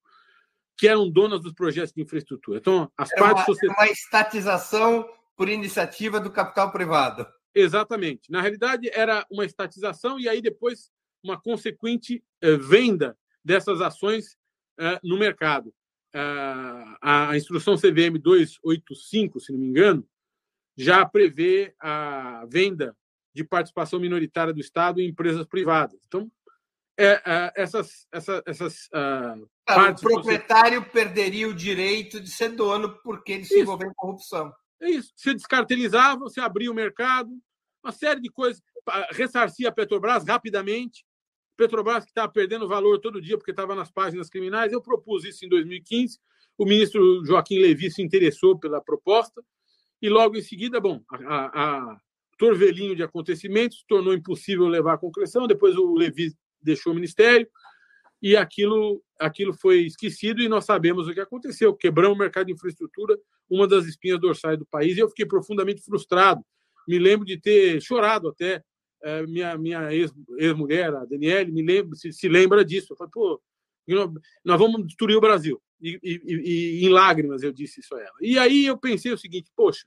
que 0.78 0.88
eram 0.88 1.10
donas 1.10 1.42
dos 1.42 1.54
projetos 1.54 1.92
de 1.94 2.02
infraestrutura. 2.02 2.58
Então, 2.58 2.90
as 2.98 3.12
era 3.12 3.22
partes 3.22 3.42
uma, 3.42 3.46
sociedades... 3.46 3.84
uma 3.84 3.92
estatização 3.92 5.10
por 5.36 5.50
iniciativa 5.50 6.20
do 6.20 6.32
capital 6.32 6.72
privado. 6.72 7.28
Exatamente. 7.54 8.32
Na 8.32 8.42
realidade, 8.42 8.90
era 8.94 9.26
uma 9.30 9.46
estatização 9.46 10.18
e 10.18 10.30
aí 10.30 10.42
depois 10.42 10.90
uma 11.22 11.40
consequente 11.40 12.24
eh, 12.42 12.56
venda 12.56 13.18
dessas 13.44 13.82
ações 13.82 14.38
eh, 14.80 15.00
no 15.04 15.20
mercado. 15.20 15.74
Ah, 16.14 17.30
a 17.30 17.38
instrução 17.38 17.76
CVM 17.76 18.18
285, 18.20 19.40
se 19.40 19.52
não 19.52 19.60
me 19.60 19.68
engano, 19.68 20.08
já 20.78 21.06
prevê 21.06 21.74
a 21.80 22.46
venda 22.48 22.96
de 23.34 23.44
participação 23.44 24.00
minoritária 24.00 24.54
do 24.54 24.60
Estado 24.60 25.00
em 25.00 25.10
empresas 25.10 25.46
privadas. 25.46 26.00
Então, 26.08 26.30
é, 26.98 27.22
é, 27.26 27.54
essas, 27.56 28.08
essas, 28.12 28.42
essas 28.46 28.88
uh, 28.88 29.50
o 29.70 30.02
proprietário 30.02 30.82
você... 30.82 30.90
perderia 30.90 31.48
o 31.48 31.54
direito 31.54 32.20
de 32.20 32.30
ser 32.30 32.50
dono 32.50 33.00
porque 33.02 33.32
ele 33.32 33.46
se 33.46 33.54
isso. 33.54 33.64
envolveu 33.64 33.90
em 33.90 33.94
corrupção. 33.96 34.54
É 34.80 34.90
isso. 34.90 35.12
Você 35.16 35.34
descartelizava, 35.34 36.20
você 36.20 36.42
abria 36.42 36.72
o 36.72 36.76
mercado, 36.76 37.32
uma 37.84 37.92
série 37.92 38.20
de 38.20 38.30
coisas, 38.30 38.62
ressarcia 39.12 39.70
a 39.70 39.72
Petrobras 39.72 40.26
rapidamente. 40.26 41.06
Petrobras 41.58 42.04
que 42.04 42.12
estava 42.12 42.32
perdendo 42.32 42.68
valor 42.68 43.00
todo 43.00 43.22
dia 43.22 43.38
porque 43.38 43.52
estava 43.52 43.76
nas 43.76 43.92
páginas 43.92 44.30
criminais. 44.30 44.72
Eu 44.72 44.82
propus 44.82 45.24
isso 45.24 45.46
em 45.46 45.50
2015. 45.50 46.20
O 46.58 46.66
ministro 46.66 47.24
Joaquim 47.26 47.60
Levi 47.60 47.90
se 47.90 48.02
interessou 48.02 48.60
pela 48.60 48.82
proposta 48.82 49.44
e 50.02 50.10
logo 50.10 50.36
em 50.36 50.42
seguida, 50.42 50.80
bom, 50.80 51.02
a, 51.10 51.18
a, 51.18 51.94
a 51.94 51.98
torvelinho 52.38 52.96
de 52.96 53.04
acontecimentos 53.04 53.84
tornou 53.88 54.14
impossível 54.14 54.68
levar 54.68 54.94
à 54.94 54.98
concreção. 54.98 55.46
Depois 55.46 55.78
o 55.78 55.94
Levi 55.94 56.34
deixou 56.62 56.92
o 56.92 56.96
ministério 56.96 57.48
e 58.22 58.36
aquilo, 58.36 59.02
aquilo 59.20 59.54
foi 59.54 59.82
esquecido 59.82 60.42
e 60.42 60.50
nós 60.50 60.66
sabemos 60.66 61.08
o 61.08 61.14
que 61.14 61.20
aconteceu. 61.20 61.76
Quebramos 61.76 62.16
o 62.16 62.20
mercado 62.20 62.48
de 62.48 62.54
infraestrutura, 62.54 63.18
uma 63.50 63.68
das 63.68 63.86
espinhas 63.86 64.20
dorsais 64.20 64.58
do 64.58 64.66
país, 64.66 64.98
e 64.98 65.00
eu 65.00 65.10
fiquei 65.10 65.26
profundamente 65.26 65.84
frustrado. 65.84 66.44
Me 66.88 66.98
lembro 66.98 67.26
de 67.26 67.40
ter 67.40 67.82
chorado 67.82 68.28
até 68.30 68.64
é, 69.04 69.26
minha, 69.26 69.58
minha 69.58 69.90
ex-mulher, 69.94 70.94
a 70.96 71.06
Daniele, 71.06 71.52
me 71.52 71.62
lembro, 71.62 71.96
se, 71.96 72.12
se 72.12 72.28
lembra 72.28 72.64
disso. 72.64 72.94
Eu 72.94 72.98
falei, 72.98 73.12
pô, 73.12 73.42
nós 74.44 74.60
vamos 74.60 74.86
destruir 74.86 75.18
o 75.18 75.22
Brasil. 75.22 75.62
E, 75.82 76.00
e, 76.04 76.22
e, 76.24 76.86
em 76.86 76.90
lágrimas 76.90 77.42
eu 77.42 77.52
disse 77.52 77.80
isso 77.80 77.96
a 77.96 78.00
ela. 78.00 78.16
E 78.22 78.38
aí 78.38 78.66
eu 78.66 78.78
pensei 78.78 79.12
o 79.12 79.18
seguinte: 79.18 79.52
poxa, 79.56 79.86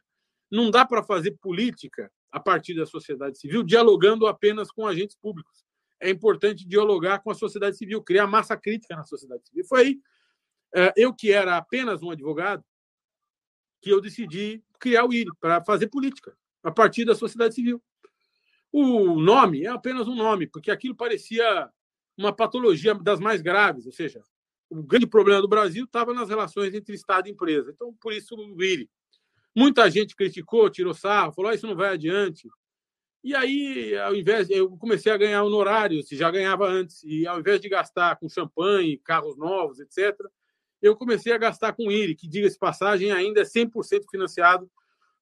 não 0.51 0.70
dá 0.70 0.84
para 0.84 1.03
fazer 1.03 1.32
política 1.40 2.11
a 2.32 2.40
partir 2.40 2.74
da 2.74 2.84
sociedade 2.84 3.38
civil 3.38 3.62
dialogando 3.62 4.26
apenas 4.26 4.70
com 4.70 4.86
agentes 4.86 5.16
públicos. 5.16 5.64
É 6.01 6.11
importante 6.11 6.66
dialogar 6.66 7.20
com 7.20 7.30
a 7.30 7.34
sociedade 7.34 7.76
civil, 7.76 8.03
criar 8.03 8.26
massa 8.26 8.57
crítica 8.57 8.97
na 8.97 9.05
sociedade 9.05 9.47
civil. 9.47 9.64
Foi 9.64 9.80
aí, 9.80 10.01
é, 10.74 10.92
eu 10.97 11.14
que 11.14 11.30
era 11.30 11.57
apenas 11.57 12.03
um 12.03 12.11
advogado, 12.11 12.64
que 13.80 13.90
eu 13.90 14.01
decidi 14.01 14.62
criar 14.80 15.05
o 15.05 15.12
IRI 15.12 15.30
para 15.40 15.62
fazer 15.64 15.88
política 15.88 16.36
a 16.62 16.70
partir 16.70 17.05
da 17.05 17.14
sociedade 17.14 17.55
civil. 17.55 17.82
O 18.72 19.20
nome 19.20 19.64
é 19.64 19.68
apenas 19.68 20.09
um 20.09 20.16
nome, 20.16 20.49
porque 20.49 20.70
aquilo 20.70 20.97
parecia 20.97 21.70
uma 22.18 22.32
patologia 22.34 22.95
das 22.95 23.20
mais 23.20 23.40
graves, 23.40 23.86
ou 23.86 23.92
seja, 23.92 24.22
o 24.70 24.82
grande 24.82 25.06
problema 25.06 25.40
do 25.40 25.48
Brasil 25.48 25.84
estava 25.84 26.12
nas 26.12 26.28
relações 26.28 26.74
entre 26.74 26.94
Estado 26.94 27.28
e 27.28 27.30
empresa. 27.30 27.70
Então, 27.74 27.94
por 28.00 28.12
isso 28.12 28.34
o 28.34 28.62
IRI. 28.62 28.88
Muita 29.54 29.88
gente 29.90 30.16
criticou, 30.16 30.68
tirou 30.68 30.94
sarro, 30.94 31.32
falou: 31.32 31.50
ah, 31.50 31.54
isso 31.54 31.66
não 31.66 31.76
vai 31.76 31.90
adiante. 31.90 32.48
E 33.22 33.34
aí, 33.34 33.96
ao 33.98 34.14
invés, 34.14 34.50
eu 34.50 34.76
comecei 34.76 35.10
a 35.10 35.16
ganhar 35.16 35.42
honorários, 35.42 36.08
já 36.10 36.30
ganhava 36.30 36.66
antes, 36.66 37.02
e 37.04 37.26
ao 37.26 37.40
invés 37.40 37.58
de 37.60 37.70
gastar 37.70 38.16
com 38.16 38.28
champanhe, 38.28 38.98
carros 38.98 39.36
novos, 39.38 39.80
etc., 39.80 40.14
eu 40.82 40.94
comecei 40.94 41.32
a 41.32 41.38
gastar 41.38 41.72
com 41.72 41.90
IRI, 41.90 42.14
que, 42.14 42.28
diga-se 42.28 42.58
passagem, 42.58 43.10
ainda 43.10 43.40
é 43.40 43.44
100% 43.44 44.02
financiado 44.10 44.70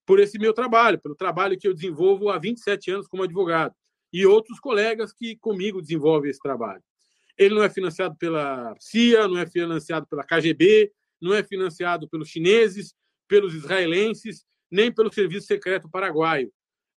por 0.05 0.19
esse 0.19 0.37
meu 0.37 0.53
trabalho, 0.53 0.99
pelo 0.99 1.15
trabalho 1.15 1.57
que 1.57 1.69
eu 1.69 1.73
desenvolvo 1.73 2.29
há 2.29 2.39
27 2.39 2.91
anos 2.91 3.07
como 3.07 3.23
advogado, 3.23 3.73
e 4.13 4.27
outros 4.27 4.59
colegas 4.59 5.13
que 5.13 5.37
comigo 5.37 5.81
desenvolvem 5.81 6.31
esse 6.31 6.41
trabalho. 6.41 6.83
Ele 7.37 7.55
não 7.55 7.63
é 7.63 7.71
financiado 7.71 8.17
pela 8.17 8.75
CIA, 8.79 9.27
não 9.29 9.39
é 9.39 9.47
financiado 9.47 10.07
pela 10.07 10.25
KGB, 10.25 10.93
não 11.21 11.35
é 11.35 11.43
financiado 11.43 12.09
pelos 12.09 12.29
chineses, 12.29 12.95
pelos 13.29 13.55
israelenses, 13.55 14.45
nem 14.71 14.93
pelo 14.93 15.13
Serviço 15.13 15.47
Secreto 15.47 15.89
Paraguaio. 15.89 16.53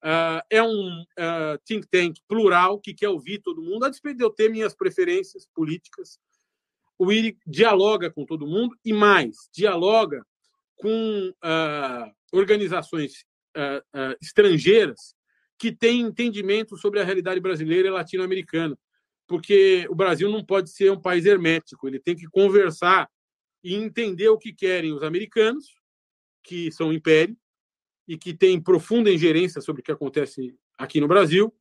Uh, 0.03 0.43
é 0.51 0.61
um 0.63 1.03
uh, 1.03 1.59
think 1.65 1.87
tank 1.89 2.19
plural 2.27 2.81
que 2.81 2.93
quer 2.93 3.09
ouvir 3.09 3.39
todo 3.39 3.63
mundo, 3.63 3.85
a 3.85 3.89
despeito 3.89 4.19
de 4.19 4.25
eu 4.25 4.31
ter 4.31 4.51
minhas 4.51 4.75
preferências 4.75 5.47
políticas. 5.55 6.19
O 6.99 7.13
IRI 7.13 7.39
dialoga 7.47 8.11
com 8.11 8.25
todo 8.27 8.47
mundo 8.47 8.77
e 8.85 8.93
mais, 8.93 9.37
dialoga 9.53 10.25
com 10.77 11.29
uh, 11.29 12.13
organizações 12.33 13.25
estrangeiras 14.19 15.15
que 15.59 15.71
têm 15.71 16.01
entendimento 16.01 16.75
sobre 16.79 17.01
a 17.01 17.05
realidade 17.05 17.39
brasileira 17.39 17.89
e 17.89 17.91
latino-americana, 17.91 18.79
porque 19.27 19.87
o 19.89 19.95
Brasil 19.95 20.31
não 20.31 20.45
pode 20.45 20.71
ser 20.71 20.91
um 20.91 21.01
país 21.01 21.25
hermético, 21.25 21.89
ele 21.89 21.99
tem 21.99 22.15
que 22.15 22.27
conversar 22.27 23.09
e 23.63 23.75
entender 23.75 24.29
o 24.29 24.39
que 24.39 24.53
querem 24.53 24.93
os 24.93 25.03
americanos, 25.03 25.67
que 26.43 26.71
são 26.73 26.93
império, 26.93 27.37
e 28.07 28.19
que 28.19 28.35
têm 28.35 28.61
profunda 28.61 29.11
ingerência 29.11 29.61
sobre 29.61 29.81
o 29.81 29.85
que 29.85 29.93
acontece 29.93 30.55
aqui 30.77 31.01
no 31.01 31.09
Brasil, 31.09 31.55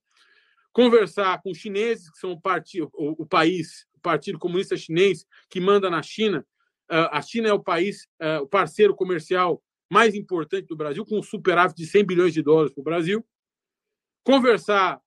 conversar 0.74 1.42
com 1.42 1.52
os 1.52 1.58
chineses, 1.58 2.10
que 2.10 2.18
são 2.18 2.32
o, 2.32 2.42
partido, 2.42 2.90
o, 2.94 3.24
o 3.24 3.26
país, 3.26 3.86
o 3.94 4.00
Partido 4.00 4.40
Comunista 4.40 4.76
Chinês, 4.76 5.26
que 5.50 5.60
manda 5.60 5.90
na 5.90 6.02
China. 6.02 6.46
Uh, 6.90 7.08
a 7.12 7.22
China 7.22 7.50
é 7.50 7.54
o 7.54 7.64
país, 7.64 8.08
uh, 8.22 8.42
o 8.42 8.48
parceiro 8.48 8.96
comercial 8.96 9.62
mais 9.90 10.16
importante 10.16 10.68
do 10.68 10.76
Brasil, 10.76 11.06
com 11.06 11.20
um 11.20 11.24
superávit 11.24 11.76
de 11.76 11.86
100 11.86 12.06
bilhões 12.06 12.34
de 12.34 12.42
dólares 12.42 12.74
para 12.74 12.82
o 12.82 12.84
Brasil. 12.84 13.26
Conversar 14.24 15.02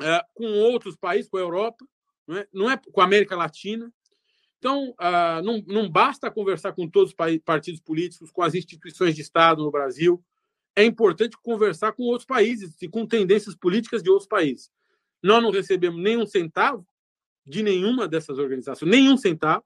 uh, 0.00 0.24
com 0.34 0.46
outros 0.46 0.96
países, 0.96 1.28
com 1.28 1.36
a 1.36 1.40
Europa, 1.40 1.84
não 2.26 2.36
é, 2.36 2.48
não 2.52 2.70
é 2.70 2.76
com 2.76 3.00
a 3.00 3.04
América 3.04 3.36
Latina. 3.36 3.92
Então, 4.58 4.94
não, 5.44 5.62
não 5.66 5.90
basta 5.90 6.30
conversar 6.30 6.72
com 6.72 6.88
todos 6.88 7.10
os 7.10 7.38
partidos 7.44 7.82
políticos, 7.82 8.30
com 8.30 8.40
as 8.40 8.54
instituições 8.54 9.14
de 9.14 9.20
Estado 9.20 9.62
no 9.62 9.70
Brasil, 9.70 10.24
é 10.76 10.84
importante 10.84 11.36
conversar 11.40 11.92
com 11.92 12.02
outros 12.04 12.26
países 12.26 12.74
e 12.82 12.88
com 12.88 13.06
tendências 13.06 13.54
políticas 13.54 14.02
de 14.02 14.10
outros 14.10 14.26
países. 14.26 14.70
Nós 15.22 15.42
não 15.42 15.50
recebemos 15.50 16.02
nenhum 16.02 16.26
centavo 16.26 16.86
de 17.46 17.62
nenhuma 17.62 18.08
dessas 18.08 18.38
organizações, 18.38 18.90
nenhum 18.90 19.16
centavo. 19.16 19.64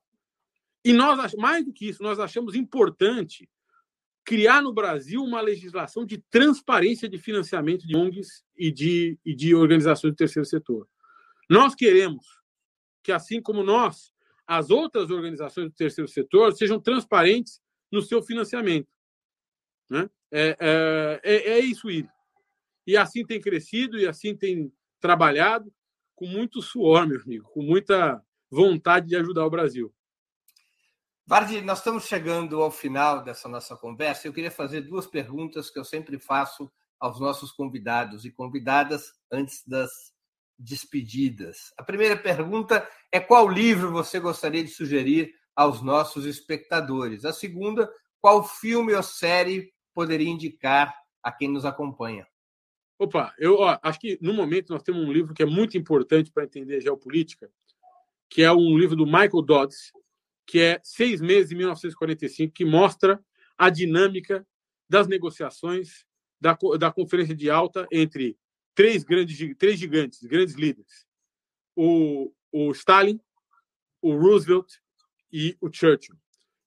E 0.85 0.93
nós, 0.93 1.35
mais 1.35 1.65
do 1.65 1.73
que 1.73 1.89
isso, 1.89 2.03
nós 2.03 2.19
achamos 2.19 2.55
importante 2.55 3.49
criar 4.29 4.61
no 4.61 4.75
Brasil 4.75 5.23
uma 5.23 5.41
legislação 5.41 6.05
de 6.05 6.19
transparência 6.19 7.09
de 7.09 7.17
financiamento 7.17 7.87
de 7.87 7.97
ONGs 7.97 8.45
e 8.55 8.71
de, 8.71 9.19
e 9.25 9.35
de 9.35 9.55
organizações 9.55 10.13
do 10.13 10.17
terceiro 10.17 10.47
setor. 10.47 10.87
Nós 11.49 11.75
queremos 11.75 12.27
que, 13.03 13.11
assim 13.11 13.41
como 13.41 13.63
nós, 13.63 14.13
as 14.47 14.69
outras 14.69 15.11
organizações 15.11 15.71
do 15.71 15.75
terceiro 15.75 16.07
setor 16.07 16.53
sejam 16.53 16.79
transparentes 16.79 17.59
no 17.91 18.03
seu 18.03 18.23
financiamento. 18.23 18.91
Né? 19.89 20.11
É, 20.31 20.55
é, 20.61 21.21
é, 21.25 21.51
é 21.53 21.61
isso, 21.61 21.91
Iri. 21.91 22.11
E 22.87 22.99
assim 22.99 23.25
tem 23.25 23.41
crescido 23.41 23.99
e 23.99 24.07
assim 24.07 24.37
tem 24.37 24.71
trabalhado 25.01 25.73
com 26.15 26.27
muito 26.27 26.61
suor, 26.61 27.09
meu 27.09 27.19
amigo, 27.23 27.49
com 27.49 27.63
muita 27.63 28.23
vontade 28.51 29.07
de 29.07 29.17
ajudar 29.17 29.47
o 29.47 29.51
Brasil. 29.51 29.91
Vardi, 31.29 31.61
nós 31.61 31.81
estamos 31.81 32.07
chegando 32.07 32.63
ao 32.63 32.71
final 32.71 33.23
dessa 33.23 33.51
nossa 33.51 33.77
conversa. 33.77 34.27
Eu 34.27 34.33
queria 34.33 34.51
fazer 34.51 34.81
duas 34.81 35.07
perguntas 35.07 35.69
que 35.69 35.79
eu 35.79 35.85
sempre 35.85 36.19
faço 36.19 36.73
aos 36.99 37.21
nossos 37.21 37.53
convidados 37.53 38.25
e 38.25 38.31
convidadas 38.31 39.13
antes 39.31 39.63
das 39.67 39.91
despedidas. 40.59 41.71
A 41.77 41.83
primeira 41.83 42.17
pergunta 42.17 42.89
é 43.13 43.21
qual 43.21 43.47
livro 43.47 43.93
você 43.93 44.19
gostaria 44.19 44.65
de 44.65 44.71
sugerir 44.71 45.35
aos 45.55 45.83
nossos 45.83 46.25
espectadores? 46.25 47.27
A 47.27 47.33
segunda, 47.35 47.93
qual 48.23 48.43
filme 48.43 48.95
ou 48.95 49.03
série 49.03 49.71
poderia 49.93 50.31
indicar 50.31 50.97
a 51.23 51.31
quem 51.31 51.49
nos 51.49 51.67
acompanha? 51.67 52.27
Opa, 52.99 53.35
eu 53.39 53.57
ó, 53.59 53.79
acho 53.83 54.01
que 54.01 54.19
no 54.23 54.33
momento 54.33 54.73
nós 54.73 54.83
temos 54.83 55.07
um 55.07 55.13
livro 55.13 55.35
que 55.35 55.43
é 55.43 55.47
muito 55.47 55.77
importante 55.77 56.33
para 56.33 56.45
entender 56.45 56.81
geopolítica, 56.81 57.51
que 58.31 58.43
é 58.43 58.51
um 58.51 58.79
livro 58.79 58.97
do 58.97 59.05
Michael 59.05 59.43
Dodds, 59.43 59.93
que 60.49 60.61
é 60.61 60.81
Seis 60.83 61.21
Meses 61.21 61.51
de 61.51 61.55
1945, 61.55 62.55
que 62.55 62.65
mostra 62.65 63.23
a 63.57 63.69
dinâmica 63.69 64.47
das 64.89 65.07
negociações 65.07 66.07
da, 66.41 66.57
da 66.79 66.91
Conferência 66.91 67.37
de 67.37 67.51
Alta 67.51 67.87
entre 67.93 68.35
três 68.75 69.05
grandes 69.05 69.37
três 69.59 69.79
gigantes, 69.79 70.23
grandes 70.23 70.55
líderes: 70.55 71.07
o, 71.77 72.33
o 72.51 72.73
Stalin, 72.73 73.21
o 74.01 74.17
Roosevelt 74.17 74.73
e 75.31 75.55
o 75.61 75.71
Churchill. 75.71 76.17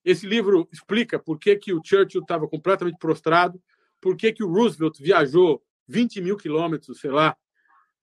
Esse 0.04 0.28
livro 0.28 0.68
explica 0.72 1.18
por 1.18 1.36
que, 1.38 1.56
que 1.56 1.72
o 1.72 1.82
Churchill 1.84 2.22
estava 2.22 2.46
completamente 2.46 2.98
prostrado, 2.98 3.60
por 4.00 4.16
que, 4.16 4.32
que 4.32 4.44
o 4.44 4.52
Roosevelt 4.52 4.96
viajou 5.00 5.60
20 5.88 6.20
mil 6.20 6.36
quilômetros, 6.36 7.00
sei 7.00 7.10
lá, 7.10 7.36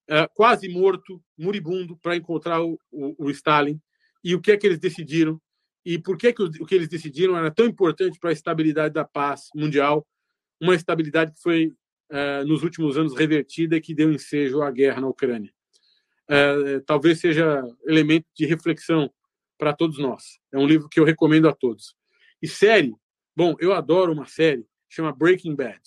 é, 0.06 0.28
quase 0.28 0.68
morto, 0.68 1.22
moribundo, 1.38 1.96
para 1.96 2.16
encontrar 2.16 2.62
o, 2.62 2.78
o, 2.90 3.26
o, 3.26 3.30
Stalin, 3.30 3.80
e 4.22 4.34
o 4.34 4.40
que 4.40 4.52
é 4.52 4.56
que 4.58 4.66
eles 4.66 4.78
decidiram, 4.78 5.40
e 5.84 5.98
por 5.98 6.16
que, 6.16 6.32
que 6.32 6.42
o, 6.42 6.46
o 6.60 6.66
que 6.66 6.74
eles 6.74 6.88
decidiram 6.88 7.36
era 7.36 7.50
tão 7.50 7.66
importante 7.66 8.18
para 8.18 8.30
a 8.30 8.32
estabilidade 8.32 8.94
da 8.94 9.04
paz 9.04 9.48
mundial, 9.54 10.06
uma 10.60 10.74
estabilidade 10.74 11.32
que 11.32 11.40
foi, 11.40 11.72
é, 12.10 12.44
nos 12.44 12.62
últimos 12.62 12.98
anos, 12.98 13.16
revertida 13.16 13.76
e 13.76 13.80
que 13.80 13.94
deu 13.94 14.12
ensejo 14.12 14.62
à 14.62 14.70
guerra 14.70 15.00
na 15.00 15.08
Ucrânia. 15.08 15.52
É, 16.28 16.80
talvez 16.80 17.18
seja 17.18 17.62
elemento 17.86 18.26
de 18.36 18.46
reflexão 18.46 19.10
para 19.58 19.72
todos 19.72 19.98
nós. 19.98 20.38
É 20.52 20.58
um 20.58 20.66
livro 20.66 20.88
que 20.88 21.00
eu 21.00 21.04
recomendo 21.04 21.48
a 21.48 21.52
todos. 21.52 21.94
E 22.42 22.48
série, 22.48 22.94
bom, 23.36 23.54
eu 23.58 23.72
adoro 23.72 24.12
uma 24.12 24.26
série 24.26 24.66
chama 24.90 25.12
Breaking 25.12 25.54
Bad, 25.54 25.80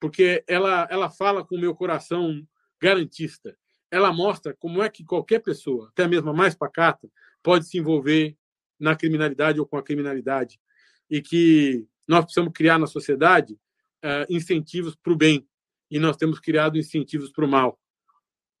porque 0.00 0.44
ela 0.48 0.86
ela 0.90 1.08
fala 1.08 1.44
com 1.44 1.54
o 1.54 1.60
meu 1.60 1.74
coração 1.74 2.44
garantista. 2.80 3.56
Ela 3.90 4.12
mostra 4.12 4.54
como 4.58 4.82
é 4.82 4.88
que 4.88 5.04
qualquer 5.04 5.40
pessoa, 5.40 5.88
até 5.90 6.08
mesmo 6.08 6.30
a 6.30 6.34
mais 6.34 6.54
pacata, 6.54 7.08
pode 7.42 7.68
se 7.68 7.78
envolver 7.78 8.36
na 8.78 8.96
criminalidade 8.96 9.60
ou 9.60 9.66
com 9.66 9.76
a 9.76 9.82
criminalidade 9.82 10.60
e 11.08 11.20
que 11.20 11.86
nós 12.06 12.24
precisamos 12.24 12.52
criar 12.52 12.78
na 12.78 12.86
sociedade 12.86 13.54
uh, 13.54 14.26
incentivos 14.28 14.94
para 14.94 15.12
o 15.12 15.16
bem 15.16 15.46
e 15.90 15.98
nós 15.98 16.16
temos 16.16 16.40
criado 16.40 16.78
incentivos 16.78 17.30
para 17.30 17.44
o 17.44 17.48
mal. 17.48 17.78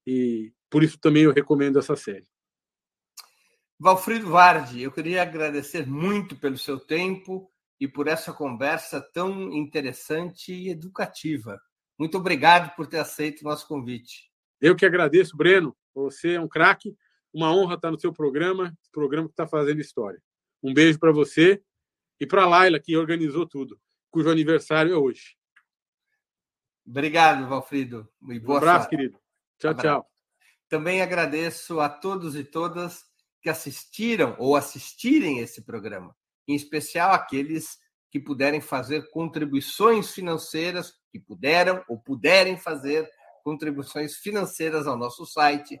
E 0.06 0.52
por 0.68 0.82
isso 0.82 0.98
também 0.98 1.24
eu 1.24 1.32
recomendo 1.32 1.78
essa 1.78 1.96
série. 1.96 2.26
Valfrido 3.78 4.30
Vardi, 4.30 4.82
eu 4.82 4.92
queria 4.92 5.22
agradecer 5.22 5.86
muito 5.86 6.36
pelo 6.36 6.56
seu 6.56 6.78
tempo 6.78 7.50
e 7.80 7.88
por 7.88 8.06
essa 8.06 8.32
conversa 8.32 9.00
tão 9.00 9.52
interessante 9.52 10.52
e 10.52 10.68
educativa. 10.68 11.60
Muito 11.98 12.16
obrigado 12.16 12.74
por 12.76 12.86
ter 12.86 12.98
aceito 12.98 13.40
o 13.40 13.44
nosso 13.44 13.66
convite. 13.66 14.30
Eu 14.60 14.76
que 14.76 14.86
agradeço, 14.86 15.36
Breno. 15.36 15.76
Você 15.94 16.34
é 16.34 16.40
um 16.40 16.46
craque. 16.46 16.96
Uma 17.32 17.54
honra 17.54 17.76
estar 17.76 17.90
no 17.90 17.98
seu 17.98 18.12
programa, 18.12 18.76
programa 18.92 19.26
que 19.26 19.32
está 19.32 19.46
fazendo 19.46 19.80
história. 19.80 20.20
Um 20.62 20.74
beijo 20.74 20.98
para 20.98 21.12
você 21.12 21.62
e 22.20 22.26
para 22.26 22.44
a 22.44 22.46
Laila, 22.46 22.78
que 22.78 22.96
organizou 22.96 23.46
tudo, 23.46 23.80
cujo 24.10 24.30
aniversário 24.30 24.92
é 24.92 24.96
hoje. 24.96 25.36
Obrigado, 26.86 27.48
Valfrido. 27.48 28.08
E 28.28 28.38
boa 28.38 28.54
um 28.54 28.58
abraço, 28.58 28.80
sorte. 28.80 28.96
querido. 28.96 29.18
Tchau, 29.58 29.70
abraço. 29.70 29.88
tchau. 29.88 30.10
Também 30.68 31.02
agradeço 31.02 31.80
a 31.80 31.88
todos 31.88 32.36
e 32.36 32.44
todas 32.44 33.04
que 33.40 33.48
assistiram 33.48 34.36
ou 34.38 34.56
assistirem 34.56 35.40
esse 35.40 35.62
programa, 35.62 36.14
em 36.46 36.54
especial 36.54 37.12
aqueles 37.12 37.78
que 38.10 38.20
puderem 38.20 38.60
fazer 38.60 39.10
contribuições 39.10 40.12
financeiras, 40.12 40.94
que 41.10 41.18
puderam 41.18 41.82
ou 41.88 41.98
puderem 41.98 42.56
fazer 42.56 43.10
contribuições 43.42 44.16
financeiras 44.16 44.86
ao 44.86 44.96
nosso 44.96 45.26
site 45.26 45.80